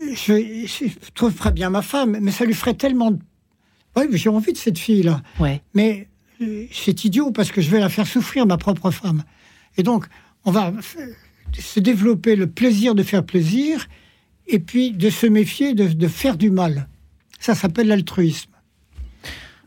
je, 0.00 0.88
trouve 1.14 1.34
très 1.34 1.52
bien 1.52 1.70
ma 1.70 1.82
femme, 1.82 2.18
mais 2.20 2.30
ça 2.30 2.44
lui 2.44 2.54
ferait 2.54 2.74
tellement. 2.74 3.12
Oui, 3.96 4.04
j'ai 4.12 4.28
envie 4.28 4.52
de 4.52 4.58
cette 4.58 4.78
fille-là. 4.78 5.22
Mais 5.74 6.08
euh, 6.40 6.66
c'est 6.72 7.04
idiot 7.04 7.30
parce 7.30 7.52
que 7.52 7.60
je 7.60 7.70
vais 7.70 7.80
la 7.80 7.88
faire 7.88 8.06
souffrir, 8.06 8.46
ma 8.46 8.58
propre 8.58 8.90
femme. 8.90 9.22
Et 9.76 9.82
donc, 9.82 10.06
on 10.44 10.50
va 10.50 10.72
se 11.58 11.80
développer 11.80 12.36
le 12.36 12.48
plaisir 12.48 12.94
de 12.94 13.02
faire 13.02 13.24
plaisir 13.24 13.86
et 14.46 14.58
puis 14.58 14.92
de 14.92 15.10
se 15.10 15.26
méfier 15.26 15.74
de, 15.74 16.08
faire 16.08 16.36
du 16.36 16.50
mal. 16.50 16.88
Ça 17.40 17.54
s'appelle 17.54 17.88
l'altruisme. 17.88 18.50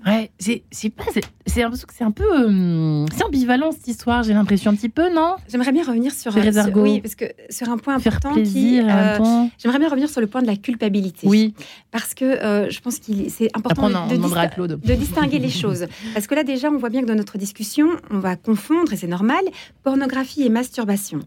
Ouais, 0.05 0.31
c'est 0.39 0.89
pas, 0.89 1.05
c'est 1.47 1.63
un, 1.63 1.71
un 2.01 2.11
peu, 2.11 2.23
euh, 2.23 3.05
c'est 3.15 3.23
ambivalent 3.23 3.71
cette 3.71 3.87
histoire. 3.87 4.23
J'ai 4.23 4.33
l'impression 4.33 4.71
un 4.71 4.75
petit 4.75 4.89
peu, 4.89 5.13
non? 5.13 5.35
J'aimerais 5.49 5.71
bien 5.71 5.83
revenir 5.83 6.11
sur, 6.11 6.31
sur, 6.31 6.41
sur, 6.41 6.77
oui, 6.77 7.01
parce 7.01 7.15
que 7.15 7.25
sur 7.49 7.69
un 7.69 7.77
point 7.77 7.95
important 7.95 8.33
qui, 8.33 8.79
euh, 8.79 9.17
j'aimerais 9.57 9.79
bien 9.79 9.89
revenir 9.89 10.09
sur 10.09 10.21
le 10.21 10.27
point 10.27 10.41
de 10.41 10.47
la 10.47 10.55
culpabilité. 10.55 11.27
Oui, 11.27 11.53
parce 11.91 12.13
que 12.13 12.25
euh, 12.25 12.69
je 12.69 12.79
pense 12.79 12.99
qu'il 12.99 13.29
c'est 13.31 13.49
important 13.55 13.87
Après, 13.87 14.15
on, 14.15 14.67
de, 14.67 14.67
de, 14.67 14.75
de, 14.75 14.93
distinguer 14.93 15.39
les 15.39 15.49
choses. 15.49 15.87
Parce 16.13 16.27
que 16.27 16.35
là 16.35 16.43
déjà, 16.43 16.69
on 16.69 16.77
voit 16.77 16.89
bien 16.89 17.01
que 17.01 17.07
dans 17.07 17.15
notre 17.15 17.37
discussion, 17.37 17.89
on 18.11 18.19
va 18.19 18.35
confondre 18.35 18.93
et 18.93 18.97
c'est 18.97 19.07
normal 19.07 19.43
pornographie 19.83 20.43
et 20.43 20.49
masturbation. 20.49 21.19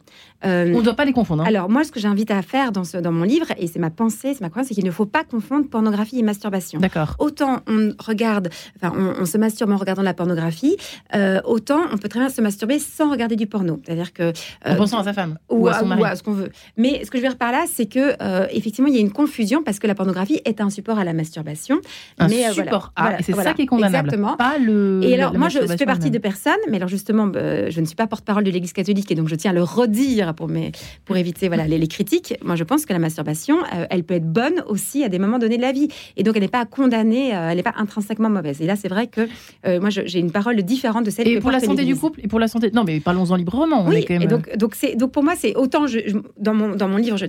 Euh, 0.45 0.73
on 0.75 0.79
ne 0.79 0.83
doit 0.83 0.95
pas 0.95 1.05
les 1.05 1.13
confondre. 1.13 1.43
Hein. 1.43 1.47
Alors 1.47 1.69
moi, 1.69 1.85
ce 1.85 1.93
que 1.93 2.01
j'invite 2.01 2.31
à 2.31 2.43
faire 2.43 2.73
dans, 2.73 2.85
ce, 2.85 2.97
dans 2.97 3.13
mon 3.13 3.25
livre 3.25 3.47
et 3.59 3.67
c'est 3.67 3.79
ma 3.79 3.91
pensée, 3.91 4.35
c'est 4.35 4.41
ma 4.41 4.49
croyance, 4.49 4.69
c'est 4.69 4.75
qu'il 4.75 4.85
ne 4.85 4.91
faut 4.91 5.07
pas 5.07 5.25
confondre 5.25 5.69
pornographie 5.69 6.19
et 6.19 6.23
masturbation. 6.23 6.81
D'accord. 6.81 7.17
Autant 7.19 7.61
on 7.67 7.93
regarde 7.99 8.49
enfin, 8.77 8.95
on, 9.19 9.25
se 9.25 9.39
masturbe 9.39 9.71
en 9.71 9.77
regardant 9.77 10.03
de 10.03 10.07
la 10.11 10.15
pornographie, 10.15 10.77
euh, 11.15 11.41
autant 11.45 11.81
on 11.93 11.99
peut 11.99 12.09
très 12.09 12.21
bien 12.21 12.29
se 12.29 12.41
masturber 12.41 12.79
sans 12.79 13.11
regarder 13.11 13.37
du 13.37 13.47
porno. 13.47 13.81
C'est-à-dire 13.85 14.13
que. 14.13 14.33
en 14.67 14.75
pensant 14.77 14.99
à 14.99 15.05
sa 15.05 15.13
femme 15.13 15.39
ou, 15.49 15.69
à 15.69 15.79
son 15.79 15.87
mari. 15.87 16.03
Ou 16.03 16.05
à 16.05 16.17
ce 16.17 16.23
qu'on 16.23 16.33
veut. 16.33 16.51
Mais 16.77 17.05
ce 17.05 17.11
que 17.11 17.19
je 17.19 17.23
veux 17.23 17.29
dire 17.29 17.39
par 17.39 17.53
là, 17.53 17.65
c'est 17.73 17.87
que, 17.87 18.15
euh, 18.21 18.47
effectivement, 18.51 18.89
il 18.89 18.95
y 18.95 18.99
a 18.99 19.01
une 19.01 19.13
confusion 19.13 19.63
parce 19.63 19.79
que 19.79 19.87
la 19.87 19.95
pornographie 19.95 20.41
est 20.45 20.61
un 20.61 20.71
support 20.71 20.99
à 20.99 21.05
la 21.05 21.13
masturbation. 21.13 21.81
Un 22.19 22.29
mais, 22.29 22.47
euh, 22.47 22.53
support 22.53 22.93
voilà, 22.99 23.19
c'est 23.23 23.35
ça 23.35 23.55
qui 23.55 23.63
est 23.63 23.67
condamnable. 23.67 24.09
Exactement. 24.09 24.37
Pas 24.37 24.59
le. 24.59 25.01
Et 25.05 25.15
alors, 25.15 25.35
moi, 25.35 25.49
je 25.49 25.61
fais 25.61 25.87
partie 25.87 26.11
de 26.11 26.19
personnes, 26.19 26.53
mais 26.69 26.79
alors 26.79 26.89
justement, 26.89 27.31
je 27.35 27.81
ne 27.81 27.87
suis 27.87 27.97
pas 27.97 28.07
porte-parole 28.07 28.45
de 28.45 28.51
l'Église 28.51 28.73
catholique 28.73 29.11
et 29.13 29.15
donc 29.15 29.29
je 29.29 29.37
tiens 29.37 29.53
à 29.53 29.55
le 29.55 29.63
redire 29.63 30.35
pour, 30.35 30.49
mes, 30.49 30.73
pour 31.05 31.17
éviter 31.17 31.47
voilà, 31.49 31.67
les, 31.67 31.79
les 31.79 31.89
critiques. 31.89 32.35
Moi, 32.43 32.57
je 32.57 32.65
pense 32.65 32.85
que 32.87 32.93
la 32.93 32.99
masturbation, 32.99 33.59
elle 33.91 34.03
peut 34.03 34.15
être 34.15 34.31
bonne 34.31 34.65
aussi 34.67 35.05
à 35.05 35.09
des 35.09 35.19
moments 35.19 35.39
donnés 35.39 35.57
de 35.57 35.63
la 35.63 35.73
vie. 35.73 35.89
Et 36.17 36.23
donc, 36.23 36.37
elle 36.37 36.43
n'est 36.43 36.49
pas 36.49 36.65
condamnée, 36.67 37.29
elle 37.31 37.57
n'est 37.57 37.63
pas 37.63 37.75
intrinsèquement 37.77 38.31
mauvaise. 38.31 38.61
Et 38.61 38.67
là, 38.67 38.77
c'est 38.77 38.89
vrai 38.89 39.07
que 39.07 39.29
euh, 39.67 39.81
moi, 39.81 39.91
j'ai 40.07 40.19
une 40.19 40.31
parole 40.31 40.57
différente 40.63 41.05
de 41.05 41.11
celle 41.11 41.29
et 41.29 41.41
pour 41.41 41.51
la 41.51 41.61
santé 41.61 41.85
du 41.85 41.97
couple 41.97 42.21
et 42.23 42.29
pour 42.29 42.39
la 42.39 42.49
santé. 42.49 42.71
Non, 42.73 42.85
mais 42.85 43.01
parlons-en 43.01 43.37
librement. 43.37 43.87
Oui. 43.87 44.05
et 44.09 44.27
donc, 44.27 44.57
donc 44.57 44.75
c'est 44.75 44.97
donc 44.97 45.13
pour 45.13 45.23
moi, 45.23 45.35
c'est 45.37 45.55
autant 45.57 45.87
je, 45.87 45.99
dans 46.39 46.55
mon 46.55 46.75
dans 46.75 46.89
mon 46.89 46.97
livre, 46.97 47.17
je, 47.17 47.27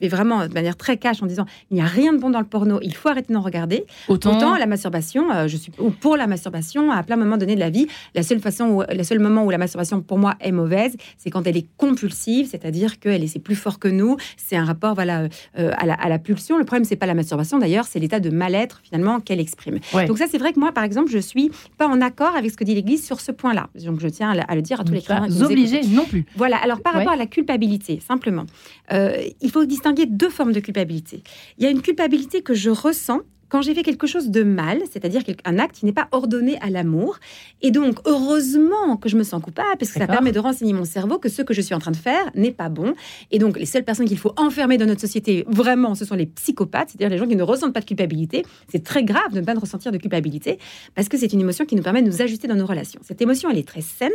vais 0.00 0.08
vraiment 0.08 0.46
de 0.46 0.52
manière 0.52 0.76
très 0.76 0.96
cash 0.96 1.22
en 1.22 1.26
disant 1.26 1.46
il 1.70 1.74
n'y 1.74 1.80
a 1.80 1.86
rien 1.86 2.12
de 2.12 2.18
bon 2.18 2.30
dans 2.30 2.40
le 2.40 2.46
porno, 2.46 2.78
il 2.82 2.94
faut 2.94 3.08
arrêter 3.08 3.32
d'en 3.32 3.40
regarder. 3.40 3.84
Autant, 4.08 4.56
la 4.56 4.66
masturbation, 4.66 5.30
euh, 5.32 5.48
je 5.48 5.56
suis 5.56 5.72
ou 5.78 5.90
pour 5.90 6.16
la 6.16 6.26
masturbation 6.26 6.90
à 6.90 7.02
plein 7.02 7.16
moment 7.16 7.36
donné 7.36 7.54
de 7.54 7.60
la 7.60 7.70
vie. 7.70 7.86
La 8.14 8.22
seule 8.22 8.40
façon, 8.40 8.64
où, 8.66 8.82
la 8.82 9.04
seule 9.04 9.20
moment 9.20 9.44
où 9.44 9.50
la 9.50 9.58
masturbation 9.58 10.00
pour 10.00 10.18
moi 10.18 10.34
est 10.40 10.52
mauvaise, 10.52 10.96
c'est 11.18 11.30
quand 11.30 11.46
elle 11.46 11.56
est 11.56 11.66
compulsive, 11.76 12.48
c'est-à-dire 12.48 12.98
qu'elle 12.98 13.24
est 13.24 13.28
c'est 13.28 13.38
plus 13.38 13.54
fort 13.54 13.78
que 13.78 13.88
nous. 13.88 14.16
C'est 14.36 14.56
un 14.56 14.64
rapport 14.64 14.94
voilà 14.94 15.28
euh, 15.58 15.70
à, 15.76 15.86
la, 15.86 15.94
à, 15.94 16.08
la, 16.08 16.18
pulsion. 16.18 16.58
Le 16.58 16.64
problème 16.64 16.84
c'est 16.84 16.96
pas 16.96 17.06
la 17.06 17.14
masturbation 17.14 17.58
d'ailleurs, 17.58 17.86
c'est 17.86 17.98
l'état 17.98 18.20
de 18.20 18.30
mal-être 18.30 18.80
finalement 18.82 19.20
qu'elle 19.20 19.40
exprime. 19.40 19.78
Donc 20.06 20.18
ça 20.18 20.26
c'est 20.30 20.38
vrai 20.38 20.52
que 20.52 20.60
moi 20.60 20.72
par 20.72 20.84
exemple 20.84 21.10
je 21.10 21.18
suis 21.18 21.50
pas 21.76 21.88
en 21.88 22.00
accord 22.00 22.36
avec 22.36 22.50
ce 22.50 22.56
que 22.56 22.64
dit 22.64 22.74
l'Église 22.74 23.04
sur 23.04 23.20
ce 23.20 23.32
point-là. 23.32 23.68
Donc 23.74 24.00
je 24.00 24.08
tiens 24.08 24.30
à 24.30 24.54
le 24.54 24.62
dire 24.62 24.80
à 24.80 24.84
tous 24.84 24.92
les 24.92 25.02
chrétiens. 25.02 25.28
Obligés 25.42 25.82
non 25.88 26.04
plus. 26.04 26.24
Voilà. 26.36 26.56
Alors 26.58 26.80
par 26.80 26.94
rapport 26.94 27.12
à 27.12 27.16
la 27.16 27.26
culpabilité, 27.26 28.00
simplement, 28.00 28.46
euh, 28.92 29.16
il 29.40 29.50
faut 29.50 29.64
distinguer 29.64 30.06
deux 30.06 30.30
formes 30.30 30.52
de 30.52 30.60
culpabilité. 30.60 31.22
Il 31.58 31.64
y 31.64 31.66
a 31.66 31.70
une 31.70 31.82
culpabilité 31.82 32.42
que 32.42 32.54
je 32.54 32.70
ressens 32.70 33.20
quand 33.50 33.62
j'ai 33.62 33.74
fait 33.74 33.82
quelque 33.82 34.06
chose 34.06 34.30
de 34.30 34.42
mal, 34.42 34.80
c'est-à-dire 34.90 35.22
un 35.44 35.58
acte 35.58 35.76
qui 35.76 35.84
n'est 35.84 35.92
pas 35.92 36.08
ordonné 36.12 36.56
à 36.60 36.70
l'amour. 36.70 37.18
Et 37.62 37.70
donc, 37.70 37.98
heureusement 38.06 38.96
que 38.96 39.08
je 39.08 39.16
me 39.16 39.24
sens 39.24 39.42
coupable, 39.42 39.76
parce 39.78 39.92
que 39.92 39.98
ça 39.98 40.06
permet 40.06 40.32
de 40.32 40.38
renseigner 40.38 40.72
mon 40.72 40.84
cerveau 40.84 41.18
que 41.18 41.28
ce 41.28 41.42
que 41.42 41.52
je 41.52 41.60
suis 41.60 41.74
en 41.74 41.80
train 41.80 41.90
de 41.90 41.96
faire 41.96 42.30
n'est 42.34 42.52
pas 42.52 42.68
bon. 42.68 42.94
Et 43.30 43.38
donc, 43.38 43.58
les 43.58 43.66
seules 43.66 43.84
personnes 43.84 44.06
qu'il 44.06 44.18
faut 44.18 44.32
enfermer 44.36 44.78
dans 44.78 44.86
notre 44.86 45.00
société, 45.00 45.44
vraiment, 45.48 45.94
ce 45.94 46.04
sont 46.04 46.14
les 46.14 46.26
psychopathes, 46.26 46.90
c'est-à-dire 46.90 47.10
les 47.10 47.18
gens 47.18 47.26
qui 47.26 47.36
ne 47.36 47.42
ressentent 47.42 47.74
pas 47.74 47.80
de 47.80 47.86
culpabilité. 47.86 48.46
C'est 48.68 48.84
très 48.84 49.02
grave 49.02 49.32
de 49.32 49.40
ne 49.40 49.44
pas 49.44 49.54
ressentir 49.54 49.90
de 49.90 49.98
culpabilité, 49.98 50.58
parce 50.94 51.08
que 51.08 51.18
c'est 51.18 51.32
une 51.32 51.40
émotion 51.40 51.64
qui 51.66 51.74
nous 51.74 51.82
permet 51.82 52.02
de 52.02 52.06
nous 52.08 52.22
ajuster 52.22 52.46
dans 52.46 52.54
nos 52.54 52.66
relations. 52.66 53.00
Cette 53.02 53.20
émotion, 53.20 53.50
elle 53.50 53.58
est 53.58 53.66
très 53.66 53.82
saine. 53.82 54.10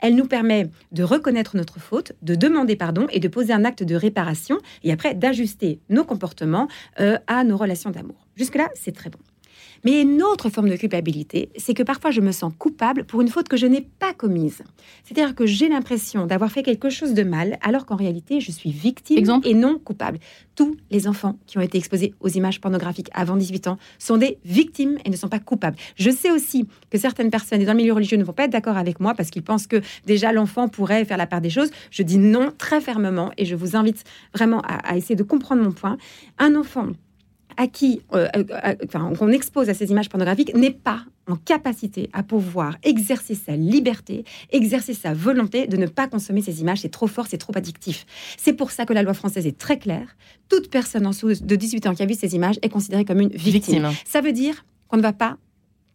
Elle 0.00 0.16
nous 0.16 0.26
permet 0.26 0.68
de 0.90 1.04
reconnaître 1.04 1.56
notre 1.56 1.78
faute, 1.78 2.12
de 2.22 2.34
demander 2.34 2.74
pardon 2.74 3.06
et 3.10 3.20
de 3.20 3.28
poser 3.28 3.52
un 3.52 3.64
acte 3.64 3.84
de 3.84 3.94
réparation, 3.94 4.58
et 4.82 4.92
après 4.92 5.14
d'ajuster 5.14 5.78
nos 5.88 6.04
comportements 6.04 6.66
euh, 7.00 7.16
à 7.28 7.44
nos 7.44 7.56
relations 7.56 7.90
d'amour. 7.90 8.26
Jusque-là, 8.36 8.68
c'est 8.74 8.92
très 8.92 9.10
bon. 9.10 9.18
Mais 9.84 10.00
une 10.00 10.22
autre 10.22 10.48
forme 10.48 10.68
de 10.68 10.76
culpabilité, 10.76 11.48
c'est 11.56 11.74
que 11.74 11.82
parfois 11.82 12.12
je 12.12 12.20
me 12.20 12.30
sens 12.30 12.52
coupable 12.56 13.04
pour 13.04 13.20
une 13.20 13.28
faute 13.28 13.48
que 13.48 13.56
je 13.56 13.66
n'ai 13.66 13.80
pas 13.80 14.14
commise. 14.14 14.62
C'est-à-dire 15.02 15.34
que 15.34 15.44
j'ai 15.44 15.68
l'impression 15.68 16.26
d'avoir 16.26 16.52
fait 16.52 16.62
quelque 16.62 16.88
chose 16.88 17.14
de 17.14 17.24
mal, 17.24 17.58
alors 17.62 17.84
qu'en 17.84 17.96
réalité, 17.96 18.40
je 18.40 18.52
suis 18.52 18.70
victime 18.70 19.40
et 19.44 19.54
non 19.54 19.80
coupable. 19.80 20.20
Tous 20.54 20.76
les 20.92 21.08
enfants 21.08 21.36
qui 21.46 21.58
ont 21.58 21.62
été 21.62 21.78
exposés 21.78 22.14
aux 22.20 22.28
images 22.28 22.60
pornographiques 22.60 23.10
avant 23.12 23.36
18 23.36 23.66
ans 23.66 23.78
sont 23.98 24.18
des 24.18 24.38
victimes 24.44 24.98
et 25.04 25.10
ne 25.10 25.16
sont 25.16 25.28
pas 25.28 25.40
coupables. 25.40 25.76
Je 25.96 26.10
sais 26.10 26.30
aussi 26.30 26.68
que 26.90 26.98
certaines 26.98 27.30
personnes, 27.30 27.60
et 27.60 27.64
dans 27.64 27.72
le 27.72 27.78
milieu 27.78 27.92
religieux, 27.92 28.18
ne 28.18 28.24
vont 28.24 28.32
pas 28.32 28.44
être 28.44 28.52
d'accord 28.52 28.76
avec 28.76 29.00
moi 29.00 29.14
parce 29.14 29.30
qu'ils 29.30 29.42
pensent 29.42 29.66
que 29.66 29.80
déjà 30.06 30.32
l'enfant 30.32 30.68
pourrait 30.68 31.04
faire 31.04 31.16
la 31.16 31.26
part 31.26 31.40
des 31.40 31.50
choses. 31.50 31.70
Je 31.90 32.04
dis 32.04 32.18
non 32.18 32.52
très 32.56 32.80
fermement 32.80 33.32
et 33.36 33.44
je 33.44 33.56
vous 33.56 33.74
invite 33.74 34.04
vraiment 34.32 34.60
à, 34.60 34.92
à 34.92 34.96
essayer 34.96 35.16
de 35.16 35.24
comprendre 35.24 35.62
mon 35.62 35.72
point. 35.72 35.96
Un 36.38 36.54
enfant 36.54 36.86
à 37.56 37.66
qui 37.66 38.02
euh, 38.12 38.28
euh, 38.36 38.44
euh, 38.64 39.14
on 39.20 39.28
expose 39.28 39.68
à 39.68 39.74
ces 39.74 39.90
images 39.90 40.08
pornographiques 40.08 40.54
n'est 40.54 40.70
pas 40.70 41.04
en 41.28 41.36
capacité 41.36 42.10
à 42.12 42.22
pouvoir 42.22 42.76
exercer 42.82 43.34
sa 43.34 43.54
liberté, 43.54 44.24
exercer 44.50 44.94
sa 44.94 45.14
volonté 45.14 45.66
de 45.66 45.76
ne 45.76 45.86
pas 45.86 46.08
consommer 46.08 46.42
ces 46.42 46.60
images. 46.60 46.80
C'est 46.80 46.90
trop 46.90 47.06
fort, 47.06 47.26
c'est 47.28 47.38
trop 47.38 47.56
addictif. 47.56 48.06
C'est 48.36 48.52
pour 48.52 48.70
ça 48.72 48.84
que 48.84 48.92
la 48.92 49.02
loi 49.02 49.14
française 49.14 49.46
est 49.46 49.56
très 49.56 49.78
claire. 49.78 50.16
Toute 50.48 50.68
personne 50.68 51.06
en 51.06 51.10
dessous 51.10 51.28
de 51.28 51.56
18 51.56 51.86
ans 51.86 51.94
qui 51.94 52.02
a 52.02 52.06
vu 52.06 52.14
ces 52.14 52.34
images 52.34 52.58
est 52.62 52.68
considérée 52.68 53.04
comme 53.04 53.20
une 53.20 53.28
victime. 53.28 53.90
Ça 54.04 54.20
veut 54.20 54.32
dire 54.32 54.64
qu'on 54.88 54.96
ne 54.96 55.02
va 55.02 55.12
pas 55.12 55.38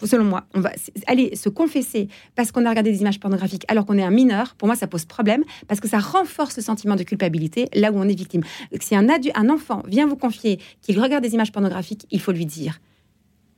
selon 0.05 0.23
moi, 0.23 0.45
on 0.53 0.59
va 0.59 0.71
aller 1.07 1.35
se 1.35 1.49
confesser 1.49 2.07
parce 2.35 2.51
qu'on 2.51 2.65
a 2.65 2.69
regardé 2.69 2.91
des 2.91 3.01
images 3.01 3.19
pornographiques 3.19 3.65
alors 3.67 3.85
qu'on 3.85 3.97
est 3.97 4.03
un 4.03 4.11
mineur, 4.11 4.55
pour 4.55 4.67
moi, 4.67 4.75
ça 4.75 4.87
pose 4.87 5.05
problème 5.05 5.43
parce 5.67 5.79
que 5.79 5.87
ça 5.87 5.99
renforce 5.99 6.55
le 6.57 6.63
sentiment 6.63 6.95
de 6.95 7.03
culpabilité 7.03 7.67
là 7.73 7.91
où 7.91 7.97
on 7.97 8.07
est 8.07 8.15
victime. 8.15 8.43
Si 8.79 8.95
un, 8.95 9.07
un 9.07 9.49
enfant 9.49 9.83
vient 9.87 10.07
vous 10.07 10.17
confier 10.17 10.59
qu'il 10.81 10.99
regarde 10.99 11.23
des 11.23 11.33
images 11.33 11.51
pornographiques, 11.51 12.05
il 12.11 12.21
faut 12.21 12.31
lui 12.31 12.45
dire 12.45 12.79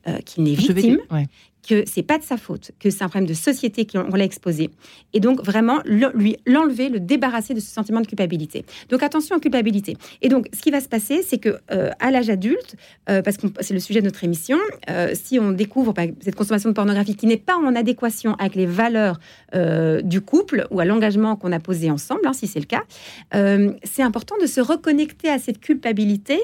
euh, 0.08 0.18
qu'il 0.20 0.44
n'est 0.44 0.54
victime, 0.54 1.00
que 1.68 1.84
c'est 1.86 2.04
pas 2.04 2.18
de 2.18 2.24
sa 2.24 2.38
faute, 2.38 2.72
que 2.80 2.90
c'est 2.90 3.04
un 3.04 3.10
problème 3.10 3.28
de 3.28 3.34
société 3.34 3.86
qu'on 3.86 4.16
l'a 4.16 4.24
exposé, 4.24 4.70
et 5.14 5.20
donc 5.20 5.44
vraiment 5.44 5.80
lui 5.86 6.38
l'enlever, 6.46 6.90
le 6.90 7.00
débarrasser 7.00 7.54
de 7.54 7.60
ce 7.60 7.68
sentiment 7.68 8.02
de 8.02 8.08
culpabilité. 8.08 8.66
Donc 8.90 9.04
attention 9.04 9.36
à 9.36 9.40
culpabilité. 9.40 9.98
Et 10.22 10.30
donc 10.30 10.48
ce 10.54 10.62
qui 10.62 10.72
va 10.72 10.80
se 10.80 10.88
passer, 10.88 11.22
c'est 11.22 11.38
que 11.38 11.60
euh, 11.72 11.90
à 12.00 12.12
l'âge 12.12 12.30
adulte, 12.30 12.76
euh, 13.10 13.22
parce 13.22 13.38
que 13.38 13.48
c'est 13.60 13.74
le 13.74 13.80
sujet 13.80 14.02
de 14.02 14.06
notre 14.06 14.24
émission, 14.24 14.58
euh, 14.90 15.14
si 15.14 15.40
on 15.40 15.52
découvre 15.52 15.94
cette 16.22 16.36
consommation 16.36 16.70
de 16.70 16.76
pornographie 16.76 17.16
qui 17.16 17.28
n'est 17.28 17.38
pas 17.38 17.56
en 17.56 17.76
adéquation 17.76 18.36
avec 18.36 18.56
les 18.56 18.66
valeurs 18.66 19.20
du 20.04 20.22
couple 20.22 20.68
ou 20.72 20.80
à 20.80 20.86
l'engagement 20.86 21.36
qu'on 21.36 21.52
a 21.52 21.60
posé 21.60 21.90
ensemble, 21.90 22.22
hein, 22.26 22.34
si 22.34 22.48
c'est 22.48 22.60
le 22.60 22.66
cas, 22.66 22.84
c'est 23.84 24.04
important 24.04 24.36
de 24.42 24.46
se 24.46 24.62
reconnecter 24.62 25.30
à 25.30 25.40
cette 25.40 25.60
culpabilité 25.60 26.40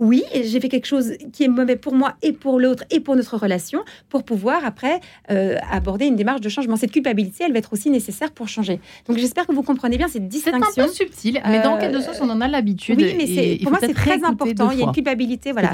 oui, 0.00 0.22
j'ai 0.32 0.60
fait 0.60 0.68
quelque 0.68 0.86
chose 0.86 1.14
qui 1.32 1.44
est 1.44 1.48
mauvais 1.48 1.76
pour 1.76 1.94
moi 1.94 2.14
et 2.22 2.32
pour 2.32 2.60
l'autre 2.60 2.84
et 2.90 3.00
pour 3.00 3.16
notre 3.16 3.36
relation, 3.36 3.84
pour 4.08 4.22
pouvoir 4.22 4.64
après 4.64 5.00
euh, 5.30 5.56
aborder 5.70 6.06
une 6.06 6.16
démarche 6.16 6.40
de 6.40 6.48
changement. 6.48 6.76
Cette 6.76 6.92
culpabilité, 6.92 7.44
elle 7.44 7.52
va 7.52 7.58
être 7.58 7.72
aussi 7.72 7.90
nécessaire 7.90 8.30
pour 8.30 8.48
changer. 8.48 8.80
Donc 9.08 9.18
j'espère 9.18 9.46
que 9.46 9.52
vous 9.52 9.62
comprenez 9.62 9.96
bien 9.96 10.08
cette 10.08 10.28
distinction. 10.28 10.66
C'est 10.72 10.80
un 10.80 10.86
peu 10.86 10.92
subtil, 10.92 11.40
mais 11.44 11.62
dans 11.62 11.78
quel 11.78 12.00
sens 12.02 12.18
on 12.20 12.30
en 12.30 12.40
a 12.40 12.48
l'habitude. 12.48 13.00
Oui, 13.00 13.14
mais 13.16 13.58
pour 13.62 13.72
moi 13.72 13.80
c'est 13.80 13.94
très 13.94 14.22
important. 14.24 14.70
Il 14.70 14.78
y 14.78 14.82
a 14.82 14.86
une 14.86 14.92
culpabilité, 14.92 15.52
voilà. 15.52 15.72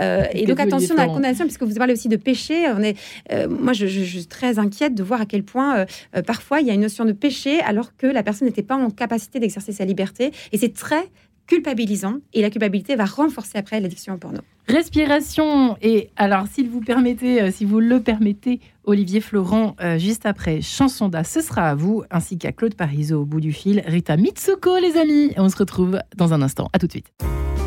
Euh, 0.00 0.24
et 0.32 0.46
donc 0.46 0.60
attention 0.60 0.94
à 0.96 1.06
la 1.06 1.06
condamnation, 1.06 1.44
puisque 1.44 1.62
vous 1.62 1.74
parlez 1.74 1.94
aussi 1.94 2.08
de 2.08 2.16
péché. 2.16 2.66
On 2.70 2.82
est, 2.82 2.96
euh, 3.32 3.48
moi, 3.48 3.72
je, 3.72 3.86
suis 3.86 4.26
très 4.26 4.58
inquiète 4.58 4.94
de 4.94 5.02
voir 5.02 5.20
à 5.20 5.26
quel 5.26 5.42
point 5.42 5.86
parfois 6.26 6.60
il 6.60 6.66
y 6.66 6.70
a 6.70 6.74
une 6.74 6.80
notion 6.80 7.04
de 7.04 7.12
péché 7.12 7.60
alors 7.60 7.96
que 7.96 8.06
la 8.06 8.22
personne 8.22 8.46
n'était 8.46 8.62
pas 8.62 8.76
en 8.76 8.90
capacité 8.90 9.40
d'exercer 9.40 9.72
sa 9.72 9.84
liberté. 9.84 10.32
Et 10.52 10.58
c'est 10.58 10.72
très 10.72 11.10
culpabilisant 11.48 12.18
et 12.32 12.42
la 12.42 12.50
culpabilité 12.50 12.94
va 12.94 13.06
renforcer 13.06 13.58
après 13.58 13.80
l'addiction 13.80 14.14
au 14.14 14.18
porno. 14.18 14.38
Respiration 14.68 15.76
et 15.82 16.10
alors 16.16 16.46
s'il 16.46 16.68
vous 16.68 16.80
permettez, 16.80 17.42
euh, 17.42 17.50
si 17.50 17.64
vous 17.64 17.80
le 17.80 18.00
permettez, 18.00 18.60
Olivier 18.84 19.20
Florent, 19.20 19.74
euh, 19.80 19.98
juste 19.98 20.26
après 20.26 20.60
Chanson 20.60 21.08
d'A, 21.08 21.24
ce 21.24 21.40
sera 21.40 21.70
à 21.70 21.74
vous, 21.74 22.04
ainsi 22.10 22.38
qu'à 22.38 22.52
Claude 22.52 22.74
Parisot 22.74 23.22
au 23.22 23.24
bout 23.24 23.40
du 23.40 23.52
fil, 23.52 23.82
Rita 23.86 24.16
Mitsuko 24.16 24.78
les 24.78 24.96
amis. 24.96 25.32
on 25.38 25.48
se 25.48 25.56
retrouve 25.56 25.98
dans 26.16 26.32
un 26.32 26.42
instant. 26.42 26.68
À 26.72 26.78
tout 26.78 26.86
de 26.86 26.92
suite. 26.92 27.10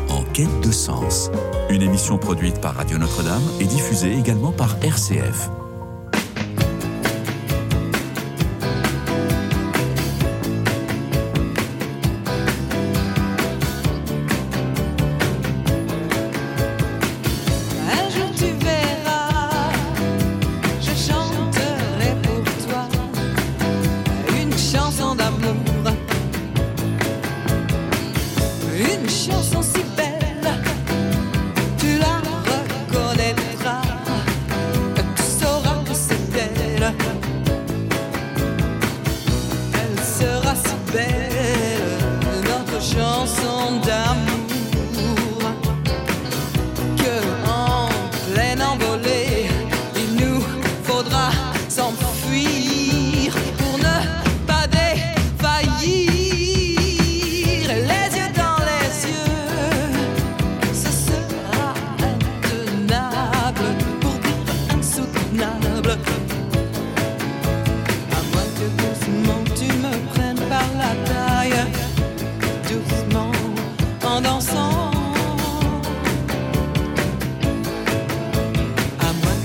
En 0.08 0.22
quête 0.32 0.60
de 0.64 0.70
sens, 0.70 1.30
une 1.68 1.82
émission 1.82 2.18
produite 2.18 2.60
par 2.60 2.76
Radio 2.76 2.98
Notre-Dame 2.98 3.42
et 3.60 3.64
diffusée 3.64 4.16
également 4.16 4.52
par 4.52 4.76
RCF. 4.82 5.50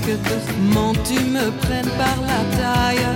Que 0.08 1.04
tu 1.04 1.20
me 1.24 1.50
prennes 1.60 1.90
par 1.98 2.16
la 2.22 2.40
taille 2.56 3.06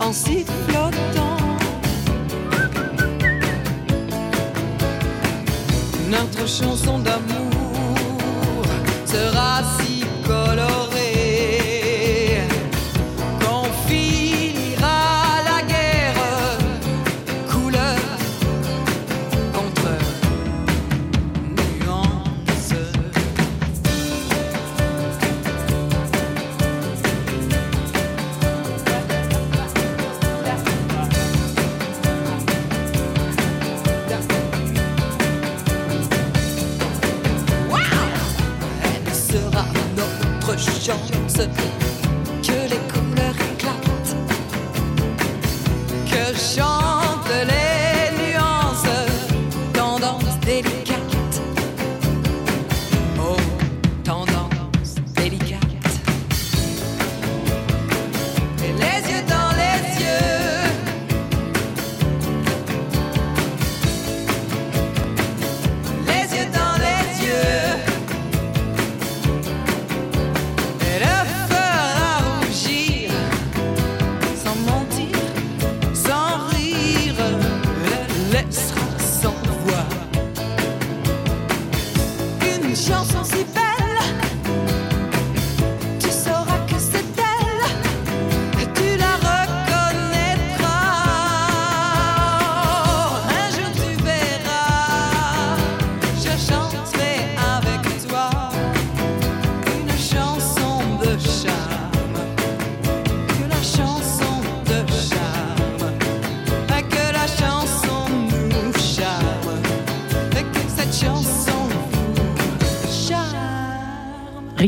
en 0.00 0.12
sifflotant. 0.12 1.38
Notre 6.10 6.46
chanson 6.46 6.98
d'amour 6.98 8.64
sera 9.06 9.62
si 9.78 10.04
colorée. 10.26 10.87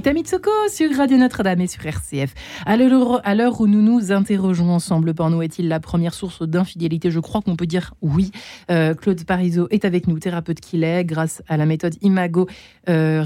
Rita 0.01 0.15
Mitsoko 0.15 0.51
sur 0.71 0.97
Radio 0.97 1.19
Notre-Dame 1.19 1.61
et 1.61 1.67
sur 1.67 1.85
RCF. 1.85 2.33
À 2.65 2.79
l'heure 2.79 3.61
où 3.61 3.67
nous 3.67 3.83
nous 3.83 4.13
interrogeons 4.13 4.71
ensemble, 4.71 5.09
le 5.09 5.13
porno 5.13 5.43
est-il 5.43 5.69
la 5.69 5.79
première 5.79 6.15
source 6.15 6.41
d'infidélité? 6.41 7.11
Je 7.11 7.21
crois 7.21 7.43
qu'on 7.43 7.55
peut 7.55 7.67
dire 7.67 7.93
oui. 8.01 8.31
Euh, 8.71 8.95
Claude 8.95 9.23
Parisot 9.25 9.69
est 9.71 9.85
avec 9.85 10.09
nous, 10.09 10.19
thérapeute 10.19 10.61
qu'il 10.61 10.85
est, 10.85 11.05
grâce 11.05 11.43
à 11.49 11.59
la 11.59 11.67
méthode 11.67 11.97
Imago, 12.01 12.49
euh, 12.89 13.23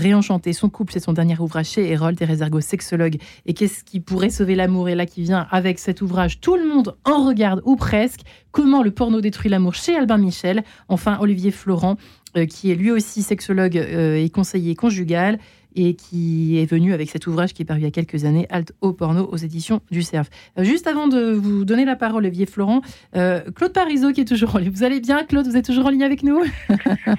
son 0.53 0.69
couple. 0.69 0.95
C'est 0.95 0.99
son 0.99 1.13
dernier 1.13 1.39
ouvrage 1.39 1.69
chez 1.69 1.89
Erol, 1.93 2.17
Thérèse 2.17 2.43
Ergo, 2.43 2.61
sexologue. 2.61 3.19
Et 3.47 3.55
qu'est-ce 3.55 3.85
qui 3.85 4.01
pourrait 4.01 4.31
sauver 4.31 4.57
l'amour? 4.57 4.89
Et 4.89 4.97
là, 4.97 5.07
qui 5.07 5.23
vient 5.23 5.47
avec 5.53 5.79
cet 5.79 6.03
ouvrage, 6.03 6.41
tout 6.41 6.57
le 6.57 6.67
monde 6.69 6.97
en 7.05 7.25
regarde, 7.25 7.63
ou 7.65 7.77
presque. 7.77 8.23
Comment 8.51 8.83
le 8.83 8.91
porno 8.91 9.21
détruit 9.21 9.49
l'amour? 9.49 9.75
Chez 9.75 9.97
Albin 9.97 10.19
Michel. 10.19 10.65
Enfin, 10.89 11.19
Olivier 11.21 11.53
Florent, 11.53 11.99
euh, 12.37 12.47
qui 12.47 12.73
est 12.73 12.75
lui 12.75 12.91
aussi 12.91 13.23
sexologue 13.23 13.77
et 13.77 14.29
conseiller 14.31 14.75
conjugal 14.75 15.39
et 15.77 15.95
qui 15.95 16.59
est 16.59 16.67
venu 16.67 16.93
avec 16.93 17.11
cet 17.11 17.27
ouvrage 17.27 17.53
qui 17.53 17.63
est 17.63 17.65
paru 17.65 17.81
il 17.81 17.85
y 17.85 17.87
a 17.87 17.91
quelques 17.91 18.25
années, 18.25 18.47
Alt 18.51 18.73
au 18.81 18.93
porno, 18.93 19.29
aux 19.31 19.37
éditions 19.37 19.81
du 19.91 20.03
CERF. 20.03 20.29
Euh, 20.59 20.65
juste 20.65 20.87
avant 20.87 21.09
de 21.09 21.33
vous 21.33 21.65
donner 21.65 21.85
la 21.85 21.97
parole, 21.97 22.25
Olivier 22.25 22.47
Florent, 22.47 22.81
euh, 23.17 23.41
Claude 23.55 23.73
Parisot 23.73 24.13
qui 24.13 24.21
est 24.21 24.25
toujours 24.25 24.55
en 24.55 24.59
ligne. 24.59 24.71
Vous 24.71 24.85
allez 24.85 25.01
bien, 25.01 25.25
Claude? 25.25 25.47
Vous 25.47 25.57
êtes 25.57 25.65
toujours 25.65 25.87
en 25.87 25.91
ligne 25.91 26.05
avec 26.05 26.23
nous? 26.23 26.41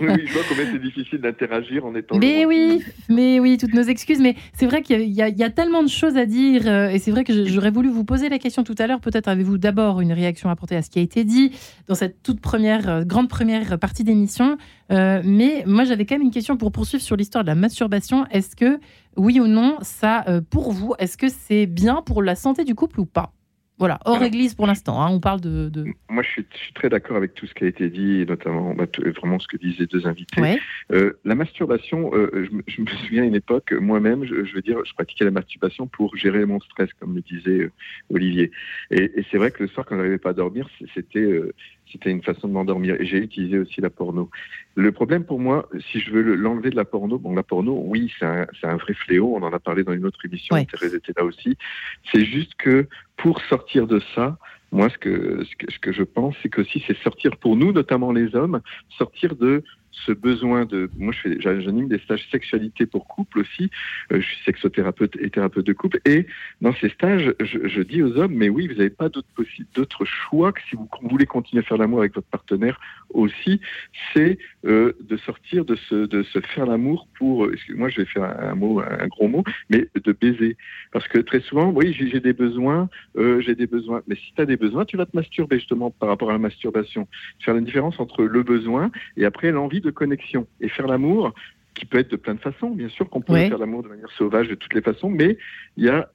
Oui, 0.02 0.08
oui 0.10 0.24
je 0.26 0.34
vois 0.34 0.42
combien 0.50 0.66
c'est 0.72 0.82
difficile 0.82 1.20
d'interagir 1.20 1.86
en 1.86 1.96
étant. 1.96 2.18
Mais 2.18 2.46
oui, 2.46 2.82
mais 3.08 3.40
oui, 3.40 3.58
toutes 3.58 3.74
nos 3.74 3.84
excuses. 3.84 4.20
Mais 4.20 4.36
c'est 4.54 4.66
vrai 4.66 4.82
qu'il 4.82 5.10
y, 5.10 5.22
a 5.22 5.50
tellement 5.50 5.84
de 5.84 5.88
choses 5.88 6.18
à 6.18 6.26
dire 6.26 6.64
euh, 6.66 6.90
et 6.90 7.00
c'est 7.00 7.12
vrai 7.12 7.24
que 7.24 7.46
j'aurais 7.46 7.72
voulu 7.72 7.90
vous 7.90 8.04
poser 8.04 8.30
la 8.30 8.40
question 8.40 8.64
tout 8.64 8.76
à 8.80 8.88
l'heure. 8.88 9.00
Peut-être 9.00 9.28
avez-vous 9.28 9.58
d'abord 9.58 10.02
une 10.02 10.12
réaction 10.12 10.50
à 10.50 10.54
apporter 10.54 10.76
à 10.76 10.82
ce 10.82 10.90
qui 10.90 11.00
a 11.00 11.02
été 11.02 11.24
dit 11.24 11.52
dans 11.88 11.96
cette 11.96 12.24
toute 12.24 12.42
première, 12.42 13.06
grande 13.06 13.30
première 13.30 13.78
partie 13.80 14.04
d'émission. 14.04 14.58
mais 14.90 15.64
moi, 15.66 15.84
j'avais 15.84 16.06
quand 16.06 16.16
même 16.16 16.24
une 16.24 16.32
question 16.32 16.58
pour 16.58 16.72
poursuivre 16.72 17.04
sur 17.04 17.16
l'histoire 17.16 17.44
de 17.44 17.50
la 17.50 17.56
masturbation. 17.56 18.26
Est-ce 18.46 18.56
que, 18.56 18.80
oui 19.18 19.40
ou 19.40 19.48
non, 19.48 19.78
ça, 19.82 20.24
euh, 20.28 20.40
pour 20.40 20.72
vous, 20.72 20.94
est-ce 21.00 21.18
que 21.18 21.30
c'est 21.30 21.66
bien 21.66 22.04
pour 22.04 22.22
la 22.22 22.36
santé 22.36 22.64
du 22.64 22.76
couple 22.76 23.00
ou 23.00 23.06
pas? 23.06 23.34
Voilà, 23.78 24.00
hors 24.06 24.24
église 24.24 24.54
pour 24.54 24.68
l'instant, 24.68 25.02
hein, 25.02 25.10
on 25.12 25.20
parle 25.20 25.42
de, 25.42 25.70
Moi, 26.08 26.24
je 26.24 26.30
suis, 26.30 26.46
très 26.76 26.88
d'accord 26.88 27.18
avec 27.18 27.34
tout 27.34 27.46
ce 27.46 27.54
qui 27.54 27.66
a 27.66 27.68
été 27.68 27.90
dit, 27.90 28.22
et 28.22 28.26
notamment 28.26 28.74
bah, 28.74 28.86
vraiment 29.18 29.38
ce 29.38 29.48
que 29.48 29.58
disaient 29.58 29.80
les 29.80 29.88
deux 29.88 30.08
invités. 30.08 30.58
Euh, 30.94 31.20
la 31.26 31.36
masturbation, 31.36 32.10
euh, 32.14 32.48
je, 32.68 32.82
me 32.82 32.88
souviens 33.04 33.24
à 33.24 33.26
une 33.26 33.36
époque, 33.36 33.74
moi-même, 33.74 34.24
je, 34.24 34.56
veux 34.56 34.62
dire, 34.62 34.78
je 34.86 34.94
pratiquais 34.94 35.26
la 35.26 35.32
masturbation 35.32 35.88
pour 35.88 36.16
gérer 36.16 36.46
mon 36.46 36.62
stress, 36.62 36.90
comme 37.00 37.16
le 37.16 37.22
disait 37.22 37.70
Olivier. 38.14 38.52
Et, 38.92 39.20
et 39.20 39.26
c'est 39.30 39.38
vrai 39.38 39.52
que 39.52 39.64
le 39.64 39.68
soir, 39.68 39.86
quand 39.86 39.96
je 39.96 40.00
n'arrivais 40.00 40.20
pas 40.20 40.30
à 40.30 40.34
dormir, 40.34 40.70
c'était 40.94 41.42
c'était 41.92 42.10
une 42.10 42.24
façon 42.24 42.48
de 42.48 42.54
m'endormir. 42.54 43.00
Et 43.00 43.06
j'ai 43.06 43.18
utilisé 43.18 43.58
aussi 43.60 43.82
la 43.82 43.90
porno. 43.90 44.30
Le 44.76 44.92
problème 44.92 45.24
pour 45.24 45.40
moi, 45.40 45.70
si 45.92 46.02
je 46.02 46.12
veux 46.12 46.36
l'enlever 46.36 46.70
de 46.70 46.76
la 46.76 46.84
porno, 46.84 47.18
bon, 47.18 47.34
la 47.34 47.44
porno, 47.44 47.82
oui, 47.86 48.12
c'est 48.20 48.26
un, 48.26 48.46
un, 48.64 48.76
vrai 48.76 48.94
fléau. 48.94 49.34
On 49.36 49.44
en 49.44 49.54
a 49.54 49.60
parlé 49.60 49.84
dans 49.86 49.94
une 49.94 50.06
autre 50.06 50.20
émission. 50.26 50.54
Thérèse 50.66 50.94
était 50.94 51.14
là 51.16 51.24
aussi. 51.24 51.58
C'est 52.12 52.26
juste 52.26 52.56
que 52.56 52.88
pour 53.16 53.40
sortir 53.42 53.88
de 53.88 54.02
ça, 54.14 54.38
moi, 54.74 54.90
ce 54.90 54.98
que, 54.98 55.46
ce 55.46 55.56
que, 55.56 55.72
ce 55.72 55.80
que 55.80 55.92
je 55.94 56.04
pense, 56.04 56.36
c'est 56.44 56.50
que 56.50 56.64
si 56.66 56.84
c'est 56.86 56.98
sortir 56.98 57.38
pour 57.38 57.56
nous, 57.56 57.72
notamment 57.72 58.12
les 58.12 58.36
hommes, 58.36 58.60
sortir 58.98 59.36
de 59.38 59.64
ce 60.06 60.12
besoin 60.12 60.66
de. 60.66 60.90
Moi, 60.98 61.14
j'anime 61.40 61.88
des 61.88 62.00
stages 62.00 62.28
sexualité 62.32 62.86
pour 62.86 63.08
couple 63.08 63.40
aussi. 63.40 63.70
Euh, 64.12 64.22
je 64.22 64.26
suis 64.26 64.44
sexothérapeute 64.46 65.16
et 65.20 65.30
thérapeute 65.30 65.66
de 65.66 65.74
couple. 65.74 66.00
Et 66.06 66.28
dans 66.62 66.74
ces 66.74 66.90
stages, 66.90 67.34
je, 67.40 67.82
dis 67.82 68.02
aux 68.02 68.18
hommes, 68.18 68.34
mais 68.34 68.50
oui, 68.50 68.68
vous 68.68 68.76
n'avez 68.76 68.90
pas 68.90 69.10
d'autre 69.10 70.06
choix 70.06 70.52
que 70.52 70.62
si 70.70 70.76
vous 70.76 70.90
voulez 71.04 71.26
continuer 71.26 71.64
à 71.64 71.66
faire 71.66 71.78
l'amour 71.78 72.00
avec 72.00 72.16
votre 72.16 72.28
partenaire 72.28 72.80
aussi, 73.10 73.62
c'est 74.14 74.38
euh, 74.66 74.94
de 75.02 75.18
sortir 75.18 75.66
de 75.66 75.76
se, 75.76 76.06
de 76.06 76.24
se 76.24 76.40
faire 76.40 76.66
l'amour 76.66 77.08
pour. 77.18 77.48
Moi, 77.76 77.90
je 77.90 78.02
vais 78.02 78.06
faire 78.06 78.24
un, 78.24 78.56
mot, 78.56 78.80
un 78.80 79.08
gros 79.08 79.28
mot, 79.28 79.44
mais 79.70 79.88
de 79.96 80.12
baiser. 80.12 80.58
Parce 80.92 81.08
que 81.08 81.20
très 81.20 81.42
souvent, 81.42 81.72
oui, 81.72 81.94
j'ai 81.94 82.20
des 82.20 82.34
besoins, 82.34 82.90
euh, 83.18 83.42
j'ai 83.42 83.56
des 83.56 83.68
besoins. 83.68 84.02
Mais 84.08 84.16
si 84.16 84.34
tu 84.36 84.42
as 84.42 84.46
des 84.46 84.58
besoins, 84.58 84.86
tu 84.86 84.98
vas 84.98 85.06
te 85.06 85.16
masturber 85.16 85.60
justement 85.60 85.92
par 85.92 86.10
rapport 86.10 86.30
à 86.30 86.34
la 86.34 86.40
masturbation. 86.40 87.08
Faire 87.40 87.54
la 87.54 87.62
différence 87.62 88.00
entre 88.00 88.24
le 88.24 88.44
besoin 88.44 88.92
et 89.18 89.26
après 89.26 89.52
l'envie 89.52 89.82
de 89.86 89.92
connexion. 89.92 90.48
Et 90.60 90.70
faire 90.70 90.88
l'amour, 90.88 91.34
qui 91.76 91.86
peut 91.86 92.00
être 92.00 92.12
de 92.12 92.16
plein 92.16 92.34
de 92.34 92.40
façons, 92.40 92.72
bien 92.72 92.90
sûr 92.90 93.10
qu'on 93.10 93.22
peut 93.22 93.36
faire 93.36 93.58
l'amour 93.58 93.84
de 93.84 93.90
manière 93.90 94.10
sauvage 94.12 94.48
de 94.48 94.56
toutes 94.56 94.74
les 94.74 94.82
façons, 94.82 95.10
mais 95.10 95.38
il 95.78 95.84
y 95.84 95.90
a 95.90 96.10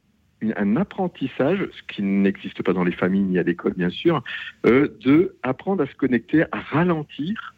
un 0.57 0.77
apprentissage, 0.77 1.59
ce 1.59 1.95
qui 1.95 2.03
n'existe 2.03 2.62
pas 2.62 2.73
dans 2.73 2.85
les 2.85 2.93
familles 2.93 3.23
ni 3.23 3.39
à 3.39 3.43
l'école, 3.43 3.75
bien 3.75 3.91
sûr, 3.91 4.23
euh, 4.66 4.89
de 5.01 5.37
apprendre 5.43 5.83
à 5.83 5.87
se 5.87 5.95
connecter, 5.95 6.45
à 6.51 6.61
ralentir. 6.61 7.55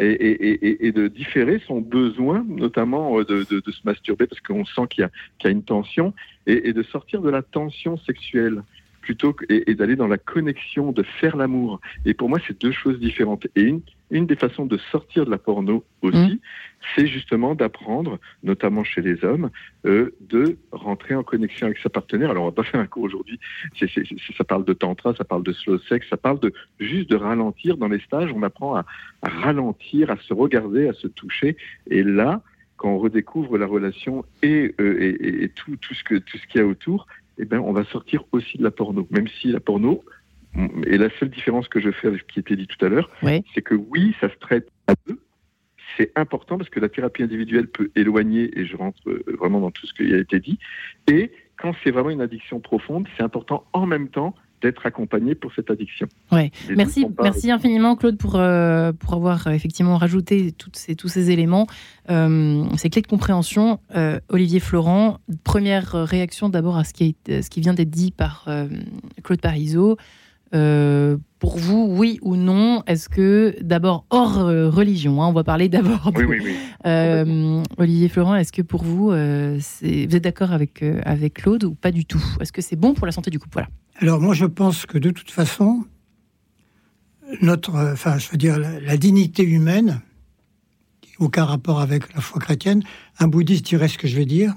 Et, 0.00 0.90
de 0.92 1.06
différer 1.06 1.62
son 1.68 1.80
besoin, 1.80 2.44
notamment 2.48 3.20
euh, 3.20 3.24
de, 3.24 3.44
se 3.44 3.80
masturber, 3.84 4.26
parce 4.26 4.40
qu'on 4.40 4.64
sent 4.64 4.88
qu'il 4.90 5.04
y, 5.04 5.44
y, 5.44 5.46
a 5.46 5.50
une 5.50 5.62
tension, 5.62 6.12
et, 6.48 6.72
de 6.72 6.82
sortir 6.82 7.20
de 7.20 7.30
la 7.30 7.42
tension 7.42 7.96
sexuelle 7.98 8.64
plutôt 9.04 9.34
que, 9.34 9.44
et, 9.50 9.74
d'aller 9.74 9.96
dans 9.96 10.06
la 10.08 10.16
connexion, 10.16 10.90
de 10.90 11.02
faire 11.02 11.36
l'amour. 11.36 11.80
Et 12.06 12.14
pour 12.14 12.30
moi, 12.30 12.38
c'est 12.46 12.58
deux 12.58 12.72
choses 12.72 12.98
différentes. 12.98 13.46
Et 13.54 13.62
une, 13.62 13.82
une 14.10 14.26
des 14.26 14.34
façons 14.34 14.64
de 14.64 14.78
sortir 14.90 15.26
de 15.26 15.30
la 15.30 15.36
porno 15.36 15.84
aussi, 16.00 16.16
mmh. 16.16 16.38
c'est 16.94 17.06
justement 17.06 17.54
d'apprendre, 17.54 18.18
notamment 18.42 18.82
chez 18.82 19.02
les 19.02 19.22
hommes, 19.22 19.50
euh, 19.84 20.14
de 20.20 20.56
rentrer 20.72 21.14
en 21.14 21.22
connexion 21.22 21.66
avec 21.66 21.78
sa 21.78 21.90
partenaire. 21.90 22.30
Alors, 22.30 22.44
on 22.44 22.46
va 22.46 22.52
pas 22.52 22.64
faire 22.64 22.80
un 22.80 22.86
cours 22.86 23.02
aujourd'hui. 23.02 23.38
ça 24.36 24.44
parle 24.44 24.64
de 24.64 24.72
tantra, 24.72 25.14
ça 25.14 25.24
parle 25.24 25.42
de 25.42 25.52
slow 25.52 25.78
sex, 25.80 26.06
ça 26.08 26.16
parle 26.16 26.40
de 26.40 26.52
juste 26.80 27.10
de 27.10 27.16
ralentir. 27.16 27.76
Dans 27.76 27.88
les 27.88 28.00
stages, 28.00 28.32
on 28.34 28.42
apprend 28.42 28.76
à, 28.76 28.86
à 29.20 29.28
ralentir, 29.28 30.10
à 30.10 30.16
se 30.16 30.32
regarder, 30.32 30.88
à 30.88 30.94
se 30.94 31.08
toucher. 31.08 31.58
Et 31.90 32.02
là, 32.02 32.42
quand 32.78 32.88
on 32.88 32.98
redécouvre 32.98 33.58
la 33.58 33.66
relation 33.66 34.24
et, 34.42 34.74
euh, 34.80 34.96
et, 35.00 35.44
et 35.44 35.48
tout, 35.50 35.76
tout, 35.76 35.94
ce 35.94 36.02
que, 36.04 36.16
tout 36.16 36.38
ce 36.38 36.46
qu'il 36.46 36.60
y 36.60 36.64
a 36.64 36.66
autour, 36.66 37.06
eh 37.38 37.44
ben, 37.44 37.58
on 37.60 37.72
va 37.72 37.84
sortir 37.84 38.24
aussi 38.32 38.58
de 38.58 38.62
la 38.62 38.70
porno. 38.70 39.06
Même 39.10 39.28
si 39.28 39.48
la 39.48 39.60
porno, 39.60 40.04
et 40.86 40.98
la 40.98 41.10
seule 41.18 41.30
différence 41.30 41.66
que 41.68 41.80
je 41.80 41.90
fais 41.90 42.06
avec 42.06 42.20
ce 42.20 42.26
qui 42.32 42.38
était 42.38 42.54
dit 42.56 42.68
tout 42.68 42.84
à 42.84 42.88
l'heure, 42.88 43.10
Oui. 43.22 43.44
c'est 43.54 43.62
que 43.62 43.74
oui, 43.74 44.14
ça 44.20 44.28
se 44.28 44.36
traite 44.36 44.68
à 44.86 44.94
deux. 45.08 45.18
C'est 45.96 46.12
important 46.16 46.58
parce 46.58 46.70
que 46.70 46.80
la 46.80 46.88
thérapie 46.88 47.22
individuelle 47.22 47.66
peut 47.66 47.90
éloigner, 47.96 48.56
et 48.58 48.64
je 48.64 48.76
rentre 48.76 49.00
euh, 49.08 49.24
vraiment 49.38 49.60
dans 49.60 49.70
tout 49.70 49.86
ce 49.86 49.94
qui 49.94 50.14
a 50.14 50.18
été 50.18 50.38
dit. 50.40 50.58
Et 51.08 51.32
quand 51.56 51.74
c'est 51.82 51.90
vraiment 51.90 52.10
une 52.10 52.20
addiction 52.20 52.60
profonde, 52.60 53.06
c'est 53.16 53.22
important 53.22 53.64
en 53.72 53.86
même 53.86 54.08
temps 54.08 54.34
d'être 54.62 54.86
accompagné 54.86 55.34
pour 55.34 55.52
cette 55.54 55.70
addiction. 55.70 56.06
Ouais. 56.32 56.50
Les 56.68 56.76
Merci, 56.76 57.04
pas- 57.04 57.22
merci 57.24 57.50
infiniment 57.50 57.96
Claude 57.96 58.16
pour, 58.16 58.36
euh, 58.36 58.92
pour 58.92 59.12
avoir 59.14 59.46
euh, 59.46 59.50
effectivement 59.50 59.96
rajouté 59.98 60.52
toutes 60.52 60.76
ces, 60.76 60.96
tous 60.96 61.08
ces 61.08 61.30
éléments, 61.30 61.66
euh, 62.10 62.64
ces 62.78 62.88
clés 62.90 63.02
de 63.02 63.06
compréhension. 63.06 63.78
Euh, 63.94 64.20
Olivier 64.30 64.60
Florent, 64.60 65.18
première 65.44 65.92
réaction 65.92 66.48
d'abord 66.48 66.76
à 66.78 66.84
ce 66.84 66.94
qui, 66.94 67.14
est- 67.28 67.42
ce 67.42 67.50
qui 67.50 67.60
vient 67.60 67.74
d'être 67.74 67.90
dit 67.90 68.10
par 68.10 68.48
Claude 69.22 69.40
Parisot. 69.40 69.96
Euh, 70.54 71.16
pour 71.40 71.58
vous, 71.58 71.86
oui 71.90 72.18
ou 72.22 72.36
non 72.36 72.82
Est-ce 72.86 73.08
que 73.08 73.56
d'abord 73.60 74.06
hors 74.10 74.38
euh, 74.38 74.70
religion, 74.70 75.20
hein, 75.22 75.26
on 75.26 75.32
va 75.32 75.42
parler 75.44 75.68
d'abord. 75.68 76.12
de- 76.12 76.18
Oui, 76.22 76.24
oui, 76.28 76.40
oui. 76.44 76.56
Euh, 76.86 77.62
Olivier 77.78 78.08
Florent, 78.10 78.34
est-ce 78.36 78.52
que 78.52 78.60
pour 78.62 78.84
vous, 78.84 79.10
euh, 79.10 79.56
c'est- 79.60 80.06
vous 80.06 80.14
êtes 80.16 80.22
d'accord 80.24 80.52
avec, 80.52 80.82
euh, 80.82 81.00
avec 81.06 81.34
Claude 81.34 81.64
ou 81.64 81.74
pas 81.74 81.90
du 81.90 82.04
tout? 82.04 82.22
Est-ce 82.40 82.52
que 82.52 82.60
c'est 82.60 82.76
bon 82.76 82.92
pour 82.94 83.06
la 83.06 83.12
santé 83.12 83.30
du 83.30 83.38
couple? 83.38 83.54
Voilà. 83.54 83.68
Alors 84.00 84.20
moi 84.20 84.34
je 84.34 84.44
pense 84.44 84.84
que 84.86 84.98
de 84.98 85.10
toute 85.10 85.30
façon, 85.30 85.84
notre, 87.40 87.74
euh, 87.74 87.92
enfin 87.94 88.18
je 88.18 88.28
veux 88.30 88.36
dire 88.36 88.58
la, 88.58 88.80
la 88.80 88.96
dignité 88.96 89.42
humaine, 89.44 90.00
aucun 91.18 91.44
rapport 91.44 91.80
avec 91.80 92.12
la 92.14 92.20
foi 92.20 92.40
chrétienne, 92.40 92.82
un 93.18 93.28
bouddhiste 93.28 93.64
dirait 93.64 93.88
ce 93.88 93.96
que 93.98 94.06
je 94.08 94.16
vais 94.16 94.26
dire, 94.26 94.54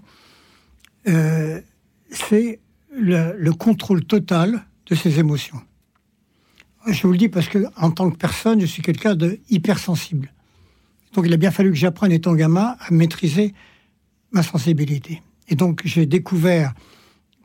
euh, 1.08 1.62
c'est 2.10 2.60
le, 2.94 3.36
le 3.38 3.54
contrôle 3.54 4.04
total 4.04 4.66
de 4.88 4.96
ses 4.96 5.20
émotions. 5.20 5.62
Je 6.88 7.02
vous 7.06 7.12
le 7.12 7.18
dis 7.18 7.30
parce 7.30 7.48
que 7.50 7.66
en 7.76 7.92
tant 7.92 8.10
que 8.10 8.16
personne, 8.18 8.62
je 8.62 8.66
suis 8.66 8.82
quelqu'un 8.82 9.16
de 9.16 9.40
hypersensible. 9.50 10.34
Donc 11.14 11.26
il 11.26 11.34
a 11.34 11.38
bien 11.38 11.52
fallu 11.52 11.70
que 11.72 11.76
j'apprenne 11.76 12.12
étant 12.12 12.34
gamin 12.34 12.76
à 12.80 12.92
maîtriser 12.92 13.54
ma 14.32 14.44
sensibilité. 14.44 15.22
Et 15.50 15.56
donc 15.56 15.82
j'ai 15.86 16.06
découvert, 16.06 16.74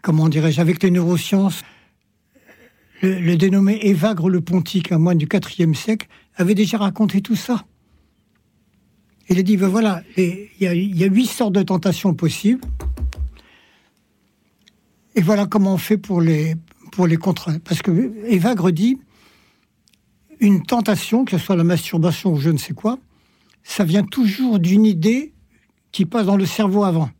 comment 0.02 0.28
dirais-je, 0.28 0.60
avec 0.60 0.82
les 0.82 0.90
neurosciences, 0.90 1.62
le, 3.02 3.34
dénommé 3.34 3.78
Évagre 3.82 4.28
le 4.28 4.40
Pontique, 4.40 4.92
un 4.92 4.98
moine 4.98 5.18
du 5.18 5.26
IVe 5.58 5.74
siècle, 5.74 6.06
avait 6.36 6.54
déjà 6.54 6.78
raconté 6.78 7.20
tout 7.20 7.34
ça. 7.36 7.64
Il 9.28 9.38
a 9.38 9.42
dit, 9.42 9.56
ben 9.56 9.68
voilà, 9.68 10.02
il 10.16 10.48
y, 10.60 10.66
a- 10.66 11.06
huit 11.06 11.26
sortes 11.26 11.54
de 11.54 11.62
tentations 11.62 12.14
possibles. 12.14 12.60
Et 15.14 15.20
voilà 15.20 15.46
comment 15.46 15.74
on 15.74 15.78
fait 15.78 15.98
pour 15.98 16.20
les, 16.20 16.54
pour. 16.92 17.08
Parce 17.64 17.82
que 17.82 18.12
Évagre 18.26 18.70
dit, 18.70 18.98
une 20.42 20.64
tentation, 20.64 21.24
que 21.24 21.38
ce 21.38 21.38
soit 21.38 21.54
la 21.54 21.62
masturbation 21.62 22.32
ou 22.32 22.40
je 22.40 22.50
ne 22.50 22.58
sais 22.58 22.74
quoi, 22.74 22.98
ça 23.62 23.84
vient 23.84 24.02
toujours 24.02 24.58
d'une 24.58 24.84
idée 24.84 25.32
qui 25.92 26.04
passe 26.04 26.26
dans 26.26 26.36
le 26.36 26.46
cerveau 26.46 26.82
avant. 26.82 27.10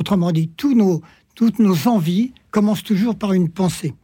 Autrement 0.00 0.32
dit, 0.32 0.48
tous 0.48 0.74
nos, 0.74 1.00
toutes 1.36 1.60
nos 1.60 1.86
envies 1.86 2.32
commencent 2.50 2.82
toujours 2.82 3.14
par 3.14 3.32
une 3.32 3.48
pensée. 3.48 3.94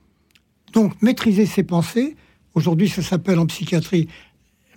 Donc, 0.73 0.93
maîtriser 1.03 1.47
ses 1.47 1.65
pensées, 1.65 2.15
aujourd'hui 2.55 2.89
ça 2.89 3.03
s'appelle 3.03 3.41
en 3.41 3.47
psychiatrie 3.47 4.07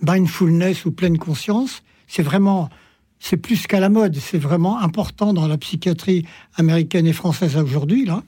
mindfulness 0.02 0.86
ou 0.86 0.92
pleine 0.92 1.20
conscience, 1.20 1.84
c'est 2.08 2.24
vraiment, 2.24 2.70
c'est 3.20 3.38
plus 3.38 3.68
qu'à 3.68 3.80
la 3.80 3.90
mode, 3.90 4.16
c'est 4.16 4.40
vraiment 4.40 4.80
important 4.80 5.34
dans 5.34 5.48
la 5.48 5.60
psychiatrie 5.60 6.26
américaine 6.56 7.06
et 7.06 7.14
française 7.14 7.58
aujourd'hui, 7.58 8.06
là, 8.06 8.24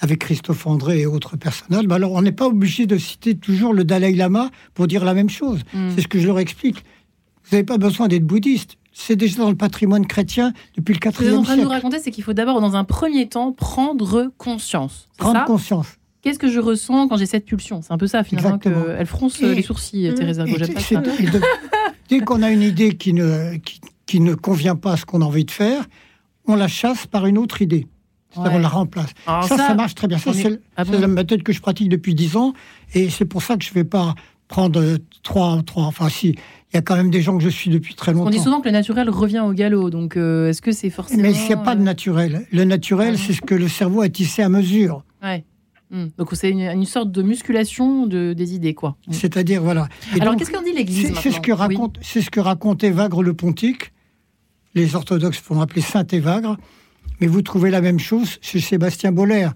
avec 0.00 0.18
Christophe 0.20 0.66
André 0.66 1.00
et 1.00 1.06
autres 1.06 1.36
personnages. 1.36 1.86
Ben 1.86 1.96
alors, 1.96 2.12
on 2.12 2.22
n'est 2.22 2.32
pas 2.32 2.46
obligé 2.46 2.86
de 2.86 2.96
citer 2.98 3.34
toujours 3.36 3.72
le 3.74 3.84
Dalai 3.84 4.12
Lama 4.14 4.50
pour 4.74 4.86
dire 4.86 5.04
la 5.04 5.14
même 5.14 5.30
chose. 5.30 5.60
Mm. 5.74 5.90
C'est 5.94 6.02
ce 6.02 6.08
que 6.08 6.18
je 6.18 6.26
leur 6.26 6.38
explique. 6.38 6.76
Vous 7.44 7.56
n'avez 7.56 7.64
pas 7.64 7.78
besoin 7.78 8.08
d'être 8.08 8.24
bouddhiste. 8.26 8.76
C'est 8.92 9.16
déjà 9.16 9.38
dans 9.38 9.50
le 9.50 9.56
patrimoine 9.56 10.06
chrétien 10.06 10.52
depuis 10.76 10.94
le 10.94 10.98
Ce 11.02 11.16
que 11.18 11.22
vous 11.22 11.28
êtes 11.28 11.34
en 11.34 11.42
train 11.42 11.54
de 11.54 11.60
nous 11.60 11.66
siècle. 11.68 11.72
raconter, 11.72 11.98
c'est 12.00 12.10
qu'il 12.10 12.24
faut 12.24 12.32
d'abord, 12.32 12.60
dans 12.60 12.76
un 12.76 12.84
premier 12.84 13.28
temps, 13.28 13.52
prendre 13.52 14.30
conscience. 14.36 15.08
Prendre 15.16 15.38
ça 15.40 15.44
conscience. 15.44 15.86
Qu'est-ce 16.22 16.38
que 16.38 16.50
je 16.50 16.60
ressens 16.60 17.08
quand 17.08 17.16
j'ai 17.16 17.24
cette 17.26 17.46
pulsion? 17.46 17.80
C'est 17.82 17.92
un 17.92 17.98
peu 17.98 18.06
ça, 18.06 18.22
finalement, 18.24 18.56
Exactement. 18.56 18.84
qu'elle 18.96 19.06
fronce 19.06 19.40
Et- 19.40 19.54
les 19.54 19.62
sourcils. 19.62 20.12
Thérèse 20.14 20.38
Argot. 20.40 20.56
Et 20.56 20.58
de- 21.26 21.40
dès 22.08 22.20
qu'on 22.20 22.42
a 22.42 22.50
une 22.50 22.62
idée 22.62 22.94
qui 22.96 23.14
ne, 23.14 23.56
qui, 23.56 23.80
qui 24.06 24.20
ne 24.20 24.34
convient 24.34 24.76
pas 24.76 24.92
à 24.92 24.96
ce 24.96 25.06
qu'on 25.06 25.22
a 25.22 25.24
envie 25.24 25.44
de 25.46 25.50
faire, 25.50 25.86
on 26.46 26.56
la 26.56 26.68
chasse 26.68 27.06
par 27.06 27.26
une 27.26 27.38
autre 27.38 27.62
idée. 27.62 27.86
C'est-à-dire 28.32 28.52
Ouais. 28.52 28.58
on 28.58 28.60
la 28.62 28.68
remplace. 28.68 29.10
Ça, 29.26 29.42
ça, 29.56 29.74
marche 29.74 29.94
très 29.94 30.06
bien. 30.06 30.18
Ça, 30.18 30.30
on 30.30 30.32
est- 30.32 30.42
c'est 30.42 30.60
Ah 30.76 30.84
bon 30.84 31.00
la 31.00 31.08
méthode 31.08 31.42
que 31.42 31.52
je 31.52 31.60
pratique 31.60 31.88
depuis 31.88 32.14
10 32.14 32.36
ans. 32.36 32.52
Et 32.94 33.10
c'est 33.10 33.24
pour 33.24 33.42
ça 33.42 33.56
que 33.56 33.64
je 33.64 33.70
ne 33.70 33.74
vais 33.74 33.84
pas 33.84 34.14
prendre 34.48 34.80
euh, 34.80 34.98
trois, 35.22 35.60
trois. 35.64 35.84
Enfin, 35.84 36.08
si, 36.08 36.28
il 36.28 36.36
y 36.74 36.76
a 36.76 36.82
quand 36.82 36.96
même 36.96 37.10
des 37.10 37.22
gens 37.22 37.36
que 37.38 37.42
je 37.44 37.48
suis 37.48 37.70
depuis 37.70 37.94
très 37.94 38.12
On 38.12 38.16
longtemps. 38.18 38.30
dit 38.30 38.38
souvent 38.38 38.60
que 38.60 38.66
le 38.68 38.72
naturel 38.72 39.08
revient 39.10 39.40
au 39.40 39.52
galop, 39.52 39.90
donc 39.90 40.16
euh, 40.16 40.48
est-ce 40.48 40.62
que 40.62 40.72
c'est 40.72 40.90
forcément... 40.90 41.22
Mais 41.22 41.32
il 41.32 41.44
n'y 41.46 41.52
a 41.52 41.56
pas 41.56 41.74
de 41.74 41.80
euh, 41.80 41.84
naturel. 41.84 42.46
Le 42.52 42.64
naturel, 42.64 43.12
Ouais. 43.14 43.16
c'est 43.16 43.32
ce 43.32 43.40
que 43.42 43.54
le 43.54 43.68
cerveau 43.68 44.00
a 44.02 44.08
tissé 44.08 44.42
à 44.42 44.48
mesure. 44.48 45.04
Ouais. 45.22 45.44
Hmm. 45.92 46.06
Donc 46.18 46.28
c'est 46.34 46.50
une, 46.50 46.60
une 46.60 46.84
sorte 46.84 47.10
de 47.10 47.22
musculation 47.22 48.06
de, 48.06 48.32
des 48.32 48.54
idées, 48.54 48.74
quoi. 48.74 48.96
Hmm. 49.08 49.12
C'est-à-dire, 49.12 49.60
voilà. 49.62 49.88
Et 50.16 50.20
Alors 50.20 50.36
qu'est-ce 50.36 50.52
qu'en 50.52 50.62
dit 50.62 50.72
l'Église 50.72 51.08
C'est 51.08 51.14
c'est 51.16 51.30
ce 51.32 51.40
que 51.40 51.50
Oui. 51.50 51.58
raconte, 51.58 51.98
c'est 52.00 52.20
ce 52.22 52.30
que 52.30 52.38
racontait 52.38 52.90
Vagre 52.90 53.24
le 53.24 53.34
Pontique. 53.34 53.92
Les 54.76 54.94
orthodoxes 54.94 55.42
vont 55.48 55.58
l'appeler 55.58 55.80
Saint 55.80 56.06
Évagre, 56.12 56.56
mais 57.20 57.26
vous 57.26 57.42
trouvez 57.42 57.70
la 57.70 57.80
même 57.80 57.98
chose 57.98 58.38
chez 58.40 58.60
Sébastien 58.60 59.12
Boller. 59.12 59.48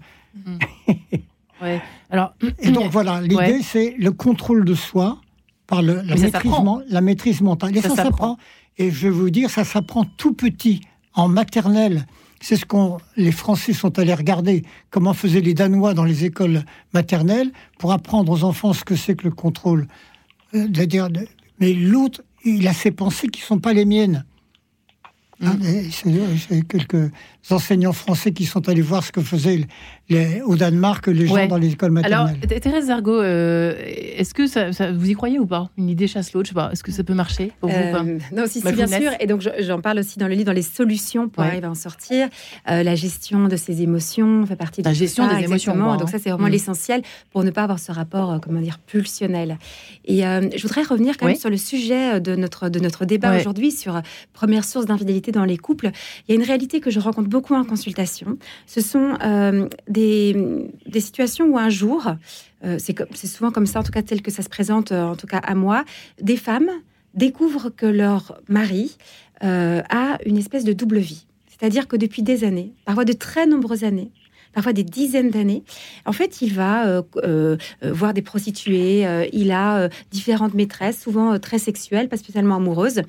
Ouais. 1.61 1.81
Alors, 2.09 2.33
Et 2.59 2.71
donc 2.71 2.91
voilà, 2.91 3.21
l'idée 3.21 3.35
Ouais. 3.35 3.59
c'est 3.63 3.95
le 3.97 4.11
contrôle 4.11 4.65
de 4.65 4.75
soi 4.75 5.19
par 5.67 5.81
le, 5.81 6.01
la, 6.01 6.15
maîtrise, 6.15 6.51
la 6.89 7.01
maîtrise 7.01 7.41
mentale. 7.41 7.75
Et 7.77 7.81
Ça 7.81 7.89
ça, 7.89 7.95
s'apprend. 7.95 8.11
s'apprend. 8.11 8.37
Et 8.77 8.91
je 8.91 9.03
vais 9.07 9.09
vous 9.09 9.29
dire, 9.29 9.49
ça 9.49 9.63
s'apprend 9.63 10.03
tout 10.17 10.33
petit, 10.33 10.81
en 11.13 11.27
maternelle. 11.27 12.05
C'est 12.41 12.57
ce 12.57 12.65
qu'on 12.65 12.97
les 13.15 13.31
Français 13.31 13.71
sont 13.73 13.97
allés 13.97 14.13
regarder, 14.13 14.63
comment 14.91 15.13
faisaient 15.13 15.39
les 15.41 15.53
Danois 15.53 15.93
dans 15.93 16.03
les 16.03 16.25
écoles 16.25 16.63
maternelles, 16.93 17.51
pour 17.79 17.93
apprendre 17.93 18.31
aux 18.31 18.43
enfants 18.43 18.73
ce 18.73 18.83
que 18.83 18.95
c'est 18.95 19.15
que 19.15 19.23
le 19.23 19.31
contrôle. 19.33 19.87
Euh, 20.53 20.67
de 20.67 20.83
dire, 20.83 21.09
de- 21.09 21.25
mais 21.59 21.73
l'autre, 21.73 22.21
il 22.43 22.67
a 22.67 22.73
ses 22.73 22.91
pensées 22.91 23.29
qui 23.29 23.41
ne 23.41 23.45
sont 23.45 23.59
pas 23.59 23.73
les 23.73 23.85
miennes. 23.85 24.25
Hein, 25.41 25.55
Mm. 25.59 25.63
c'est- 25.91 26.37
c'est 26.47 26.61
quelques 26.67 27.11
enseignants 27.49 27.91
français 27.93 28.31
qui 28.31 28.45
sont 28.45 28.67
allés 28.69 28.81
voir 28.81 29.03
ce 29.03 29.11
que 29.11 29.21
faisaient 29.21 29.65
les- 30.09 30.41
au 30.41 30.55
Danemark 30.55 31.07
les 31.07 31.27
gens 31.27 31.33
Ouais. 31.33 31.47
dans 31.47 31.57
les 31.57 31.71
écoles 31.73 31.97
alors 32.03 32.25
maternelles. 32.25 32.49
Th- 32.49 32.59
Thérèse 32.61 32.89
Argot, 32.89 33.19
euh, 33.21 33.73
est-ce 33.85 34.33
que 34.33 34.45
ça, 34.47 34.71
ça- 34.71 34.91
vous 34.91 35.09
y 35.09 35.13
croyez 35.13 35.39
ou 35.39 35.45
pas? 35.45 35.69
Une 35.77 35.89
idée 35.89 36.07
chasse 36.07 36.33
l'autre, 36.33 36.45
je 36.45 36.49
sais 36.51 36.55
pas. 36.55 36.69
Est-ce 36.71 36.83
que 36.83 36.91
ça 36.91 37.03
peut 37.03 37.13
marcher 37.15 37.51
pour 37.59 37.69
vous 37.69 37.75
pas? 37.75 38.03
Euh, 38.03 38.19
non, 38.35 38.43
si, 38.45 38.59
si, 38.59 38.63
Bah, 38.63 38.71
bien 38.71 38.87
sûr. 38.87 39.11
Et 39.19 39.25
donc, 39.27 39.41
je- 39.41 39.49
j'en 39.63 39.81
parle 39.81 39.99
aussi 39.99 40.19
dans 40.19 40.27
le 40.27 40.33
livre, 40.33 40.45
dans 40.45 40.51
les 40.53 40.61
solutions 40.61 41.27
pour 41.29 41.43
Ouais. 41.43 41.49
arriver 41.49 41.65
à 41.65 41.71
en 41.71 41.75
sortir. 41.75 42.27
Euh, 42.69 42.83
la 42.83 42.95
gestion 42.95 43.47
de 43.47 43.55
ses 43.55 43.81
émotions 43.81 44.45
fait 44.45 44.55
partie 44.55 44.81
de 44.81 44.87
La 44.87 44.93
gestion 44.93 45.23
ça, 45.27 45.29
des 45.35 45.43
émotions, 45.43 45.71
exactement. 45.73 45.85
quoi, 45.85 45.97
Donc, 45.97 46.07
hein. 46.09 46.11
ça, 46.11 46.19
c'est 46.23 46.29
vraiment 46.29 46.47
Mm. 46.47 46.51
l'essentiel 46.51 47.01
pour 47.31 47.43
ne 47.43 47.49
pas 47.51 47.63
avoir 47.63 47.79
ce 47.79 47.91
rapport, 47.91 48.31
euh, 48.33 48.37
comment 48.39 48.61
dire, 48.61 48.77
pulsionnel. 48.79 49.57
Et 50.05 50.25
euh, 50.25 50.49
je 50.55 50.61
voudrais 50.61 50.83
revenir 50.83 51.17
quand 51.17 51.25
même 51.25 51.35
sur 51.35 51.49
le 51.49 51.57
sujet 51.57 52.19
de 52.19 52.35
notre, 52.35 52.69
de 52.69 52.79
notre 52.79 53.05
débat 53.05 53.31
Ouais. 53.31 53.39
aujourd'hui 53.39 53.71
sur 53.71 54.01
première 54.33 54.65
source 54.65 54.85
d'infidélité 54.85 55.31
dans 55.31 55.45
les 55.45 55.57
couples. 55.57 55.89
Il 56.27 56.35
y 56.35 56.37
a 56.37 56.39
une 56.39 56.45
réalité 56.45 56.79
que 56.79 56.89
je 56.91 56.99
rencontre 56.99 57.29
beaucoup 57.29 57.55
en 57.55 57.63
consultation. 57.63 58.37
Ce 58.67 58.81
sont 58.81 59.13
euh, 59.23 59.67
des, 59.95 60.99
situations 60.99 61.45
où 61.45 61.57
un 61.57 61.69
jour, 61.69 62.15
euh, 62.63 62.77
c'est 62.79 63.27
souvent 63.27 63.51
comme 63.51 63.65
ça, 63.65 63.79
en 63.79 63.83
tout 63.83 63.91
cas 63.91 64.01
tel 64.01 64.21
que 64.21 64.31
ça 64.31 64.43
se 64.43 64.49
présente, 64.49 64.91
euh, 64.91 65.03
en 65.03 65.15
tout 65.15 65.27
cas 65.27 65.37
à 65.37 65.55
moi, 65.55 65.85
des 66.21 66.37
femmes 66.37 66.69
découvrent 67.13 67.69
que 67.69 67.85
leur 67.85 68.39
mari 68.49 68.97
euh, 69.43 69.81
a 69.89 70.17
une 70.25 70.37
espèce 70.37 70.63
de 70.63 70.73
double 70.73 70.99
vie. 70.99 71.25
C'est-à-dire 71.47 71.87
que 71.87 71.95
depuis 71.95 72.21
des 72.21 72.43
années, 72.43 72.73
parfois 72.83 73.05
de 73.05 73.13
très 73.13 73.47
nombreuses 73.47 73.85
années, 73.85 74.11
parfois 74.53 74.73
des 74.73 74.83
dizaines 74.83 75.29
d'années, 75.29 75.63
en 76.05 76.11
fait, 76.11 76.41
il 76.41 76.53
va 76.53 77.03
voir 77.81 78.13
des 78.13 78.21
prostituées, 78.21 79.05
il 79.33 79.51
a 79.51 79.89
différentes 80.11 80.53
maîtresses, 80.53 81.01
souvent 81.01 81.39
très 81.39 81.59
sexuelles, 81.59 82.09
pas 82.09 82.17
spécialement 82.17 82.55
amoureuses. 82.55 83.01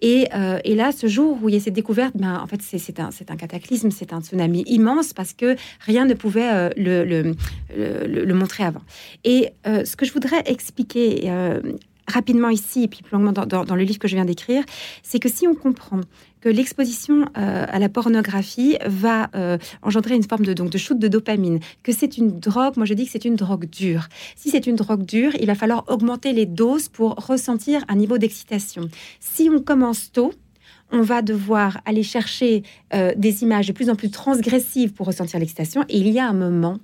Et, 0.00 0.28
euh, 0.34 0.58
et 0.64 0.74
là, 0.74 0.92
ce 0.92 1.06
jour 1.06 1.38
où 1.42 1.48
il 1.48 1.54
y 1.54 1.58
a 1.58 1.60
cette 1.60 1.74
découverte, 1.74 2.16
ben, 2.16 2.38
en 2.38 2.46
fait, 2.46 2.60
c'est 2.62 3.00
un, 3.00 3.36
cataclysme, 3.36 3.90
c'est 3.90 4.12
un 4.12 4.20
tsunami 4.20 4.62
immense 4.66 5.12
parce 5.12 5.32
que 5.32 5.56
rien 5.80 6.04
ne 6.04 6.14
pouvait 6.14 6.50
euh, 6.52 6.70
le, 6.76 8.34
montrer 8.34 8.64
avant. 8.64 8.82
Et 9.24 9.50
euh, 9.66 9.84
ce 9.84 9.96
que 9.96 10.04
je 10.04 10.12
voudrais 10.12 10.42
expliquer 10.46 11.30
rapidement 12.08 12.48
ici, 12.48 12.84
et 12.84 12.88
puis 12.88 13.02
plus 13.02 13.16
longuement 13.16 13.32
dans, 13.32 13.74
le 13.74 13.82
livre 13.82 13.98
que 13.98 14.08
je 14.08 14.14
viens 14.14 14.24
d'écrire, 14.24 14.64
c'est 15.02 15.18
que 15.18 15.28
si 15.28 15.46
on 15.46 15.54
comprend 15.54 16.00
que 16.40 16.48
l'exposition 16.48 17.26
euh, 17.36 17.66
à 17.68 17.78
la 17.78 17.88
pornographie 17.88 18.76
va 18.86 19.30
euh, 19.34 19.58
engendrer 19.82 20.14
une 20.14 20.22
forme 20.22 20.44
de, 20.44 20.52
donc, 20.52 20.70
de 20.70 20.78
shoot 20.78 20.98
de 20.98 21.08
dopamine, 21.08 21.60
que 21.82 21.92
c'est 21.92 22.18
une 22.18 22.38
drogue, 22.38 22.76
moi 22.76 22.86
je 22.86 22.94
dis 22.94 23.06
que 23.06 23.10
c'est 23.10 23.24
une 23.24 23.36
drogue 23.36 23.68
dure. 23.68 24.08
Si 24.36 24.50
c'est 24.50 24.66
une 24.66 24.76
drogue 24.76 25.04
dure, 25.04 25.32
il 25.40 25.46
va 25.46 25.54
falloir 25.54 25.84
augmenter 25.88 26.32
les 26.32 26.46
doses 26.46 26.88
pour 26.88 27.14
ressentir 27.14 27.84
un 27.88 27.96
niveau 27.96 28.18
d'excitation. 28.18 28.88
Si 29.18 29.50
on 29.52 29.60
commence 29.60 30.12
tôt, 30.12 30.32
on 30.92 31.02
va 31.02 31.22
devoir 31.22 31.80
aller 31.84 32.02
chercher 32.02 32.62
euh, 32.94 33.12
des 33.16 33.42
images 33.42 33.66
de 33.66 33.72
plus 33.72 33.90
en 33.90 33.96
plus 33.96 34.10
transgressives 34.10 34.92
pour 34.92 35.06
ressentir 35.06 35.40
l'excitation. 35.40 35.84
Et 35.88 35.98
il 35.98 36.08
y 36.08 36.18
a 36.18 36.28
un 36.28 36.32
moment 36.32 36.78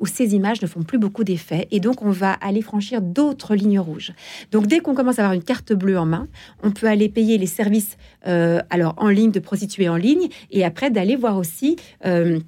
où 0.00 0.06
ces 0.06 0.34
images 0.34 0.60
ne 0.62 0.66
font 0.66 0.82
plus 0.82 0.98
beaucoup 0.98 1.24
d'effet 1.24 1.68
et 1.70 1.78
donc 1.78 2.02
on 2.02 2.10
va 2.10 2.32
aller 2.32 2.62
franchir 2.62 3.00
d'autres 3.00 3.54
lignes 3.54 3.78
rouges. 3.78 4.12
Donc 4.50 4.66
dès 4.66 4.80
qu'on 4.80 4.94
commence 4.94 5.18
à 5.18 5.22
avoir 5.22 5.34
une 5.34 5.44
carte 5.44 5.72
bleue 5.72 5.98
en 5.98 6.06
main, 6.06 6.26
on 6.62 6.70
peut 6.70 6.86
aller 6.86 7.08
payer 7.08 7.38
les 7.38 7.46
services 7.46 7.96
euh, 8.26 8.60
alors 8.70 8.94
en 8.96 9.08
ligne 9.08 9.30
de 9.30 9.40
prostituées 9.40 9.88
en 9.88 9.96
ligne 9.96 10.28
et 10.50 10.64
après 10.64 10.90
d'aller 10.90 11.16
voir 11.16 11.36
aussi 11.36 11.76
euh, 12.06 12.40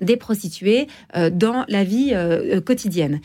des 0.00 0.16
prostituées 0.16 0.86
euh, 1.16 1.28
dans 1.30 1.64
la 1.68 1.84
vie 1.84 2.14
quotidienne. 2.64 3.20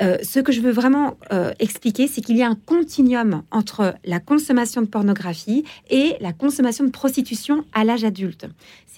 Ce 0.00 0.40
que 0.40 0.52
je 0.52 0.60
veux 0.60 0.70
vraiment 0.70 1.18
expliquer, 1.58 2.06
c'est 2.06 2.20
qu'il 2.20 2.36
y 2.36 2.42
a 2.42 2.48
un 2.48 2.54
continuum 2.54 3.42
entre 3.50 3.94
la 4.04 4.20
consommation 4.20 4.80
de 4.82 4.86
pornographie 4.86 5.64
et 5.90 6.14
la 6.20 6.32
consommation 6.32 6.84
de 6.84 6.90
prostitution 6.90 7.64
à 7.72 7.84
l'âge 7.84 8.04
adulte 8.04 8.46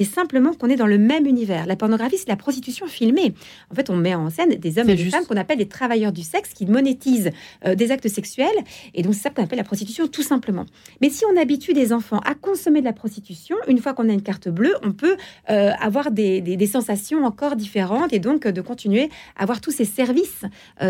c'est 0.00 0.06
simplement 0.06 0.54
qu'on 0.54 0.68
est 0.68 0.76
dans 0.76 0.86
le 0.86 0.96
même 0.96 1.26
univers. 1.26 1.66
La 1.66 1.76
pornographie, 1.76 2.16
c'est 2.16 2.28
la 2.28 2.36
prostitution 2.36 2.86
filmée. 2.86 3.34
En 3.70 3.74
fait, 3.74 3.90
on 3.90 3.96
met 3.96 4.14
en 4.14 4.30
scène 4.30 4.54
des 4.54 4.78
hommes 4.78 4.88
et 4.88 4.94
des 4.94 5.10
femmes 5.10 5.26
qu'on 5.26 5.36
appelle 5.36 5.58
des 5.58 5.68
travailleurs 5.68 6.10
du 6.10 6.22
sexe 6.22 6.54
qui 6.54 6.64
monétisent 6.64 7.30
euh, 7.66 7.74
des 7.74 7.90
actes 7.90 8.08
sexuels. 8.08 8.46
Et 8.94 9.02
donc, 9.02 9.12
c'est 9.12 9.20
ça 9.20 9.28
qu'on 9.28 9.42
appelle 9.42 9.58
la 9.58 9.64
prostitution, 9.64 10.08
tout 10.08 10.22
simplement. 10.22 10.64
Mais 11.02 11.10
si 11.10 11.24
on 11.30 11.38
habitue 11.38 11.74
des 11.74 11.92
enfants 11.92 12.20
à 12.24 12.34
consommer 12.34 12.80
de 12.80 12.86
la 12.86 12.94
prostitution, 12.94 13.56
une 13.68 13.76
fois 13.76 13.92
qu'on 13.92 14.08
a 14.08 14.12
une 14.12 14.22
carte 14.22 14.48
bleue, 14.48 14.74
on 14.82 14.92
peut 14.92 15.18
euh, 15.50 15.72
avoir 15.78 16.10
des, 16.10 16.66
sensations 16.66 17.26
encore 17.26 17.54
différentes 17.56 18.14
et 18.14 18.20
donc 18.20 18.46
euh, 18.46 18.52
de 18.52 18.62
continuer 18.62 19.10
à 19.36 19.42
avoir 19.42 19.60
tous 19.60 19.70
ces 19.70 19.84
services 19.84 20.44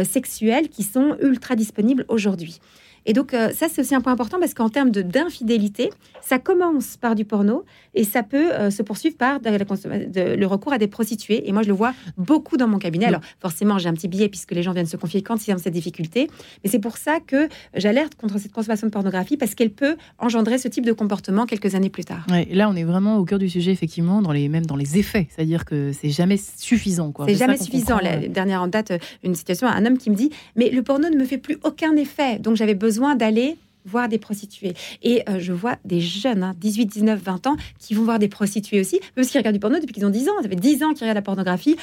sexuels 0.05 0.69
qui 0.69 0.83
sont 0.83 1.17
ultra 1.21 1.57
disponibles 1.57 2.05
aujourd'hui. 2.09 2.61
Et 3.07 3.13
donc, 3.13 3.35
euh, 3.35 3.51
ça, 3.53 3.67
c'est 3.69 3.81
aussi 3.81 3.95
un 3.95 4.01
point 4.01 4.13
important 4.13 4.39
parce 4.39 4.55
qu'en 4.55 4.69
termes 4.69 4.91
d'infidélité, 4.91 5.91
ça 6.23 6.39
commence 6.39 6.97
par 6.97 7.15
du 7.15 7.25
porno 7.25 7.65
et 7.95 8.05
ça 8.05 8.23
peut 8.23 8.53
euh, 8.53 8.71
se 8.71 8.83
poursuivre 8.83 9.17
par 9.17 9.39
le 9.43 10.45
recours 10.47 10.73
à 10.73 10.79
des 10.79 10.87
prostituées. 10.87 11.49
Et 11.49 11.53
moi, 11.53 11.63
je 11.63 11.69
le 11.69 11.75
vois 11.75 11.95
beaucoup 12.17 12.57
dans 12.57 12.69
mon 12.69 12.79
cabinet. 12.79 13.07
Alors, 13.07 13.21
forcément, 13.41 13.79
j'ai 13.79 13.89
un 13.89 13.95
petit 13.95 14.09
billet 14.09 14.29
puisque 14.29 14.53
les 14.53 14.63
gens 14.63 14.73
viennent 14.73 14.87
se 14.87 14.97
confier 14.97 15.23
quand 15.23 15.47
ils 15.47 15.55
ont 15.55 15.59
cette 15.59 15.73
difficulté. 15.73 16.29
Mais 16.63 16.71
c'est 16.71 16.79
pour 16.79 16.99
ça 16.99 17.21
que 17.21 17.49
j'alerte 17.75 18.15
contre 18.15 18.39
cette 18.39 18.53
consommation 18.53 18.87
de 18.87 18.93
pornographie 18.93 19.37
parce 19.37 19.55
qu'elle 19.55 19.71
peut 19.71 19.97
engendrer 20.19 20.59
ce 20.59 20.69
type 20.69 20.85
de 20.85 20.93
comportement 20.93 21.47
quelques 21.47 21.75
années 21.75 21.91
plus 21.91 22.05
tard. 22.05 22.27
Ouais, 22.31 22.47
là, 22.53 22.69
on 22.69 22.77
est 22.77 22.85
vraiment 22.85 23.17
au 23.17 23.25
cœur 23.25 23.39
du 23.39 23.49
sujet, 23.49 23.73
effectivement, 23.73 24.23
dans 24.23 24.33
les, 24.33 24.49
même 24.49 24.67
dans 24.67 24.77
les 24.77 24.99
effets. 24.99 25.27
C'est-à-dire 25.35 25.65
que 25.65 25.93
c'est 25.93 26.11
jamais 26.11 26.37
suffisant. 26.37 27.13
C'est 27.27 27.35
jamais 27.35 27.57
suffisant. 27.57 27.99
La 27.99 28.29
dernière 28.29 28.63
en 28.63 28.69
date, 28.69 28.93
une 29.25 29.35
situation, 29.35 29.67
un 29.67 29.85
homme 29.87 29.99
qui 29.99 30.11
me 30.11 30.15
dit 30.15 30.31
Mais 30.57 30.71
le 30.71 30.83
porno 30.83 31.09
ne 31.09 31.17
me 31.17 31.25
fait 31.25 31.39
plus 31.39 31.59
aucun 31.65 31.97
effet. 31.97 32.39
Donc, 32.39 32.57
j'avais 32.57 32.75
besoin 32.75 32.90
d'aller 33.15 33.57
voir 33.85 34.09
des 34.09 34.19
prostituées. 34.19 34.75
Et 35.03 35.23
euh, 35.29 35.39
je 35.39 35.53
vois 35.53 35.77
des 35.85 36.01
jeunes, 36.01 36.55
18, 36.59 36.87
19, 36.87 37.21
20 37.21 37.47
ans, 37.47 37.57
qui 37.79 37.95
vont 37.95 38.05
voir 38.05 38.19
des 38.19 38.29
prostituées 38.29 38.81
aussi, 38.81 39.01
parce 39.15 39.29
qu'ils 39.29 39.39
regardent 39.39 39.57
du 39.57 39.61
porno 39.61 39.79
depuis 39.79 39.93
qu'ils 39.93 40.05
ont 40.05 40.11
10 40.11 40.29
ans. 40.29 40.33
Ça 40.43 40.49
fait 40.49 40.57
10 40.57 40.83
ans 40.83 40.93
qu'ils 40.93 41.03
regardent 41.03 41.17
la 41.17 41.23
pornographie 41.23 41.77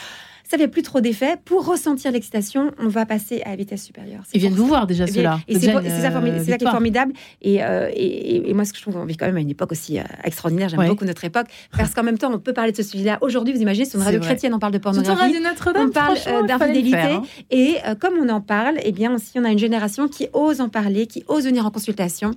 ça 0.50 0.58
fait 0.58 0.68
plus 0.68 0.82
trop 0.82 1.02
d'effet. 1.02 1.36
Pour 1.44 1.66
ressentir 1.66 2.12
l'excitation, 2.12 2.72
on 2.80 2.88
va 2.88 3.06
passer 3.06 3.42
à 3.42 3.50
la 3.50 3.56
vitesse 3.58 3.84
supérieure. 3.84 4.24
Ils 4.34 4.40
viennent 4.40 4.54
vous 4.54 4.66
voir 4.66 4.88
déjà 4.88 5.06
cela. 5.06 5.40
Et 5.48 5.60
c'est 5.60 5.72
ça, 5.72 6.58
qui 6.58 6.66
est 6.66 6.70
formidable. 6.70 7.14
Euh, 7.46 7.90
et, 7.94 8.50
et, 8.50 8.54
moi, 8.54 8.64
ce 8.64 8.72
que 8.72 8.78
je 8.78 8.84
trouve 8.84 8.96
qu'on 8.96 9.06
vit 9.06 9.18
quand 9.18 9.26
même 9.26 9.38
à 9.38 9.42
une 9.42 9.50
époque 9.50 9.72
aussi 9.74 10.00
euh, 10.00 10.04
extraordinaire. 10.24 10.70
J'aime 10.70 10.88
beaucoup 10.88 11.06
notre 11.06 11.26
époque 11.26 11.48
parce 11.76 11.94
qu'en 11.94 12.04
même 12.04 12.18
temps, 12.18 12.32
on 12.34 12.40
peut 12.40 12.54
parler 12.54 12.72
de 12.72 12.78
ce 12.78 12.84
sujet-là. 12.84 13.18
Aujourd'hui, 13.22 13.54
vous 13.54 13.62
imaginez, 13.62 13.86
sur 13.86 14.00
une 14.00 14.06
radio 14.06 14.20
chrétienne, 14.20 14.54
on 14.54 14.60
parle 14.60 14.74
de 14.74 14.78
pornographie, 14.78 15.36
on 15.76 15.90
parle 15.90 16.18
euh, 16.28 16.44
d'infidélité. 16.44 16.98
Hein. 16.98 17.24
Et 17.52 17.78
comme 18.00 18.14
on 18.22 18.30
en 18.30 18.42
parle, 18.42 18.78
eh 18.84 18.92
bien 18.92 19.14
aussi, 19.14 19.38
on 19.38 19.44
a 19.44 19.52
une 19.52 19.60
génération 19.60 20.08
qui 20.08 20.28
ose 20.34 20.62
en 20.62 20.70
parler, 20.70 21.08
qui 21.08 21.24
ose 21.28 21.46
venir 21.46 21.66
en 21.66 21.72
consultation. 21.72 22.32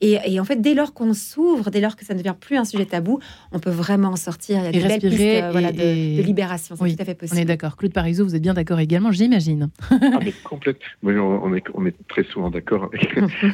Et, 0.00 0.38
en 0.38 0.44
fait, 0.44 0.60
dès 0.60 0.74
lors 0.74 0.92
qu'on 0.92 1.14
s'ouvre, 1.14 1.70
dès 1.70 1.80
lors 1.80 1.96
que 1.96 2.04
ça 2.04 2.12
ne 2.12 2.18
devient 2.18 2.34
plus 2.38 2.58
un 2.58 2.64
sujet 2.64 2.84
tabou, 2.84 3.20
on 3.52 3.58
peut 3.58 3.70
vraiment 3.70 4.08
en 4.08 4.16
sortir. 4.16 4.58
Il 4.58 4.64
y 4.64 4.68
a 4.68 4.72
des 4.72 4.80
belles 4.80 5.00
pistes 5.00 5.16
de, 5.16 6.22
libération. 6.22 6.76
C'est 6.78 6.96
tout 6.96 7.02
à 7.02 7.04
fait 7.04 7.14
possible 7.14 7.53
d'accord. 7.54 7.76
Claude 7.76 7.92
Parisot, 7.92 8.24
vous 8.24 8.34
êtes 8.34 8.42
bien 8.42 8.54
d'accord 8.54 8.80
également, 8.80 9.12
j'imagine. 9.12 9.70
ah, 9.90 10.18
complètement. 10.42 10.80
on, 11.04 11.54
est, 11.54 11.62
on 11.74 11.86
est 11.86 11.94
très 12.08 12.24
souvent 12.24 12.50
d'accord 12.50 12.90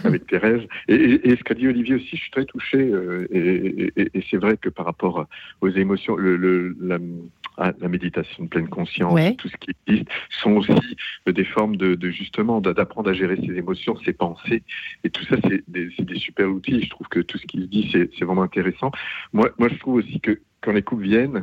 avec, 0.05 0.27
Thérèse. 0.27 0.63
Et, 0.89 1.37
ce 1.37 1.45
qu'a 1.45 1.55
dit 1.55 1.69
Olivier 1.69 1.97
aussi, 1.97 2.09
je 2.13 2.17
suis 2.17 2.31
très 2.31 2.47
touché. 2.47 2.79
Euh, 2.79 3.29
et, 3.31 4.23
c'est 4.31 4.39
vrai 4.39 4.57
que 4.57 4.71
par 4.71 4.87
rapport 4.87 5.27
aux 5.61 5.69
émotions, 5.69 6.17
le, 6.17 6.75
la, 6.81 6.99
ah, 7.59 7.73
la, 7.79 7.89
méditation 7.89 8.45
de 8.45 8.49
pleine 8.49 8.69
conscience, 8.69 9.21
tout 9.37 9.49
ce 9.49 9.57
qui 9.59 9.73
existe, 9.87 10.09
sont 10.31 10.53
aussi 10.53 10.97
des 11.27 11.45
formes 11.45 11.77
de, 11.77 12.11
justement 12.11 12.63
d'apprendre 12.63 13.11
à 13.11 13.13
gérer 13.13 13.37
ses 13.37 13.53
émotions, 13.53 13.97
ses 14.05 14.15
pensées. 14.15 14.63
Et 15.05 15.11
tout 15.11 15.25
ça, 15.27 15.37
c'est 15.47 15.63
des, 15.69 15.91
des, 15.99 16.19
super 16.19 16.49
outils. 16.49 16.83
Je 16.83 16.89
trouve 16.89 17.09
que 17.09 17.21
tout 17.21 17.37
ce 17.37 17.47
qui 17.47 17.61
se 17.61 17.67
dit, 17.67 17.91
c'est 17.93 18.25
vraiment 18.25 18.43
intéressant. 18.45 18.93
Moi, 19.35 19.51
moi, 19.59 19.69
je 19.69 19.77
trouve 19.77 19.97
aussi 19.97 20.21
que 20.21 20.41
quand 20.63 20.73
les 20.73 20.83
couples 20.83 21.05
viennent, 21.05 21.37
euh, 21.37 21.43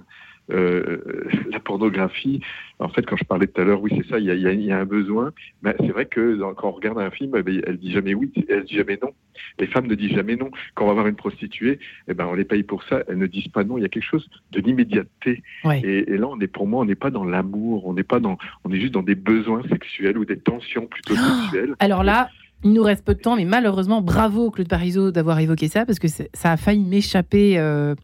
la 0.50 1.60
pornographie, 1.60 2.42
en 2.80 2.90
fait, 2.90 3.04
quand 3.04 3.18
je 3.18 3.24
parlais 3.24 3.48
tout 3.48 3.60
à 3.60 3.64
l'heure, 3.64 3.82
oui, 3.82 3.92
c'est 3.96 4.08
ça, 4.10 4.20
il 4.20 4.26
y, 4.26 4.72
a, 4.72 4.78
un 4.78 4.86
besoin. 4.86 5.32
Mais 5.64 5.76
c'est 5.80 5.90
vrai 5.90 6.06
que 6.06 6.40
quand 6.54 6.70
on 6.70 6.72
regarde 6.72 7.00
un 7.00 7.10
film, 7.10 7.34
eh 7.38 7.44
ben, 7.44 7.62
elle 7.66 7.78
dit 7.78 7.92
jamais 7.92 8.14
oui, 8.14 8.32
elle 8.50 8.66
dit 8.66 8.76
jamais 8.76 9.00
non. 9.02 9.12
Les 9.60 9.68
femmes 9.68 9.88
ne 9.88 9.96
disent 9.96 10.14
jamais 10.14 10.36
non. 10.36 10.52
Quand 10.76 10.86
on 10.86 10.88
va 10.88 10.94
voir 10.94 11.08
une 11.08 11.16
prostituée, 11.16 11.80
eh 12.08 12.14
ben, 12.14 12.28
on 12.28 12.34
les 12.34 12.46
paye 12.46 12.64
pour 12.64 12.84
ça, 12.84 13.02
elles 13.08 13.18
ne 13.18 13.28
disent 13.28 13.48
pas 13.48 13.64
non. 13.64 13.78
Il 13.78 13.82
y 13.82 13.86
a 13.86 13.90
quelque 13.90 14.06
chose 14.06 14.30
de 14.52 14.60
l'immédiateté. 14.60 15.42
Et, 15.84 16.18
là, 16.18 16.28
on 16.28 16.40
est, 16.40 16.48
pour 16.48 16.68
moi, 16.68 16.82
on 16.82 16.86
n'est 16.86 16.96
pas 16.96 17.10
dans 17.10 17.24
l'amour, 17.24 17.86
on 17.88 17.94
n'est 17.94 18.04
pas 18.04 18.20
dans, 18.20 18.38
on 18.64 18.72
est 18.72 18.80
juste 18.80 18.94
dans 18.94 19.04
des 19.04 19.16
besoins 19.16 19.64
sexuels 19.70 20.18
ou 20.18 20.26
des 20.26 20.38
tensions 20.38 20.86
plutôt 20.86 21.16
ah 21.18 21.42
sexuelles. 21.42 21.76
Alors 21.80 22.04
là, 22.04 22.30
il 22.64 22.74
nous 22.74 22.84
reste 22.84 23.06
peu 23.06 23.16
de 23.16 23.20
temps, 23.20 23.36
mais 23.36 23.46
malheureusement, 23.46 24.02
bravo 24.02 24.52
Claude 24.52 24.68
Parisot 24.68 25.12
d'avoir 25.12 25.40
évoqué 25.40 25.68
ça, 25.68 25.86
parce 25.86 26.00
que 26.00 26.08
ça 26.08 26.52
a 26.52 26.58
failli 26.58 26.84
m'échapper. 26.84 27.58
Euh, 27.58 27.96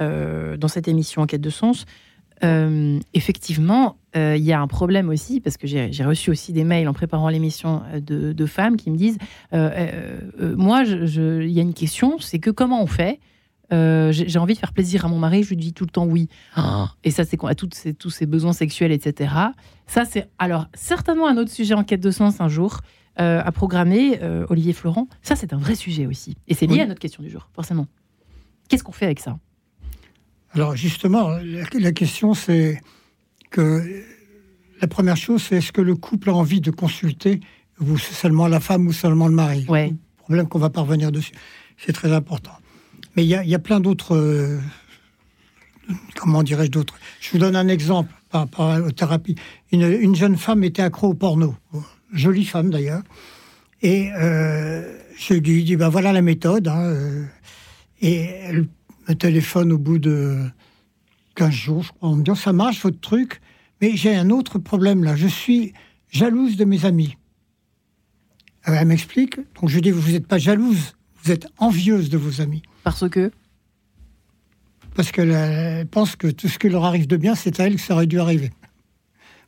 euh, 0.00 0.56
dans 0.56 0.68
cette 0.68 0.88
émission 0.88 1.22
Enquête 1.22 1.40
de 1.40 1.50
sens, 1.50 1.84
euh, 2.44 3.00
effectivement, 3.14 3.96
euh, 4.16 4.36
il 4.36 4.44
y 4.44 4.52
a 4.52 4.60
un 4.60 4.68
problème 4.68 5.08
aussi, 5.08 5.40
parce 5.40 5.56
que 5.56 5.66
j'ai 5.66 6.04
reçu 6.04 6.30
aussi 6.30 6.52
des 6.52 6.64
mails 6.64 6.88
en 6.88 6.92
préparant 6.92 7.28
l'émission 7.28 7.82
de, 8.00 8.46
femmes 8.46 8.76
qui 8.76 8.90
me 8.90 8.96
disent 8.96 9.18
Moi, 9.52 10.84
il 10.84 11.50
y 11.50 11.58
a 11.58 11.62
une 11.62 11.74
question, 11.74 12.18
c'est 12.20 12.38
que 12.38 12.50
comment 12.50 12.82
on 12.82 12.86
fait 12.86 13.18
J'ai 13.70 14.38
envie 14.38 14.54
de 14.54 14.58
faire 14.58 14.72
plaisir 14.72 15.04
à 15.04 15.08
mon 15.08 15.18
mari, 15.18 15.42
je 15.42 15.50
lui 15.50 15.56
dis 15.56 15.72
tout 15.72 15.84
le 15.84 15.90
temps 15.90 16.06
oui. 16.06 16.28
Ah. 16.54 16.92
Et 17.02 17.10
ça, 17.10 17.24
c'est 17.24 17.38
à 17.44 17.54
tous 17.54 18.10
ses 18.10 18.26
besoins 18.26 18.52
sexuels, 18.52 18.92
etc. 18.92 19.34
Ça, 19.86 20.04
c'est 20.04 20.28
alors 20.38 20.66
certainement 20.74 21.26
un 21.26 21.36
autre 21.36 21.50
sujet 21.50 21.74
Enquête 21.74 22.00
de 22.00 22.10
sens 22.10 22.40
un 22.40 22.48
jour. 22.48 22.80
à 23.16 23.50
programmer, 23.50 24.20
Olivier 24.48 24.72
Florent, 24.72 25.08
ça 25.22 25.34
c'est 25.34 25.52
un 25.52 25.58
vrai 25.58 25.74
sujet 25.74 26.06
aussi. 26.06 26.36
Et 26.46 26.54
c'est 26.54 26.68
lié 26.68 26.82
à 26.82 26.86
notre 26.86 27.00
question 27.00 27.22
du 27.22 27.30
jour, 27.30 27.48
forcément. 27.52 27.88
Qu'est-ce 28.68 28.84
qu'on 28.84 28.92
fait 28.92 29.06
avec 29.06 29.18
ça? 29.18 29.38
Alors 30.54 30.76
justement, 30.76 31.38
la, 31.74 31.92
question 31.92 32.34
c'est 32.34 32.80
que 33.50 34.02
la 34.80 34.88
première 34.88 35.16
chose, 35.16 35.42
c'est 35.42 35.56
est-ce 35.56 35.72
que 35.72 35.80
le 35.80 35.96
couple 35.96 36.30
a 36.30 36.34
envie 36.34 36.60
de 36.60 36.70
consulter 36.70 37.40
ou 37.80 37.98
seulement 37.98 38.48
la 38.48 38.60
femme 38.60 38.86
ou 38.86 38.92
seulement 38.92 39.28
le 39.28 39.34
mari? 39.34 39.66
Ouais. 39.68 39.94
Problème 40.18 40.48
qu'on 40.48 40.58
va 40.58 40.70
parvenir 40.70 41.12
dessus. 41.12 41.32
C'est 41.76 41.92
très 41.92 42.12
important. 42.12 42.52
Mais 43.16 43.24
il 43.24 43.28
y, 43.28 43.54
a 43.54 43.58
plein 43.58 43.80
d'autres. 43.80 44.14
Euh, 44.14 44.58
comment 46.14 46.42
dirais-je 46.42 46.70
d'autres? 46.70 46.94
Je 47.20 47.30
vous 47.30 47.38
donne 47.38 47.56
un 47.56 47.68
exemple 47.68 48.12
par 48.30 48.42
rapport 48.42 48.78
aux 48.86 48.90
thérapies. 48.90 49.36
Une, 49.72 50.14
jeune 50.14 50.36
femme 50.36 50.62
était 50.64 50.82
accro 50.82 51.08
au 51.08 51.14
porno. 51.14 51.54
Jolie 52.12 52.44
femme 52.44 52.70
d'ailleurs. 52.70 53.02
Et 53.82 54.10
euh, 54.12 54.96
je 55.16 55.34
lui 55.34 55.64
dis 55.64 55.76
ben 55.76 55.88
voilà 55.88 56.12
la 56.12 56.22
méthode. 56.22 56.68
Hein, 56.68 56.82
euh, 56.84 57.24
et 58.00 58.20
elle 58.20 58.68
le 59.08 59.14
téléphone 59.14 59.72
au 59.72 59.78
bout 59.78 59.98
de 59.98 60.38
15 61.34 61.50
jours, 61.50 61.82
je 61.82 61.88
crois, 61.92 62.10
en 62.10 62.16
me 62.16 62.22
disant 62.22 62.34
ça 62.34 62.52
marche 62.52 62.82
votre 62.82 63.00
truc, 63.00 63.40
mais 63.80 63.96
j'ai 63.96 64.14
un 64.14 64.30
autre 64.30 64.58
problème 64.58 65.02
là, 65.02 65.16
je 65.16 65.26
suis 65.26 65.72
jalouse 66.10 66.56
de 66.56 66.64
mes 66.64 66.84
amis. 66.84 67.16
elle 68.64 68.86
m'explique, 68.86 69.36
donc 69.60 69.70
je 69.70 69.80
dis 69.80 69.90
vous 69.90 70.12
n'êtes 70.12 70.26
pas 70.26 70.38
jalouse, 70.38 70.94
vous 71.22 71.32
êtes 71.32 71.48
envieuse 71.58 72.10
de 72.10 72.18
vos 72.18 72.40
amis. 72.40 72.62
Parce 72.84 73.08
que? 73.08 73.30
Parce 74.94 75.10
qu'elle 75.10 75.86
pense 75.86 76.16
que 76.16 76.26
tout 76.26 76.48
ce 76.48 76.58
qui 76.58 76.68
leur 76.68 76.84
arrive 76.84 77.06
de 77.06 77.16
bien, 77.16 77.34
c'est 77.34 77.60
à 77.60 77.66
elle 77.66 77.76
que 77.76 77.80
ça 77.80 77.94
aurait 77.94 78.06
dû 78.06 78.20
arriver. 78.20 78.50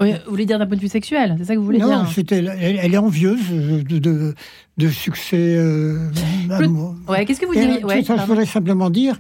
Oui, 0.00 0.14
vous 0.24 0.30
voulez 0.30 0.46
dire 0.46 0.58
d'un 0.58 0.66
point 0.66 0.76
de 0.76 0.80
vue 0.80 0.88
sexuel, 0.88 1.34
c'est 1.38 1.44
ça 1.44 1.54
que 1.54 1.58
vous 1.58 1.64
voulez 1.66 1.78
dire? 1.78 1.88
Non, 1.88 2.06
elle, 2.30 2.94
est 2.94 2.96
envieuse 2.96 3.50
de, 3.50 4.34
de, 4.78 4.88
succès. 4.88 5.56
Euh, 5.58 6.08
ouais, 7.06 7.26
qu'est-ce 7.26 7.40
que 7.40 7.44
vous 7.44 7.52
diriez? 7.52 7.84
ouais, 7.84 8.02
Je 8.02 8.26
voudrais 8.26 8.46
simplement 8.46 8.88
dire, 8.88 9.18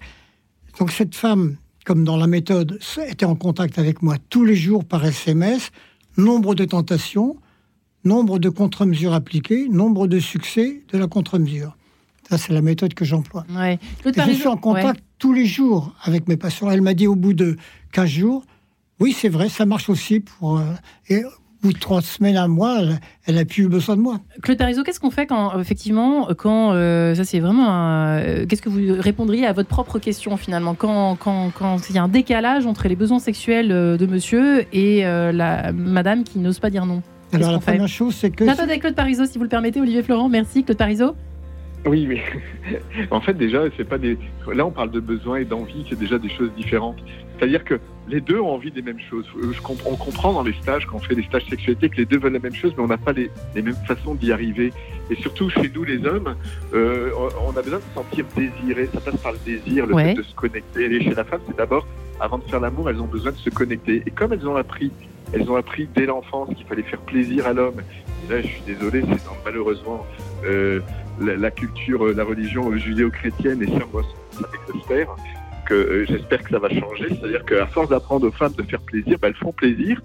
donc 0.80 0.92
cette 0.92 1.14
femme, 1.14 1.56
comme 1.84 2.04
dans 2.04 2.16
la 2.16 2.26
méthode, 2.26 2.78
était 3.06 3.26
en 3.26 3.36
contact 3.36 3.78
avec 3.78 4.00
moi 4.00 4.16
tous 4.30 4.46
les 4.46 4.56
jours 4.56 4.82
par 4.82 5.04
SMS, 5.04 5.72
nombre 6.16 6.54
de 6.54 6.64
tentations, 6.64 7.36
nombre 8.04 8.38
de 8.38 8.48
contre-mesures 8.48 9.12
appliquées, 9.12 9.68
nombre 9.68 10.06
de 10.06 10.18
succès 10.18 10.82
de 10.90 10.96
la 10.96 11.06
contre-mesure. 11.06 11.76
Ça, 12.30 12.38
c'est 12.38 12.54
la 12.54 12.62
méthode 12.62 12.94
que 12.94 13.04
j'emploie. 13.04 13.44
Je 14.04 14.32
suis 14.32 14.48
en 14.48 14.56
contact 14.56 15.04
tous 15.18 15.34
les 15.34 15.44
jours 15.44 15.94
avec 16.02 16.28
mes 16.28 16.38
patients. 16.38 16.70
Elle 16.70 16.80
m'a 16.80 16.94
dit 16.94 17.06
au 17.06 17.14
bout 17.14 17.34
de 17.34 17.58
15 17.92 18.08
jours, 18.08 18.44
oui, 19.00 19.14
c'est 19.16 19.28
vrai, 19.28 19.50
ça 19.50 19.66
marche 19.66 19.90
aussi 19.90 20.20
pour... 20.20 20.60
Euh, 20.60 20.64
et 21.10 21.24
de 21.62 21.78
trois 21.78 22.00
semaines, 22.00 22.36
un 22.36 22.48
mois, 22.48 22.78
elle, 23.26 23.34
n'a 23.34 23.44
plus 23.44 23.68
besoin 23.68 23.96
de 23.96 24.00
moi. 24.00 24.20
Claude 24.42 24.58
Parizeau, 24.58 24.82
qu'est-ce 24.82 25.00
qu'on 25.00 25.10
fait 25.10 25.26
quand, 25.26 25.58
effectivement, 25.60 26.28
quand 26.36 26.72
euh, 26.72 27.14
ça 27.14 27.24
c'est 27.24 27.40
vraiment 27.40 27.68
un. 27.68 28.46
Qu'est-ce 28.46 28.62
que 28.62 28.68
vous 28.68 29.00
répondriez 29.00 29.46
à 29.46 29.52
votre 29.52 29.68
propre 29.68 29.98
question 29.98 30.36
finalement? 30.36 30.74
Quand, 30.74 31.16
quand, 31.16 31.50
quand 31.54 31.90
il 31.90 31.96
y 31.96 31.98
a 31.98 32.02
un 32.02 32.08
décalage 32.08 32.66
entre 32.66 32.88
les 32.88 32.96
besoins 32.96 33.18
sexuels 33.18 33.68
de 33.68 34.06
monsieur 34.06 34.64
et 34.74 35.02
la 35.02 35.72
madame 35.72 36.24
qui 36.24 36.38
n'ose 36.38 36.58
pas 36.58 36.70
dire 36.70 36.86
non? 36.86 37.02
Alors 37.32 37.52
la 37.52 37.58
première 37.58 37.88
chose, 37.88 38.14
c'est 38.14 38.30
que. 38.30 38.48
Attendez, 38.48 38.78
Claude 38.78 38.94
Parizeau, 38.94 39.26
si 39.26 39.38
vous 39.38 39.44
le 39.44 39.50
permettez, 39.50 39.80
Olivier 39.80 40.02
Florent, 40.02 40.28
merci. 40.28 40.64
Claude 40.64 40.78
Parizeau? 40.78 41.14
Oui, 41.86 42.06
oui. 42.08 42.20
en 43.10 43.20
fait, 43.20 43.34
déjà, 43.34 43.62
c'est 43.76 43.88
pas 43.88 43.98
des. 43.98 44.18
Là, 44.52 44.66
on 44.66 44.70
parle 44.70 44.90
de 44.90 45.00
besoins 45.00 45.38
et 45.38 45.44
d'envie, 45.44 45.84
c'est 45.88 45.98
déjà 45.98 46.18
des 46.18 46.28
choses 46.28 46.50
différentes. 46.56 46.98
C'est-à-dire 47.38 47.64
que 47.64 47.80
les 48.10 48.20
deux 48.20 48.40
ont 48.40 48.50
envie 48.50 48.70
des 48.70 48.82
mêmes 48.82 49.00
choses. 49.00 49.26
on 49.86 49.96
comprend 49.96 50.32
dans 50.32 50.42
les 50.42 50.52
stages, 50.54 50.86
quand 50.86 50.96
on 50.96 51.00
fait 51.00 51.14
des 51.14 51.22
stages 51.22 51.46
sexualité, 51.48 51.88
que 51.88 51.96
les 51.96 52.06
deux 52.06 52.18
veulent 52.18 52.32
la 52.32 52.40
même 52.40 52.54
chose, 52.54 52.72
mais 52.76 52.82
on 52.82 52.88
n'a 52.88 52.98
pas 52.98 53.12
les, 53.12 53.30
mêmes 53.54 53.74
façons 53.86 54.14
d'y 54.14 54.32
arriver. 54.32 54.72
Et 55.10 55.16
surtout, 55.16 55.48
chez 55.50 55.70
nous, 55.74 55.84
les 55.84 56.04
hommes, 56.06 56.34
euh, 56.74 57.10
on 57.46 57.56
a 57.56 57.62
besoin 57.62 57.78
de 57.78 57.84
se 57.84 57.94
sentir 57.94 58.24
désiré. 58.36 58.88
Ça 58.92 59.00
passe 59.00 59.16
par 59.16 59.32
le 59.32 59.38
désir, 59.44 59.86
le 59.86 59.96
fait 59.96 60.14
de 60.14 60.22
se 60.22 60.34
connecter. 60.34 60.84
Et 60.84 61.02
chez 61.02 61.14
la 61.14 61.24
femme, 61.24 61.40
c'est 61.46 61.56
d'abord, 61.56 61.86
avant 62.20 62.38
de 62.38 62.44
faire 62.44 62.60
l'amour, 62.60 62.90
elles 62.90 63.00
ont 63.00 63.06
besoin 63.06 63.32
de 63.32 63.36
se 63.36 63.50
connecter. 63.50 64.02
Et 64.06 64.10
comme 64.10 64.32
elles 64.32 64.46
ont 64.46 64.56
appris, 64.56 64.90
elles 65.32 65.48
ont 65.50 65.56
appris 65.56 65.88
dès 65.94 66.06
l'enfance 66.06 66.48
qu'il 66.54 66.66
fallait 66.66 66.82
faire 66.82 67.00
plaisir 67.00 67.46
à 67.46 67.52
l'homme. 67.52 67.82
Là, 68.28 68.42
je 68.42 68.46
suis 68.46 68.62
désolé, 68.66 69.02
c'est 69.08 69.22
malheureusement 69.44 70.06
euh, 70.44 70.80
la, 71.20 71.50
culture, 71.50 72.04
la 72.06 72.24
religion 72.24 72.76
judéo-chrétienne, 72.76 73.62
et 73.62 73.66
ça, 73.66 73.84
moi, 73.92 74.02
ça 74.32 74.40
m'exaspère. 74.52 75.08
Euh, 75.70 76.04
j'espère 76.08 76.42
que 76.42 76.50
ça 76.50 76.58
va 76.58 76.68
changer. 76.68 77.08
C'est-à-dire 77.08 77.44
qu'à 77.44 77.66
force 77.66 77.88
d'apprendre 77.88 78.26
aux 78.26 78.32
femmes 78.32 78.52
de 78.56 78.62
faire 78.62 78.80
plaisir, 78.80 79.18
bah, 79.20 79.28
elles 79.28 79.34
font 79.34 79.52
plaisir, 79.52 80.00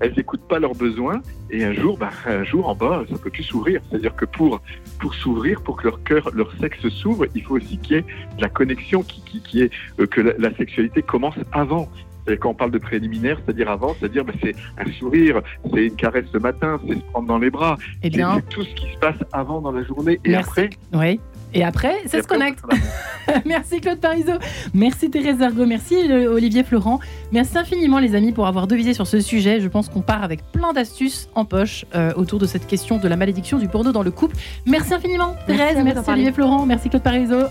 elles 0.00 0.14
n'écoutent 0.16 0.46
pas 0.48 0.58
leurs 0.58 0.74
besoins, 0.74 1.20
et 1.50 1.64
un 1.64 1.74
jour, 1.74 1.98
bah, 1.98 2.10
un 2.26 2.44
jour 2.44 2.68
en 2.68 2.74
bas, 2.74 3.04
ça 3.10 3.18
peut 3.18 3.30
plus 3.30 3.42
s'ouvrir. 3.42 3.80
C'est-à-dire 3.88 4.14
que 4.14 4.24
pour 4.24 4.60
pour 4.98 5.14
s'ouvrir, 5.14 5.62
pour 5.62 5.76
que 5.76 5.84
leur 5.84 6.02
cœur, 6.02 6.30
leur 6.34 6.52
sexe 6.58 6.88
s'ouvre, 6.88 7.26
il 7.34 7.42
faut 7.42 7.56
aussi 7.56 7.78
qu'il 7.78 7.96
y 7.96 7.98
ait 7.98 8.02
de 8.36 8.42
la 8.42 8.48
connexion, 8.48 9.02
qui, 9.02 9.22
qui, 9.22 9.42
qui 9.42 9.62
est 9.62 9.70
euh, 9.98 10.06
que 10.06 10.20
la, 10.20 10.54
sexualité 10.56 11.02
commence 11.02 11.36
avant. 11.52 11.88
Et 12.28 12.36
quand 12.36 12.50
on 12.50 12.54
parle 12.54 12.70
de 12.70 12.78
préliminaire, 12.78 13.40
c'est-à-dire 13.44 13.70
avant, 13.70 13.94
c'est-à-dire 13.98 14.24
bah, 14.24 14.32
c'est 14.42 14.54
un 14.78 14.90
sourire, 14.92 15.42
c'est 15.72 15.86
une 15.86 15.96
caresse 15.96 16.26
le 16.32 16.40
matin, 16.40 16.80
c'est 16.86 16.94
se 16.94 17.04
prendre 17.12 17.28
dans 17.28 17.38
les 17.38 17.50
bras. 17.50 17.76
Eh 18.02 18.10
bien, 18.10 18.36
c'est 18.36 18.48
tout 18.48 18.62
ce 18.62 18.74
qui 18.74 18.92
se 18.92 18.98
passe 18.98 19.16
avant 19.32 19.60
dans 19.60 19.72
la 19.72 19.82
journée 19.84 20.20
et 20.24 20.34
après. 20.34 20.70
Oui. 20.92 21.20
Et 21.54 21.64
après, 21.64 21.96
ça 22.06 22.22
se 22.22 22.26
connecte. 22.26 22.60
merci 23.44 23.80
Claude 23.80 23.98
Parizeau. 23.98 24.38
Merci 24.74 25.10
Thérèse 25.10 25.42
Argo. 25.42 25.66
Merci 25.66 25.96
euh, 26.10 26.32
Olivier 26.32 26.62
Florent. 26.64 27.00
Merci 27.32 27.58
infiniment 27.58 27.98
les 27.98 28.14
amis 28.14 28.32
pour 28.32 28.46
avoir 28.46 28.66
devisé 28.66 28.94
sur 28.94 29.06
ce 29.06 29.20
sujet. 29.20 29.60
Je 29.60 29.68
pense 29.68 29.88
qu'on 29.88 30.02
part 30.02 30.22
avec 30.22 30.42
plein 30.52 30.72
d'astuces 30.72 31.28
en 31.34 31.44
poche 31.44 31.84
euh, 31.94 32.12
autour 32.16 32.38
de 32.38 32.46
cette 32.46 32.66
question 32.66 32.98
de 32.98 33.08
la 33.08 33.16
malédiction 33.16 33.58
du 33.58 33.68
porno 33.68 33.92
dans 33.92 34.02
le 34.02 34.10
couple. 34.10 34.36
Merci 34.66 34.94
infiniment 34.94 35.36
Thérèse. 35.46 35.76
Merci, 35.76 35.94
merci 35.94 36.10
Olivier 36.10 36.32
Florent. 36.32 36.66
Merci 36.66 36.88
Claude 36.88 37.02
Parizeau. 37.02 37.46